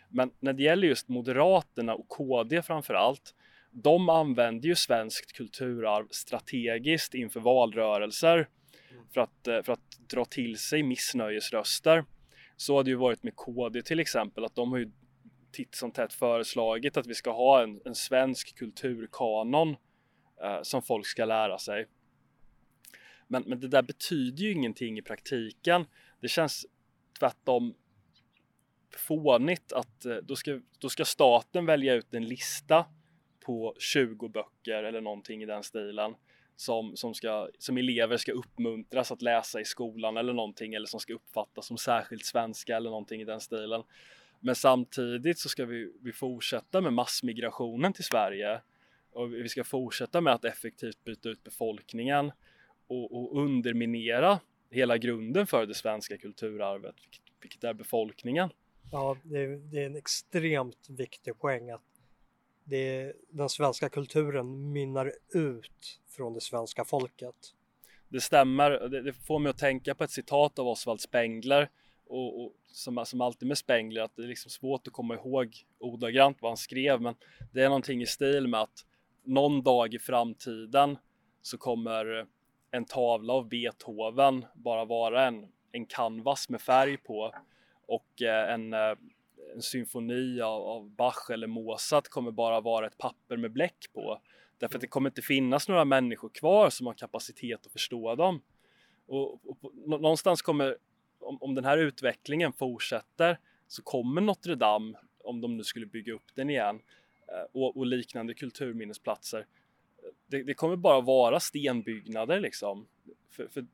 Men 0.09 0.31
när 0.39 0.53
det 0.53 0.63
gäller 0.63 0.87
just 0.87 1.07
Moderaterna 1.07 1.95
och 1.95 2.07
KD 2.07 2.61
framför 2.61 2.93
allt, 2.93 3.33
de 3.71 4.09
använder 4.09 4.69
ju 4.69 4.75
svenskt 4.75 5.33
kulturarv 5.33 6.07
strategiskt 6.11 7.13
inför 7.13 7.39
valrörelser 7.39 8.49
för 9.13 9.21
att, 9.21 9.47
eh, 9.47 9.61
för 9.61 9.73
att 9.73 9.99
dra 10.09 10.25
till 10.25 10.57
sig 10.57 10.83
missnöjesröster. 10.83 12.05
Så 12.55 12.75
har 12.75 12.83
det 12.83 12.89
ju 12.89 12.95
varit 12.95 13.23
med 13.23 13.35
KD 13.35 13.81
till 13.81 13.99
exempel, 13.99 14.45
att 14.45 14.55
de 14.55 14.71
har 14.71 14.79
ju 14.79 14.91
titt 15.51 15.75
som 15.75 15.91
tätt 15.91 16.13
föreslagit 16.13 16.97
att 16.97 17.07
vi 17.07 17.13
ska 17.13 17.31
ha 17.31 17.63
en, 17.63 17.81
en 17.85 17.95
svensk 17.95 18.57
kulturkanon 18.57 19.75
eh, 20.43 20.61
som 20.61 20.81
folk 20.81 21.05
ska 21.05 21.25
lära 21.25 21.57
sig. 21.57 21.87
Men, 23.27 23.43
men 23.47 23.59
det 23.59 23.67
där 23.67 23.81
betyder 23.81 24.43
ju 24.43 24.51
ingenting 24.51 24.97
i 24.97 25.01
praktiken. 25.01 25.85
Det 26.21 26.27
känns 26.27 26.65
tvärtom 27.19 27.73
fånigt 28.97 29.73
att 29.73 30.05
eh, 30.05 30.15
då 30.15 30.35
ska, 30.35 30.59
då 30.79 30.89
ska 30.89 31.05
staten 31.05 31.65
välja 31.65 31.93
ut 31.93 32.13
en 32.13 32.25
lista 32.25 32.85
på 33.47 33.75
20 33.79 34.29
böcker 34.29 34.83
eller 34.83 35.01
någonting 35.01 35.43
i 35.43 35.45
den 35.45 35.63
stilen 35.63 36.15
som, 36.55 36.95
som, 36.95 37.13
ska, 37.13 37.49
som 37.59 37.77
elever 37.77 38.17
ska 38.17 38.31
uppmuntras 38.31 39.11
att 39.11 39.21
läsa 39.21 39.61
i 39.61 39.65
skolan 39.65 40.17
eller 40.17 40.33
någonting 40.33 40.73
eller 40.73 40.85
som 40.85 40.99
ska 40.99 41.13
uppfattas 41.13 41.65
som 41.65 41.77
särskilt 41.77 42.25
svenska 42.25 42.77
eller 42.77 42.89
någonting 42.89 43.21
i 43.21 43.25
den 43.25 43.39
stilen. 43.39 43.83
Men 44.39 44.55
samtidigt 44.55 45.39
så 45.39 45.49
ska 45.49 45.65
vi, 45.65 45.93
vi 46.01 46.13
fortsätta 46.13 46.81
med 46.81 46.93
massmigrationen 46.93 47.93
till 47.93 48.03
Sverige 48.03 48.61
och 49.11 49.33
vi 49.33 49.49
ska 49.49 49.63
fortsätta 49.63 50.21
med 50.21 50.33
att 50.33 50.45
effektivt 50.45 51.03
byta 51.03 51.29
ut 51.29 51.43
befolkningen 51.43 52.31
och, 52.87 53.17
och 53.17 53.41
underminera 53.41 54.39
hela 54.69 54.97
grunden 54.97 55.47
för 55.47 55.65
det 55.65 55.73
svenska 55.73 56.17
kulturarvet, 56.17 56.95
vilket, 57.03 57.21
vilket 57.41 57.63
är 57.63 57.73
befolkningen. 57.73 58.49
Ja, 58.91 59.17
det 59.23 59.39
är, 59.39 59.47
det 59.47 59.81
är 59.81 59.85
en 59.85 59.95
extremt 59.95 60.89
viktig 60.89 61.39
poäng 61.39 61.69
att 61.71 61.96
det 62.69 62.77
är, 62.77 63.13
den 63.29 63.49
svenska 63.49 63.89
kulturen 63.89 64.71
mynnar 64.73 65.13
ut 65.33 65.99
från 66.07 66.33
det 66.33 66.41
svenska 66.41 66.85
folket. 66.85 67.35
Det 68.09 68.21
stämmer, 68.21 68.71
det, 68.71 69.01
det 69.01 69.13
får 69.13 69.39
mig 69.39 69.49
att 69.49 69.57
tänka 69.57 69.95
på 69.95 70.03
ett 70.03 70.11
citat 70.11 70.59
av 70.59 70.67
Oswald 70.67 71.01
Spengler 71.01 71.69
och, 72.05 72.45
och 72.45 72.53
som, 72.67 73.05
som 73.05 73.21
alltid 73.21 73.47
med 73.47 73.57
Spengler 73.57 74.01
att 74.01 74.15
det 74.15 74.23
är 74.23 74.27
liksom 74.27 74.51
svårt 74.51 74.87
att 74.87 74.93
komma 74.93 75.15
ihåg 75.15 75.55
ordagrant 75.79 76.37
vad 76.41 76.51
han 76.51 76.57
skrev 76.57 77.01
men 77.01 77.15
det 77.53 77.61
är 77.61 77.67
någonting 77.67 78.01
i 78.01 78.05
stil 78.05 78.47
med 78.47 78.61
att 78.61 78.85
någon 79.23 79.63
dag 79.63 79.93
i 79.93 79.99
framtiden 79.99 80.97
så 81.41 81.57
kommer 81.57 82.27
en 82.71 82.85
tavla 82.85 83.33
av 83.33 83.49
Beethoven 83.49 84.45
bara 84.55 84.85
vara 84.85 85.27
en, 85.27 85.47
en 85.71 85.85
canvas 85.85 86.49
med 86.49 86.61
färg 86.61 86.97
på 86.97 87.33
och 87.87 88.21
eh, 88.21 88.53
en, 88.53 88.73
eh, 88.73 88.95
en 89.57 89.61
symfoni 89.61 90.41
av, 90.41 90.61
av 90.61 90.89
Bach 90.89 91.29
eller 91.29 91.47
Mozart 91.47 92.07
kommer 92.07 92.31
bara 92.31 92.61
vara 92.61 92.87
ett 92.87 92.97
papper 92.97 93.37
med 93.37 93.51
bläck 93.51 93.85
på. 93.93 94.21
Därför 94.57 94.75
att 94.75 94.81
det 94.81 94.87
kommer 94.87 95.09
inte 95.09 95.21
finnas 95.21 95.67
några 95.67 95.85
människor 95.85 96.29
kvar 96.29 96.69
som 96.69 96.87
har 96.87 96.93
kapacitet 96.93 97.65
att 97.65 97.71
förstå 97.71 98.15
dem. 98.15 98.41
Och, 99.05 99.33
och, 99.33 99.73
någonstans 99.85 100.41
kommer, 100.41 100.77
om, 101.19 101.37
om 101.41 101.55
den 101.55 101.65
här 101.65 101.77
utvecklingen 101.77 102.53
fortsätter, 102.53 103.39
så 103.67 103.83
kommer 103.83 104.21
Notre 104.21 104.55
Dame, 104.55 104.97
om 105.23 105.41
de 105.41 105.57
nu 105.57 105.63
skulle 105.63 105.85
bygga 105.85 106.13
upp 106.13 106.35
den 106.35 106.49
igen, 106.49 106.75
eh, 107.27 107.61
och, 107.61 107.77
och 107.77 107.85
liknande 107.85 108.33
kulturminnesplatser, 108.33 109.45
det, 110.27 110.43
det 110.43 110.53
kommer 110.53 110.75
bara 110.75 111.01
vara 111.01 111.39
stenbyggnader 111.39 112.39
liksom. 112.39 112.87
För, 113.29 113.47
för 113.47 113.67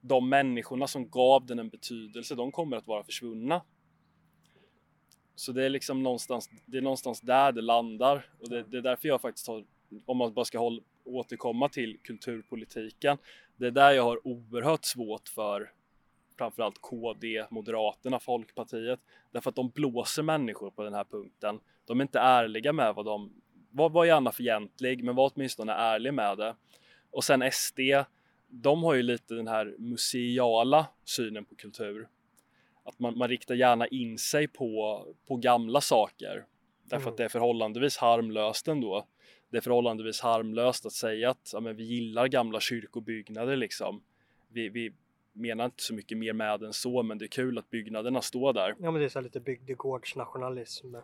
de 0.00 0.28
människorna 0.28 0.86
som 0.86 1.08
gav 1.10 1.46
den 1.46 1.58
en 1.58 1.68
betydelse, 1.68 2.34
de 2.34 2.52
kommer 2.52 2.76
att 2.76 2.86
vara 2.86 3.04
försvunna. 3.04 3.62
Så 5.38 5.52
det 5.52 5.64
är 5.64 5.68
liksom 5.68 6.02
någonstans, 6.02 6.50
det 6.66 6.78
är 6.78 6.82
någonstans 6.82 7.20
där 7.20 7.52
det 7.52 7.60
landar 7.60 8.26
och 8.40 8.48
det, 8.48 8.62
det 8.62 8.78
är 8.78 8.82
därför 8.82 9.08
jag 9.08 9.20
faktiskt 9.20 9.46
har, 9.46 9.64
om 10.06 10.16
man 10.16 10.34
bara 10.34 10.44
ska 10.44 10.58
hålla, 10.58 10.82
återkomma 11.04 11.68
till 11.68 11.98
kulturpolitiken, 12.02 13.18
det 13.56 13.66
är 13.66 13.70
där 13.70 13.90
jag 13.90 14.02
har 14.02 14.26
oerhört 14.26 14.84
svårt 14.84 15.28
för 15.28 15.72
framförallt 16.38 16.80
KD, 16.80 17.44
Moderaterna, 17.50 18.18
Folkpartiet, 18.18 19.00
därför 19.32 19.50
att 19.50 19.56
de 19.56 19.68
blåser 19.68 20.22
människor 20.22 20.70
på 20.70 20.82
den 20.82 20.94
här 20.94 21.04
punkten. 21.04 21.60
De 21.86 22.00
är 22.00 22.02
inte 22.04 22.18
ärliga 22.18 22.72
med 22.72 22.94
vad 22.94 23.04
de, 23.04 23.32
var, 23.70 23.90
var 23.90 24.04
gärna 24.04 24.32
fientlig, 24.32 25.04
men 25.04 25.14
var 25.14 25.32
åtminstone 25.34 25.72
ärlig 25.72 26.14
med 26.14 26.38
det. 26.38 26.56
Och 27.10 27.24
sen 27.24 27.50
SD, 27.52 27.80
de 28.48 28.82
har 28.82 28.94
ju 28.94 29.02
lite 29.02 29.34
den 29.34 29.48
här 29.48 29.74
museala 29.78 30.86
synen 31.04 31.44
på 31.44 31.54
kultur. 31.54 32.08
Att 32.88 32.98
man, 32.98 33.18
man 33.18 33.28
riktar 33.28 33.54
gärna 33.54 33.86
in 33.86 34.18
sig 34.18 34.48
på, 34.48 35.04
på 35.28 35.36
gamla 35.36 35.80
saker 35.80 36.44
därför 36.84 36.96
Mm. 37.02 37.08
att 37.12 37.16
det 37.16 37.24
är 37.24 37.28
förhållandevis 37.28 37.96
harmlöst 37.96 38.68
ändå. 38.68 39.06
Det 39.50 39.56
är 39.56 39.60
förhållandevis 39.60 40.20
harmlöst 40.20 40.86
att 40.86 40.92
säga 40.92 41.30
att 41.30 41.50
ja, 41.52 41.60
men 41.60 41.76
vi 41.76 41.84
gillar 41.84 42.28
gamla 42.28 42.60
kyrkobyggnader 42.60 43.56
liksom. 43.56 44.02
Vi, 44.48 44.68
vi 44.68 44.92
menar 45.32 45.64
inte 45.64 45.82
så 45.82 45.94
mycket 45.94 46.18
mer 46.18 46.32
med 46.32 46.62
än 46.62 46.72
så 46.72 47.02
men 47.02 47.18
det 47.18 47.24
är 47.24 47.28
kul 47.28 47.58
att 47.58 47.70
byggnaderna 47.70 48.20
står 48.22 48.52
där. 48.52 48.74
Ja 48.78 48.90
men 48.90 48.94
det 49.00 49.04
är 49.04 49.08
så 49.08 49.20
lite 49.20 49.40
bygdegårdsnationalism. 49.40 50.94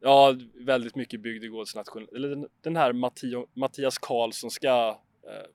Ja, 0.00 0.36
väldigt 0.54 0.94
mycket 0.96 1.20
bygdegårdsnation. 1.20 2.08
Eller 2.16 2.28
den, 2.28 2.48
den 2.60 2.76
här 2.76 2.92
Mattio, 2.92 3.46
Mattias 3.54 3.98
Karlssonska 3.98 4.88
eh, 4.88 5.46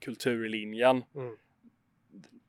kulturlinjen 0.00 1.04
Mm. 1.14 1.36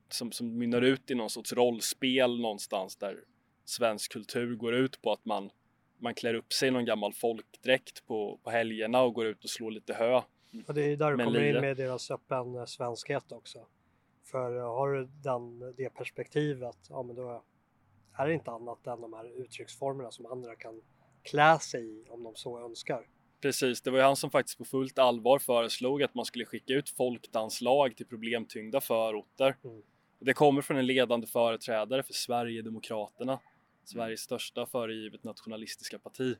Som, 0.08 0.32
som 0.32 0.58
mynnar 0.58 0.82
ut 0.82 1.10
i 1.10 1.14
någon 1.14 1.30
sorts 1.30 1.52
rollspel 1.52 2.40
någonstans 2.40 2.96
där 2.96 3.24
svensk 3.64 4.12
kultur 4.12 4.56
går 4.56 4.74
ut 4.74 5.02
på 5.02 5.12
att 5.12 5.24
man, 5.24 5.50
man 5.98 6.14
klär 6.14 6.34
upp 6.34 6.52
sig 6.52 6.68
i 6.68 6.70
någon 6.70 6.84
gammal 6.84 7.12
folkdräkt 7.12 8.06
på, 8.06 8.38
på 8.42 8.50
helgerna 8.50 9.02
och 9.02 9.14
går 9.14 9.26
ut 9.26 9.44
och 9.44 9.50
slår 9.50 9.70
lite 9.70 9.94
hö. 9.94 10.22
Och 10.66 10.74
det 10.74 10.82
är 10.82 10.96
där 10.96 11.10
du 11.10 11.24
kommer 11.24 11.44
in 11.44 11.60
med 11.60 11.76
deras 11.76 12.10
öppen 12.10 12.54
eh, 12.54 12.64
svenskhet 12.64 13.32
också. 13.32 13.66
För 14.24 14.56
eh, 14.56 14.62
har 14.62 14.92
du 14.92 15.08
den, 15.22 15.74
det 15.76 15.90
perspektivet, 15.90 16.76
ja 16.88 17.02
men 17.02 17.16
då 17.16 17.42
är 18.12 18.26
det 18.26 18.34
inte 18.34 18.50
annat 18.50 18.86
än 18.86 19.00
de 19.00 19.12
här 19.12 19.42
uttrycksformerna 19.42 20.10
som 20.10 20.26
andra 20.26 20.56
kan 20.56 20.82
klä 21.22 21.58
sig 21.58 21.84
i 21.84 22.04
om 22.08 22.22
de 22.22 22.36
så 22.36 22.64
önskar. 22.64 23.06
Precis, 23.40 23.82
det 23.82 23.90
var 23.90 23.98
ju 23.98 24.04
han 24.04 24.16
som 24.16 24.30
faktiskt 24.30 24.58
på 24.58 24.64
fullt 24.64 24.98
allvar 24.98 25.38
föreslog 25.38 26.02
att 26.02 26.14
man 26.14 26.24
skulle 26.24 26.44
skicka 26.44 26.74
ut 26.74 26.88
folkdanslag 26.88 27.96
till 27.96 28.06
problemtyngda 28.06 28.80
förorter. 28.80 29.56
Mm. 29.64 29.82
Det 30.20 30.34
kommer 30.34 30.62
från 30.62 30.76
en 30.76 30.86
ledande 30.86 31.26
företrädare 31.26 32.02
för 32.02 32.12
Sverigedemokraterna, 32.12 33.38
Sveriges 33.84 34.20
största 34.20 34.66
föregivet 34.66 35.24
nationalistiska 35.24 35.98
parti. 35.98 36.36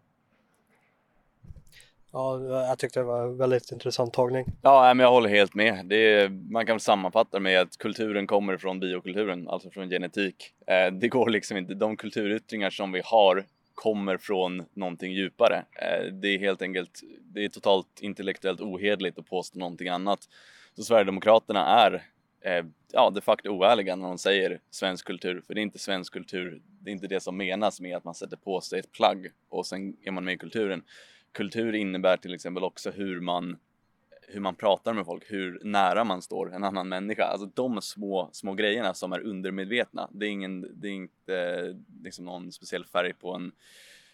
Ja, 2.12 2.40
jag 2.42 2.78
tyckte 2.78 3.00
det 3.00 3.04
var 3.04 3.22
en 3.22 3.36
väldigt 3.36 3.72
intressant 3.72 4.12
tagning. 4.14 4.46
Ja, 4.62 4.94
men 4.94 5.04
jag 5.04 5.10
håller 5.10 5.28
helt 5.28 5.54
med. 5.54 5.86
Det 5.86 5.96
är, 5.96 6.28
man 6.28 6.66
kan 6.66 6.80
sammanfatta 6.80 7.36
det 7.36 7.40
med 7.40 7.60
att 7.60 7.78
kulturen 7.78 8.26
kommer 8.26 8.56
från 8.56 8.80
biokulturen, 8.80 9.48
alltså 9.48 9.70
från 9.70 9.88
genetik. 9.88 10.54
Eh, 10.66 10.92
det 10.92 11.08
går 11.08 11.30
liksom 11.30 11.56
inte, 11.56 11.74
de 11.74 11.96
kulturyttringar 11.96 12.70
som 12.70 12.92
vi 12.92 13.02
har 13.04 13.44
kommer 13.74 14.16
från 14.16 14.64
någonting 14.74 15.12
djupare. 15.12 15.56
Eh, 15.56 16.12
det 16.12 16.28
är 16.28 16.38
helt 16.38 16.62
enkelt, 16.62 17.00
det 17.20 17.44
är 17.44 17.48
totalt 17.48 18.00
intellektuellt 18.00 18.60
ohederligt 18.60 19.18
att 19.18 19.26
påstå 19.26 19.58
någonting 19.58 19.88
annat. 19.88 20.28
Så 20.76 20.82
Sverigedemokraterna 20.82 21.66
är 21.66 22.06
eh, 22.40 22.64
ja, 22.92 23.10
de 23.10 23.20
facto 23.20 23.50
oärliga 23.50 23.96
när 23.96 24.08
de 24.08 24.18
säger 24.18 24.60
svensk 24.70 25.06
kultur, 25.06 25.42
för 25.46 25.54
det 25.54 25.60
är 25.60 25.62
inte 25.62 25.78
svensk 25.78 26.12
kultur, 26.12 26.62
det 26.80 26.90
är 26.90 26.92
inte 26.92 27.06
det 27.06 27.20
som 27.20 27.36
menas 27.36 27.80
med 27.80 27.96
att 27.96 28.04
man 28.04 28.14
sätter 28.14 28.36
på 28.36 28.60
sig 28.60 28.78
ett 28.80 28.92
plagg 28.92 29.30
och 29.48 29.66
sen 29.66 29.96
är 30.02 30.10
man 30.10 30.24
med 30.24 30.34
i 30.34 30.38
kulturen. 30.38 30.82
Kultur 31.32 31.74
innebär 31.74 32.16
till 32.16 32.34
exempel 32.34 32.64
också 32.64 32.90
hur 32.90 33.20
man 33.20 33.56
hur 34.30 34.40
man 34.40 34.54
pratar 34.54 34.92
med 34.92 35.06
folk, 35.06 35.32
hur 35.32 35.60
nära 35.64 36.04
man 36.04 36.22
står 36.22 36.54
en 36.54 36.64
annan 36.64 36.88
människa. 36.88 37.24
Alltså 37.24 37.50
de 37.54 37.82
små, 37.82 38.30
små 38.32 38.54
grejerna 38.54 38.94
som 38.94 39.12
är 39.12 39.20
undermedvetna. 39.20 40.08
Det 40.12 40.26
är, 40.26 40.30
ingen, 40.30 40.80
det 40.80 40.88
är 40.88 40.92
inte 40.92 41.36
eh, 41.36 41.76
liksom 42.02 42.24
någon 42.24 42.52
speciell 42.52 42.84
färg 42.84 43.14
på, 43.14 43.34
en, 43.34 43.52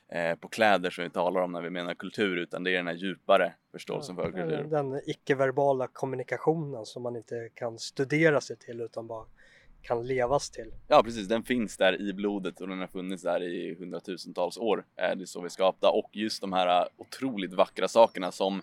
eh, 0.08 0.34
på 0.34 0.48
kläder 0.48 0.90
som 0.90 1.04
vi 1.04 1.10
talar 1.10 1.40
om 1.40 1.52
när 1.52 1.62
vi 1.62 1.70
menar 1.70 1.94
kultur, 1.94 2.36
utan 2.36 2.64
det 2.64 2.70
är 2.70 2.76
den 2.76 2.86
här 2.86 2.94
djupare 2.94 3.54
förståelsen 3.72 4.16
för 4.16 4.32
kultur. 4.32 4.64
Den 4.70 5.00
icke-verbala 5.06 5.86
kommunikationen 5.92 6.86
som 6.86 7.02
man 7.02 7.16
inte 7.16 7.48
kan 7.54 7.78
studera 7.78 8.40
sig 8.40 8.56
till 8.56 8.80
utan 8.80 9.06
bara 9.06 9.24
kan 9.82 10.06
levas 10.06 10.50
till. 10.50 10.72
Ja 10.88 11.02
precis, 11.02 11.28
den 11.28 11.42
finns 11.42 11.76
där 11.76 12.00
i 12.00 12.12
blodet 12.12 12.60
och 12.60 12.68
den 12.68 12.80
har 12.80 12.86
funnits 12.86 13.22
där 13.22 13.42
i 13.42 13.76
hundratusentals 13.78 14.58
år. 14.58 14.84
Eh, 14.96 15.16
Det 15.16 15.24
är 15.24 15.26
så 15.26 15.40
vi 15.42 15.50
skapar 15.50 15.96
och 15.96 16.10
just 16.12 16.40
de 16.40 16.52
här 16.52 16.80
eh, 16.82 16.86
otroligt 16.96 17.52
vackra 17.52 17.88
sakerna 17.88 18.32
som 18.32 18.62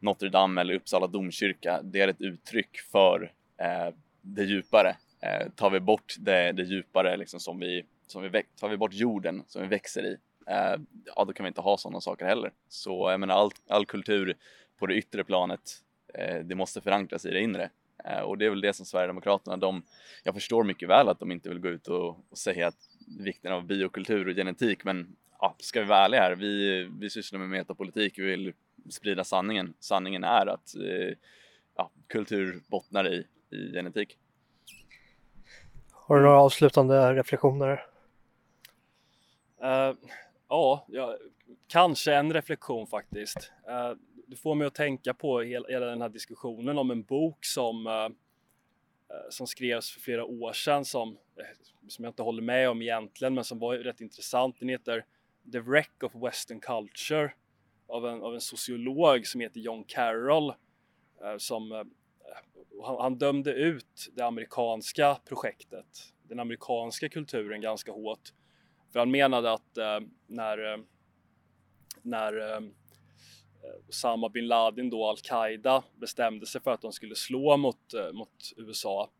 Notre 0.00 0.28
Dame 0.28 0.60
eller 0.60 0.74
Uppsala 0.74 1.06
domkyrka, 1.06 1.80
det 1.82 2.00
är 2.00 2.08
ett 2.08 2.20
uttryck 2.20 2.76
för 2.92 3.32
eh, 3.56 3.94
det 4.20 4.44
djupare. 4.44 4.96
Eh, 5.20 5.48
tar 5.48 5.70
vi 5.70 5.80
bort 5.80 6.14
det, 6.18 6.52
det 6.52 6.62
djupare 6.62 7.16
liksom 7.16 7.40
som 7.40 7.58
vi, 7.58 7.84
som 8.06 8.22
vi 8.22 8.42
tar 8.60 8.68
vi 8.68 8.76
bort 8.76 8.92
jorden 8.94 9.42
som 9.46 9.62
vi 9.62 9.68
växer 9.68 10.02
i, 10.06 10.16
eh, 10.50 10.80
ja 11.16 11.24
då 11.24 11.32
kan 11.32 11.44
vi 11.44 11.48
inte 11.48 11.60
ha 11.60 11.76
sådana 11.76 12.00
saker 12.00 12.26
heller. 12.26 12.52
Så 12.68 13.10
jag 13.10 13.20
menar 13.20 13.34
all, 13.34 13.50
all 13.68 13.86
kultur 13.86 14.36
på 14.78 14.86
det 14.86 14.94
yttre 14.94 15.24
planet, 15.24 15.60
eh, 16.14 16.38
det 16.38 16.54
måste 16.54 16.80
förankras 16.80 17.26
i 17.26 17.30
det 17.30 17.40
inre. 17.40 17.70
Eh, 18.04 18.20
och 18.20 18.38
det 18.38 18.46
är 18.46 18.50
väl 18.50 18.60
det 18.60 18.72
som 18.72 18.86
Sverigedemokraterna, 18.86 19.56
de, 19.56 19.82
jag 20.22 20.34
förstår 20.34 20.64
mycket 20.64 20.88
väl 20.88 21.08
att 21.08 21.20
de 21.20 21.32
inte 21.32 21.48
vill 21.48 21.58
gå 21.58 21.68
ut 21.68 21.88
och, 21.88 22.08
och 22.30 22.38
säga 22.38 22.66
att 22.66 22.88
vikten 23.18 23.52
av 23.52 23.64
biokultur 23.64 24.28
och 24.28 24.34
genetik, 24.34 24.84
men 24.84 25.16
ja, 25.40 25.56
ska 25.58 25.80
vi 25.80 25.86
vara 25.86 26.04
ärliga 26.04 26.20
här, 26.20 26.34
vi, 26.34 26.84
vi 27.00 27.10
sysslar 27.10 27.40
med 27.40 27.48
metapolitik, 27.48 28.18
vi 28.18 28.24
vill 28.24 28.52
sprida 28.90 29.24
sanningen. 29.24 29.74
Sanningen 29.80 30.24
är 30.24 30.46
att 30.46 30.74
eh, 30.74 31.16
ja, 31.76 31.90
kultur 32.06 32.62
bottnar 32.66 33.12
i, 33.12 33.26
i 33.50 33.72
genetik. 33.72 34.18
Har 35.92 36.16
du 36.16 36.22
några 36.22 36.40
avslutande 36.40 37.14
reflektioner? 37.14 37.86
Eh, 39.62 39.92
ja, 40.48 40.86
ja, 40.88 41.16
kanske 41.68 42.14
en 42.14 42.32
reflektion 42.32 42.86
faktiskt. 42.86 43.52
Eh, 43.68 43.92
du 44.26 44.36
får 44.36 44.54
mig 44.54 44.66
att 44.66 44.74
tänka 44.74 45.14
på 45.14 45.40
hela, 45.40 45.86
den 45.86 46.02
här 46.02 46.08
diskussionen 46.08 46.78
om 46.78 46.90
en 46.90 47.02
bok 47.02 47.44
som, 47.44 47.86
eh, 47.86 47.92
eh, 47.92 49.28
som 49.30 49.46
skrevs 49.46 49.90
för 49.90 50.00
flera 50.00 50.24
år 50.24 50.52
sedan 50.52 50.84
som, 50.84 51.18
som 51.88 52.04
jag 52.04 52.10
inte 52.10 52.22
håller 52.22 52.42
med 52.42 52.70
om 52.70 52.82
egentligen 52.82 53.34
men 53.34 53.44
som 53.44 53.58
var 53.58 53.76
rätt 53.76 54.00
intressant. 54.00 54.56
Den 54.58 54.68
heter 54.68 55.04
The 55.52 55.60
Wreck 55.60 56.02
of 56.02 56.14
Western 56.14 56.60
Culture 56.60 57.32
av 57.88 58.06
en, 58.06 58.22
av 58.22 58.34
en 58.34 58.40
sociolog 58.40 59.26
som 59.26 59.40
heter 59.40 59.60
John 59.60 59.84
Carroll 59.84 60.54
som 61.38 61.72
han, 62.82 62.96
han 63.00 63.18
dömde 63.18 63.52
ut 63.52 64.10
det 64.12 64.22
amerikanska 64.22 65.20
projektet, 65.24 66.14
den 66.22 66.40
amerikanska 66.40 67.08
kulturen 67.08 67.60
ganska 67.60 67.92
hårt. 67.92 68.32
För 68.92 68.98
han 68.98 69.10
menade 69.10 69.52
att 69.52 69.78
eh, 69.78 70.00
när, 70.26 70.72
eh, 70.72 70.78
när 72.02 72.54
eh, 72.54 72.60
Osama 73.88 74.28
bin 74.28 74.46
Laden 74.46 74.90
då, 74.90 75.06
Al-Qaida, 75.06 75.84
bestämde 75.96 76.46
sig 76.46 76.60
för 76.60 76.70
att 76.70 76.80
de 76.80 76.92
skulle 76.92 77.14
slå 77.14 77.56
mot, 77.56 77.94
eh, 77.94 78.12
mot 78.12 78.52
USA 78.56 79.10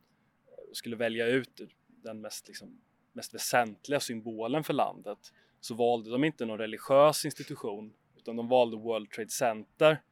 och 0.69 0.77
skulle 0.77 0.97
välja 0.97 1.27
ut 1.27 1.61
den 1.87 2.21
mest, 2.21 2.49
liksom, 2.49 2.81
mest 3.13 3.35
väsentliga 3.35 4.01
symbolen 4.01 4.65
för 4.65 4.75
landet 4.75 5.33
så 5.61 5.75
valde 5.75 6.11
de 6.11 6.25
inte 6.25 6.47
någon 6.47 6.59
religiös 6.59 7.25
institution 7.25 7.95
utan 8.17 8.37
de 8.37 8.49
valde 8.49 8.77
World 8.77 9.11
Trade 9.11 9.31
Center. 9.31 10.03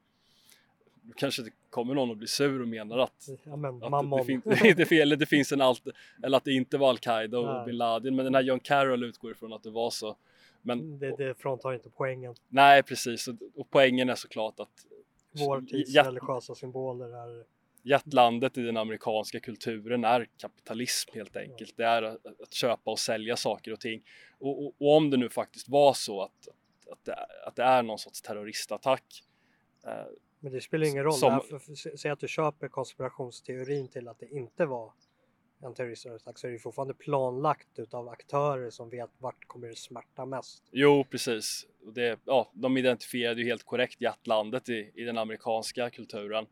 Nu 1.06 1.12
kanske 1.16 1.42
det 1.42 1.50
kommer 1.70 1.94
någon 1.94 2.10
att 2.10 2.18
bli 2.18 2.26
sur 2.26 2.60
och 2.62 2.68
menar 2.68 2.98
att 2.98 3.28
Ja, 3.44 3.56
men, 3.56 3.82
att 3.94 4.10
det, 4.18 4.24
fin- 4.24 4.42
det, 4.76 4.86
fel, 4.86 5.08
det 5.08 5.26
finns 5.26 5.52
en 5.52 5.60
alt 5.60 5.82
eller 6.24 6.36
att 6.36 6.44
det 6.44 6.52
inte 6.52 6.78
var 6.78 6.88
Al-Qaida 6.90 7.38
och 7.38 7.46
Nej. 7.46 7.66
bin 7.66 7.76
Laden 7.76 8.16
men 8.16 8.24
den 8.24 8.34
här 8.34 8.42
John 8.42 8.60
Carroll 8.60 9.04
utgår 9.04 9.30
ifrån 9.32 9.52
att 9.52 9.62
det 9.62 9.70
var 9.70 9.90
så. 9.90 10.16
Men 10.62 10.98
det, 10.98 11.16
det 11.16 11.34
fråntar 11.34 11.74
inte 11.74 11.90
poängen. 11.90 12.34
nej 12.48 12.82
precis 12.82 13.28
och, 13.28 13.34
och 13.56 13.70
poängen 13.70 14.08
är 14.08 14.14
såklart 14.14 14.60
att 14.60 14.86
Vår 15.32 15.60
tids 15.60 15.90
Hjärt- 15.94 16.06
religiösa 16.06 16.54
symboler 16.54 17.06
är 17.08 17.44
hjärtlandet 17.82 18.58
i 18.58 18.62
den 18.62 18.76
amerikanska 18.76 19.40
kulturen 19.40 20.04
är 20.04 20.26
kapitalism 20.38 21.10
helt 21.14 21.36
enkelt. 21.36 21.76
Det 21.76 21.84
är 21.84 22.02
att, 22.02 22.26
att 22.42 22.54
köpa 22.54 22.90
och 22.90 22.98
sälja 22.98 23.36
saker 23.36 23.72
och 23.72 23.80
ting. 23.80 24.02
Och, 24.38 24.66
och, 24.66 24.74
och 24.80 24.96
om 24.96 25.10
det 25.10 25.16
nu 25.16 25.28
faktiskt 25.28 25.68
var 25.68 25.92
så 25.92 26.22
att, 26.22 26.48
att, 26.92 27.04
det, 27.04 27.26
att 27.46 27.56
det 27.56 27.62
är 27.62 27.82
någon 27.82 27.98
sorts 27.98 28.22
terroristattack 28.22 29.04
eh, 29.86 29.92
Men 30.40 30.52
det 30.52 30.60
spelar 30.60 30.86
ingen 30.86 31.04
roll. 31.04 31.12
Som- 31.12 31.40
för- 31.40 31.96
säg 31.96 32.10
att 32.10 32.20
du 32.20 32.28
köper 32.28 32.68
konspirationsteorin 32.68 33.88
till 33.88 34.08
att 34.08 34.18
det 34.18 34.28
inte 34.28 34.66
var 34.66 34.92
en 35.62 35.74
terroristattack 35.74 36.38
så 36.38 36.46
är 36.46 36.50
det 36.52 36.58
fortfarande 36.58 36.94
planlagt 36.94 37.78
utav 37.78 38.08
aktörer 38.08 38.70
som 38.70 38.90
vet 38.90 39.10
vart 39.18 39.46
kommer 39.46 39.68
det 39.68 39.76
smärta 39.76 40.26
mest. 40.26 40.62
Jo, 40.70 41.04
precis. 41.10 41.66
Det, 41.94 42.20
ja, 42.24 42.50
de 42.54 42.76
identifierade 42.76 43.40
ju 43.40 43.46
helt 43.46 43.64
korrekt 43.64 44.00
hjärtlandet 44.00 44.68
i, 44.68 44.92
i 44.94 45.02
den 45.04 45.18
amerikanska 45.18 45.90
kulturen. 45.90 46.46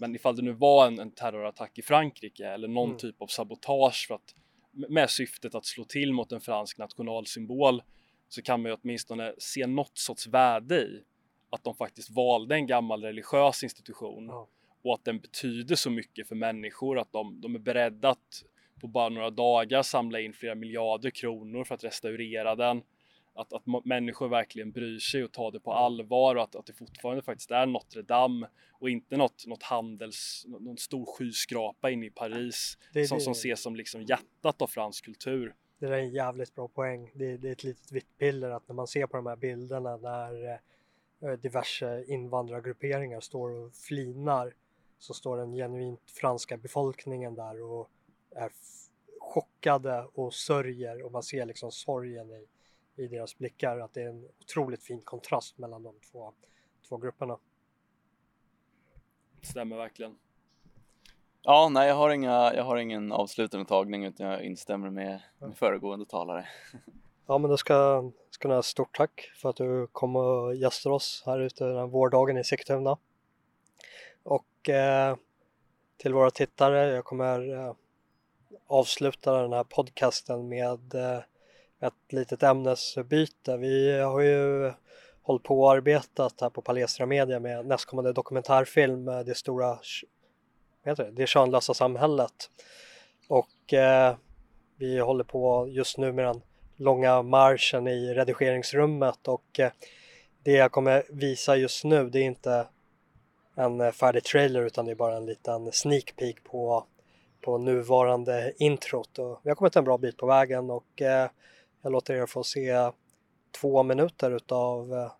Men 0.00 0.14
ifall 0.14 0.36
det 0.36 0.42
nu 0.42 0.52
var 0.52 0.86
en, 0.86 0.98
en 0.98 1.10
terrorattack 1.10 1.78
i 1.78 1.82
Frankrike 1.82 2.46
eller 2.46 2.68
någon 2.68 2.88
Mm. 2.88 2.98
typ 2.98 3.22
av 3.22 3.26
sabotage 3.26 4.04
för 4.08 4.14
att, 4.14 4.34
med 4.72 5.10
syftet 5.10 5.54
att 5.54 5.66
slå 5.66 5.84
till 5.84 6.12
mot 6.12 6.32
en 6.32 6.40
fransk 6.40 6.78
nationalsymbol 6.78 7.82
så 8.28 8.42
kan 8.42 8.62
man 8.62 8.70
ju 8.72 8.76
åtminstone 8.82 9.34
se 9.38 9.66
något 9.66 9.98
sorts 9.98 10.26
värde 10.26 10.76
i 10.82 11.04
att 11.50 11.64
de 11.64 11.74
faktiskt 11.74 12.10
valde 12.10 12.54
en 12.54 12.66
gammal 12.66 13.02
religiös 13.02 13.62
institution 13.62 14.26
Ja. 14.26 14.48
och 14.84 14.94
att 14.94 15.04
den 15.04 15.18
betyder 15.18 15.74
så 15.76 15.90
mycket 15.90 16.28
för 16.28 16.34
människor 16.34 16.98
att 16.98 17.12
de, 17.12 17.40
de 17.40 17.54
är 17.54 17.58
beredda 17.58 18.10
att 18.10 18.44
på 18.80 18.86
bara 18.86 19.08
några 19.08 19.30
dagar 19.30 19.82
samla 19.82 20.20
in 20.20 20.32
flera 20.32 20.54
miljarder 20.54 21.10
kronor 21.10 21.64
för 21.64 21.74
att 21.74 21.84
restaurera 21.84 22.54
den. 22.54 22.82
att, 23.34 23.52
att 23.52 23.84
människor 23.84 24.28
verkligen 24.28 24.72
bryr 24.72 24.98
sig 24.98 25.24
och 25.24 25.32
tar 25.32 25.52
det 25.52 25.60
på 25.60 25.72
allvar 25.72 26.36
och 26.36 26.42
att, 26.42 26.56
att 26.56 26.66
det 26.66 26.72
fortfarande 26.72 27.22
faktiskt 27.22 27.50
är 27.50 27.66
Notre 27.66 28.02
Dame 28.02 28.48
och 28.72 28.90
inte 28.90 29.16
något, 29.16 29.46
något 29.46 29.62
handels, 29.62 30.44
någon 30.46 30.78
stor 30.78 31.06
skyskrapa 31.06 31.90
inne 31.90 32.06
i 32.06 32.10
Paris 32.10 32.78
det, 32.92 33.06
som, 33.06 33.18
det, 33.18 33.24
som 33.24 33.32
ses 33.32 33.62
som 33.62 33.76
liksom 33.76 34.02
hjärtat 34.02 34.62
av 34.62 34.66
fransk 34.66 35.04
kultur. 35.04 35.54
Det 35.78 35.86
är 35.86 35.92
en 35.92 36.10
jävligt 36.10 36.54
bra 36.54 36.68
poäng. 36.68 37.10
Det, 37.14 37.36
det 37.36 37.48
är 37.48 37.52
ett 37.52 37.64
litet 37.64 37.92
vitt 37.92 38.18
piller 38.18 38.50
att 38.50 38.68
när 38.68 38.74
man 38.74 38.86
ser 38.86 39.06
på 39.06 39.16
de 39.16 39.26
här 39.26 39.36
bilderna 39.36 39.98
där 39.98 40.52
eh, 40.52 40.58
diverse 41.20 42.04
invandrargrupperingar 42.04 43.20
står 43.20 43.50
och 43.50 43.74
flinar 43.74 44.54
så 44.98 45.14
står 45.14 45.36
den 45.36 45.52
genuint 45.52 46.10
franska 46.10 46.56
befolkningen 46.56 47.34
där 47.34 47.62
och 47.62 47.90
är 48.30 48.52
chockade 49.20 50.06
och 50.14 50.34
sörjer 50.34 51.02
och 51.02 51.12
man 51.12 51.22
ser 51.22 51.46
liksom 51.46 51.72
sorgen 51.72 52.30
i, 52.30 52.46
i 53.02 53.08
deras 53.08 53.38
blickar. 53.38 53.78
Att 53.78 53.92
det 53.92 54.02
är 54.02 54.08
en 54.08 54.28
otroligt 54.40 54.82
fin 54.82 55.00
kontrast 55.00 55.58
mellan 55.58 55.82
de 55.82 55.94
två, 56.12 56.32
två 56.88 56.96
grupperna. 56.96 57.38
Stämmer 59.42 59.76
verkligen. 59.76 60.18
Ja, 61.42 61.68
nej 61.72 61.88
jag 61.88 61.94
har, 61.94 62.10
inga, 62.10 62.54
jag 62.54 62.64
har 62.64 62.76
ingen 62.76 63.12
avslutande 63.12 63.66
tagning 63.66 64.04
utan 64.04 64.26
jag 64.26 64.42
instämmer 64.42 64.90
med, 64.90 65.22
med 65.38 65.56
föregående 65.56 66.06
talare. 66.06 66.48
Ja 67.30 67.38
men 67.38 67.50
då 67.50 67.56
ska, 67.56 68.10
ska 68.30 68.48
ha 68.48 68.62
stort 68.62 68.96
tack 68.96 69.30
för 69.36 69.50
att 69.50 69.56
du 69.56 69.86
kom 69.92 70.16
och 70.16 70.54
gästade 70.54 70.94
oss 70.94 71.22
här 71.26 71.40
ute 71.40 71.64
den 71.64 71.76
här 71.76 71.86
vårdagen 71.86 72.36
i 72.36 72.44
Sigtuna. 72.44 72.98
Och 74.22 74.68
eh, 74.68 75.16
till 75.96 76.14
våra 76.14 76.30
tittare, 76.30 76.94
jag 76.94 77.04
kommer 77.04 77.54
eh, 77.54 77.74
avsluta 78.66 79.42
den 79.42 79.52
här 79.52 79.64
podcasten 79.64 80.48
med 80.48 80.94
eh, 80.94 81.18
ett 81.80 82.12
litet 82.12 82.42
ämnesbyte. 82.42 83.56
Vi 83.56 84.00
har 84.00 84.20
ju 84.20 84.72
hållit 85.22 85.42
på 85.42 85.60
och 85.62 85.72
arbetat 85.72 86.40
här 86.40 86.50
på 86.50 86.62
Palestra 86.62 87.06
Media 87.06 87.40
med 87.40 87.66
nästkommande 87.66 88.12
dokumentärfilm, 88.12 89.08
eh, 89.08 89.20
Det 89.20 89.34
stora 89.34 89.78
heter 90.84 91.04
det, 91.04 91.10
det 91.10 91.26
könlösa 91.26 91.74
samhället. 91.74 92.50
Och 93.28 93.72
eh, 93.72 94.16
vi 94.76 94.98
håller 94.98 95.24
på 95.24 95.68
just 95.68 95.98
nu 95.98 96.12
med 96.12 96.24
den 96.24 96.42
långa 96.78 97.22
marschen 97.22 97.88
i 97.88 98.14
redigeringsrummet 98.14 99.28
och 99.28 99.60
eh, 99.60 99.70
det 100.42 100.52
jag 100.52 100.72
kommer 100.72 101.02
visa 101.10 101.56
just 101.56 101.84
nu 101.84 102.10
det 102.10 102.18
är 102.18 102.24
inte 102.24 102.66
en 103.54 103.80
eh, 103.80 103.90
färdig 103.90 104.24
trailer 104.24 104.62
utan 104.62 104.84
det 104.86 104.90
är 104.90 104.96
bara 104.96 105.16
en 105.16 105.26
liten 105.26 105.72
sneak 105.72 106.16
peek 106.16 106.44
på, 106.44 106.84
på 107.44 107.58
nuvarande 107.58 108.52
introt. 108.58 109.18
Och 109.18 109.40
vi 109.42 109.50
har 109.50 109.54
kommit 109.54 109.76
en 109.76 109.84
bra 109.84 109.98
bit 109.98 110.16
på 110.16 110.26
vägen 110.26 110.70
och 110.70 111.02
eh, 111.02 111.30
jag 111.82 111.92
låter 111.92 112.14
er 112.14 112.26
få 112.26 112.44
se 112.44 112.90
två 113.60 113.82
minuter 113.82 114.30
utav 114.30 115.10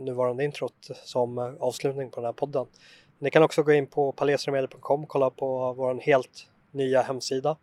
nuvarande 0.00 0.44
introt 0.44 0.90
som 1.04 1.38
avslutning 1.60 2.10
på 2.10 2.20
den 2.20 2.24
här 2.24 2.32
podden. 2.32 2.66
Ni 3.18 3.30
kan 3.30 3.42
också 3.42 3.62
gå 3.62 3.72
in 3.72 3.86
på 3.86 4.12
palestromedia.com 4.12 5.02
och 5.02 5.08
kolla 5.08 5.30
på 5.30 5.72
vår 5.72 5.94
helt 5.94 6.48
nya 6.70 7.02
hemsida 7.02 7.56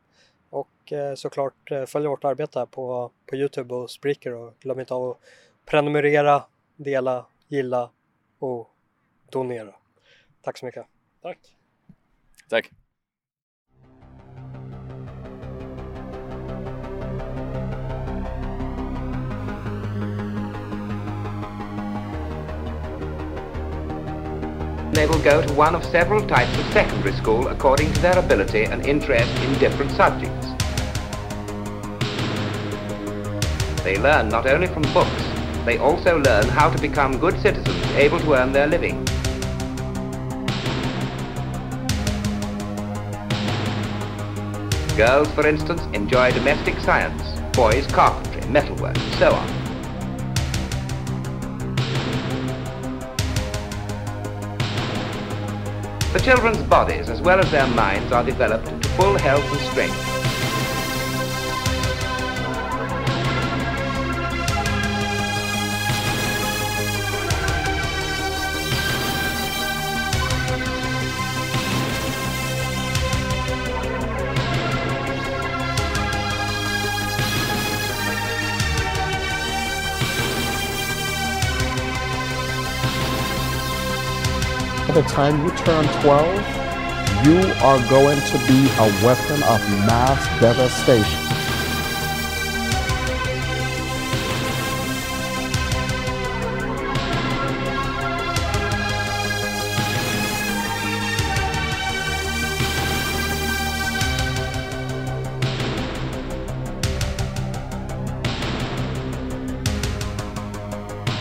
och 0.53 0.91
eh, 0.91 1.15
såklart 1.15 1.71
eh, 1.71 1.85
följa 1.85 2.09
vårt 2.09 2.23
arbete 2.23 2.59
här 2.59 2.65
på, 2.65 3.11
på 3.25 3.35
Youtube 3.35 3.75
och 3.75 3.91
Spreaker 3.91 4.33
och 4.33 4.53
glöm 4.59 4.79
inte 4.79 4.93
av 4.93 5.09
att 5.09 5.19
prenumerera, 5.65 6.43
dela, 6.75 7.25
gilla 7.47 7.91
och 8.39 8.69
donera. 9.29 9.75
Tack 10.41 10.57
så 10.57 10.65
mycket. 10.65 10.85
Tack. 11.21 11.39
Tack. 12.49 12.82
They 24.93 25.07
will 25.07 25.21
go 25.23 25.41
to 25.41 25.53
one 25.53 25.73
of 25.73 25.83
several 25.85 26.25
types 26.27 26.55
of 26.59 26.65
secondary 26.71 27.13
school 27.13 27.47
according 27.47 27.91
to 27.93 28.01
their 28.01 28.19
ability 28.19 28.65
and 28.65 28.85
interest 28.85 29.33
in 29.43 29.57
different 29.57 29.91
subjects. 29.91 30.47
They 33.83 33.97
learn 33.97 34.29
not 34.29 34.45
only 34.45 34.67
from 34.67 34.83
books, 34.93 35.23
they 35.65 35.79
also 35.79 36.19
learn 36.19 36.47
how 36.47 36.69
to 36.69 36.79
become 36.79 37.17
good 37.17 37.39
citizens 37.41 37.83
able 37.95 38.19
to 38.19 38.35
earn 38.35 38.53
their 38.53 38.67
living. 38.67 39.03
Girls, 44.95 45.27
for 45.31 45.47
instance, 45.47 45.81
enjoy 45.93 46.31
domestic 46.33 46.79
science, 46.79 47.23
boys 47.57 47.87
carpentry, 47.87 48.47
metalwork, 48.47 48.95
and 48.95 49.13
so 49.15 49.31
on. 49.31 49.62
The 56.13 56.19
children's 56.19 56.61
bodies 56.61 57.09
as 57.09 57.21
well 57.21 57.39
as 57.39 57.49
their 57.49 57.65
minds 57.65 58.11
are 58.11 58.23
developed 58.23 58.67
to 58.83 58.89
full 58.89 59.17
health 59.17 59.51
and 59.51 59.61
strength. 59.71 60.22
Time 85.13 85.45
you 85.45 85.51
turn 85.57 85.85
12, 86.01 87.25
you 87.27 87.37
are 87.61 87.77
going 87.87 88.19
to 88.19 88.37
be 88.47 88.67
a 88.79 89.05
weapon 89.05 89.43
of 89.43 89.61
mass 89.85 90.41
devastation. 90.41 91.19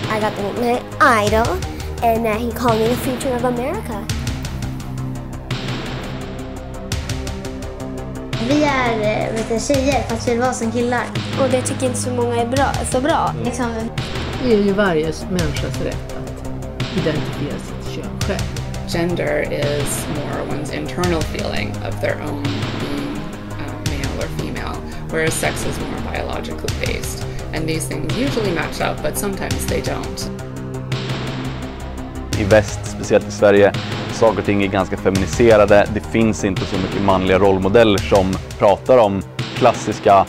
I 0.08 0.18
got 0.18 0.34
the 0.36 0.60
name 0.60 0.82
Idol 0.98 1.71
and 2.02 2.26
uh, 2.26 2.36
he 2.36 2.50
called 2.50 2.78
me 2.80 2.88
the 2.88 2.96
future 2.96 3.34
of 3.34 3.44
America. 3.44 4.04
Vi 8.48 8.64
är 8.64 9.00
eh, 9.00 9.34
vet 9.34 9.48
du, 9.48 9.60
tjejer 9.60 10.02
fast 10.02 10.28
vi 10.28 10.36
var 10.36 10.52
som 10.52 10.72
killar. 10.72 11.04
Och 11.42 11.48
det 11.50 11.62
tycker 11.62 11.86
inte 11.86 11.98
så 11.98 12.10
många 12.10 12.36
är 12.36 12.46
bra, 12.46 12.72
så 12.90 13.00
bra. 13.00 13.30
Mm. 13.30 13.44
Liksom. 13.44 13.66
Det 14.44 14.54
är 14.54 14.62
ju 14.62 14.72
varje 14.72 15.12
människas 15.30 15.80
rätt 15.80 16.16
att 16.16 16.46
identifiera 16.98 17.58
sitt 17.58 17.94
kön 17.94 18.20
själv. 18.20 18.62
Gender 18.88 19.52
is 19.52 20.06
more 20.16 20.56
one's 20.56 20.74
internal 20.74 21.22
feeling 21.22 21.70
of 21.88 22.00
their 22.00 22.16
own 22.22 22.42
being 22.42 23.16
uh, 23.50 23.72
male 23.86 24.18
or 24.18 24.28
female, 24.38 24.76
whereas 25.10 25.34
sex 25.34 25.66
is 25.66 25.78
more 25.80 26.12
biologically 26.12 26.74
based. 26.86 27.24
And 27.54 27.68
these 27.68 27.88
things 27.88 28.18
usually 28.18 28.52
match 28.54 28.80
up, 28.80 29.02
but 29.02 29.18
sometimes 29.18 29.66
they 29.66 29.80
don't. 29.80 30.51
I 32.40 32.44
väst, 32.44 32.80
speciellt 32.84 33.28
i 33.28 33.30
Sverige, 33.30 33.72
saker 34.12 34.38
och 34.38 34.44
ting 34.44 34.62
är 34.62 34.66
ganska 34.66 34.96
feminiserade. 34.96 35.88
Det 35.94 36.00
finns 36.00 36.44
inte 36.44 36.64
så 36.64 36.76
mycket 36.76 37.02
manliga 37.02 37.38
rollmodeller 37.38 37.98
som 37.98 38.32
pratar 38.58 38.98
om 38.98 39.22
klassiska, 39.54 40.26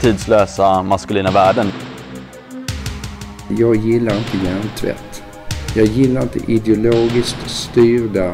tidslösa, 0.00 0.82
maskulina 0.82 1.30
värden. 1.30 1.72
Jag 3.58 3.76
gillar 3.76 4.16
inte 4.16 4.36
hjärntvätt. 4.44 5.22
Jag 5.74 5.86
gillar 5.86 6.22
inte 6.22 6.52
ideologiskt 6.52 7.50
styrda 7.50 8.32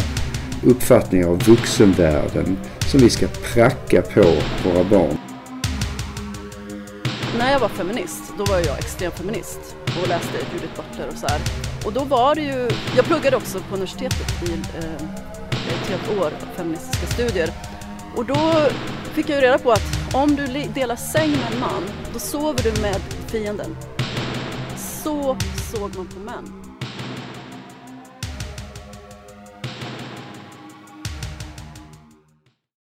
uppfattningar 0.66 1.28
av 1.28 1.38
vuxenvärlden 1.42 2.56
som 2.86 3.00
vi 3.00 3.10
ska 3.10 3.26
pracka 3.26 4.02
på 4.02 4.22
våra 4.64 4.84
barn. 4.84 5.18
När 7.38 7.52
jag 7.52 7.60
var 7.60 7.68
feminist, 7.68 8.32
då 8.38 8.44
var 8.44 8.56
jag 8.58 8.78
extrem 8.78 9.12
feminist 9.12 9.76
och 10.02 10.08
läste 10.08 10.38
Judith 10.52 10.74
Butler 10.76 11.08
och 11.08 11.18
så 11.18 11.26
här. 11.26 11.63
Och 11.84 11.92
då 11.92 12.04
var 12.04 12.34
det 12.34 12.40
ju, 12.40 12.68
jag 12.96 13.04
pluggade 13.04 13.36
också 13.36 13.58
på 13.58 13.74
universitetet 13.74 14.42
i 14.42 14.52
eh, 14.52 14.94
ett 15.68 15.88
helt 15.88 16.20
år 16.20 16.30
feministiska 16.56 17.06
studier. 17.06 17.50
Och 18.16 18.24
då 18.24 18.52
fick 19.14 19.28
jag 19.28 19.36
ju 19.36 19.46
reda 19.46 19.58
på 19.58 19.72
att 19.72 20.14
om 20.14 20.36
du 20.36 20.46
delar 20.74 20.96
säng 20.96 21.30
med 21.30 21.52
en 21.52 21.60
man, 21.60 21.82
då 22.12 22.18
sover 22.18 22.62
du 22.62 22.82
med 22.82 23.00
fienden. 23.26 23.76
Så 24.76 25.36
såg 25.72 25.96
man 25.96 26.06
på 26.06 26.20
män. 26.20 26.63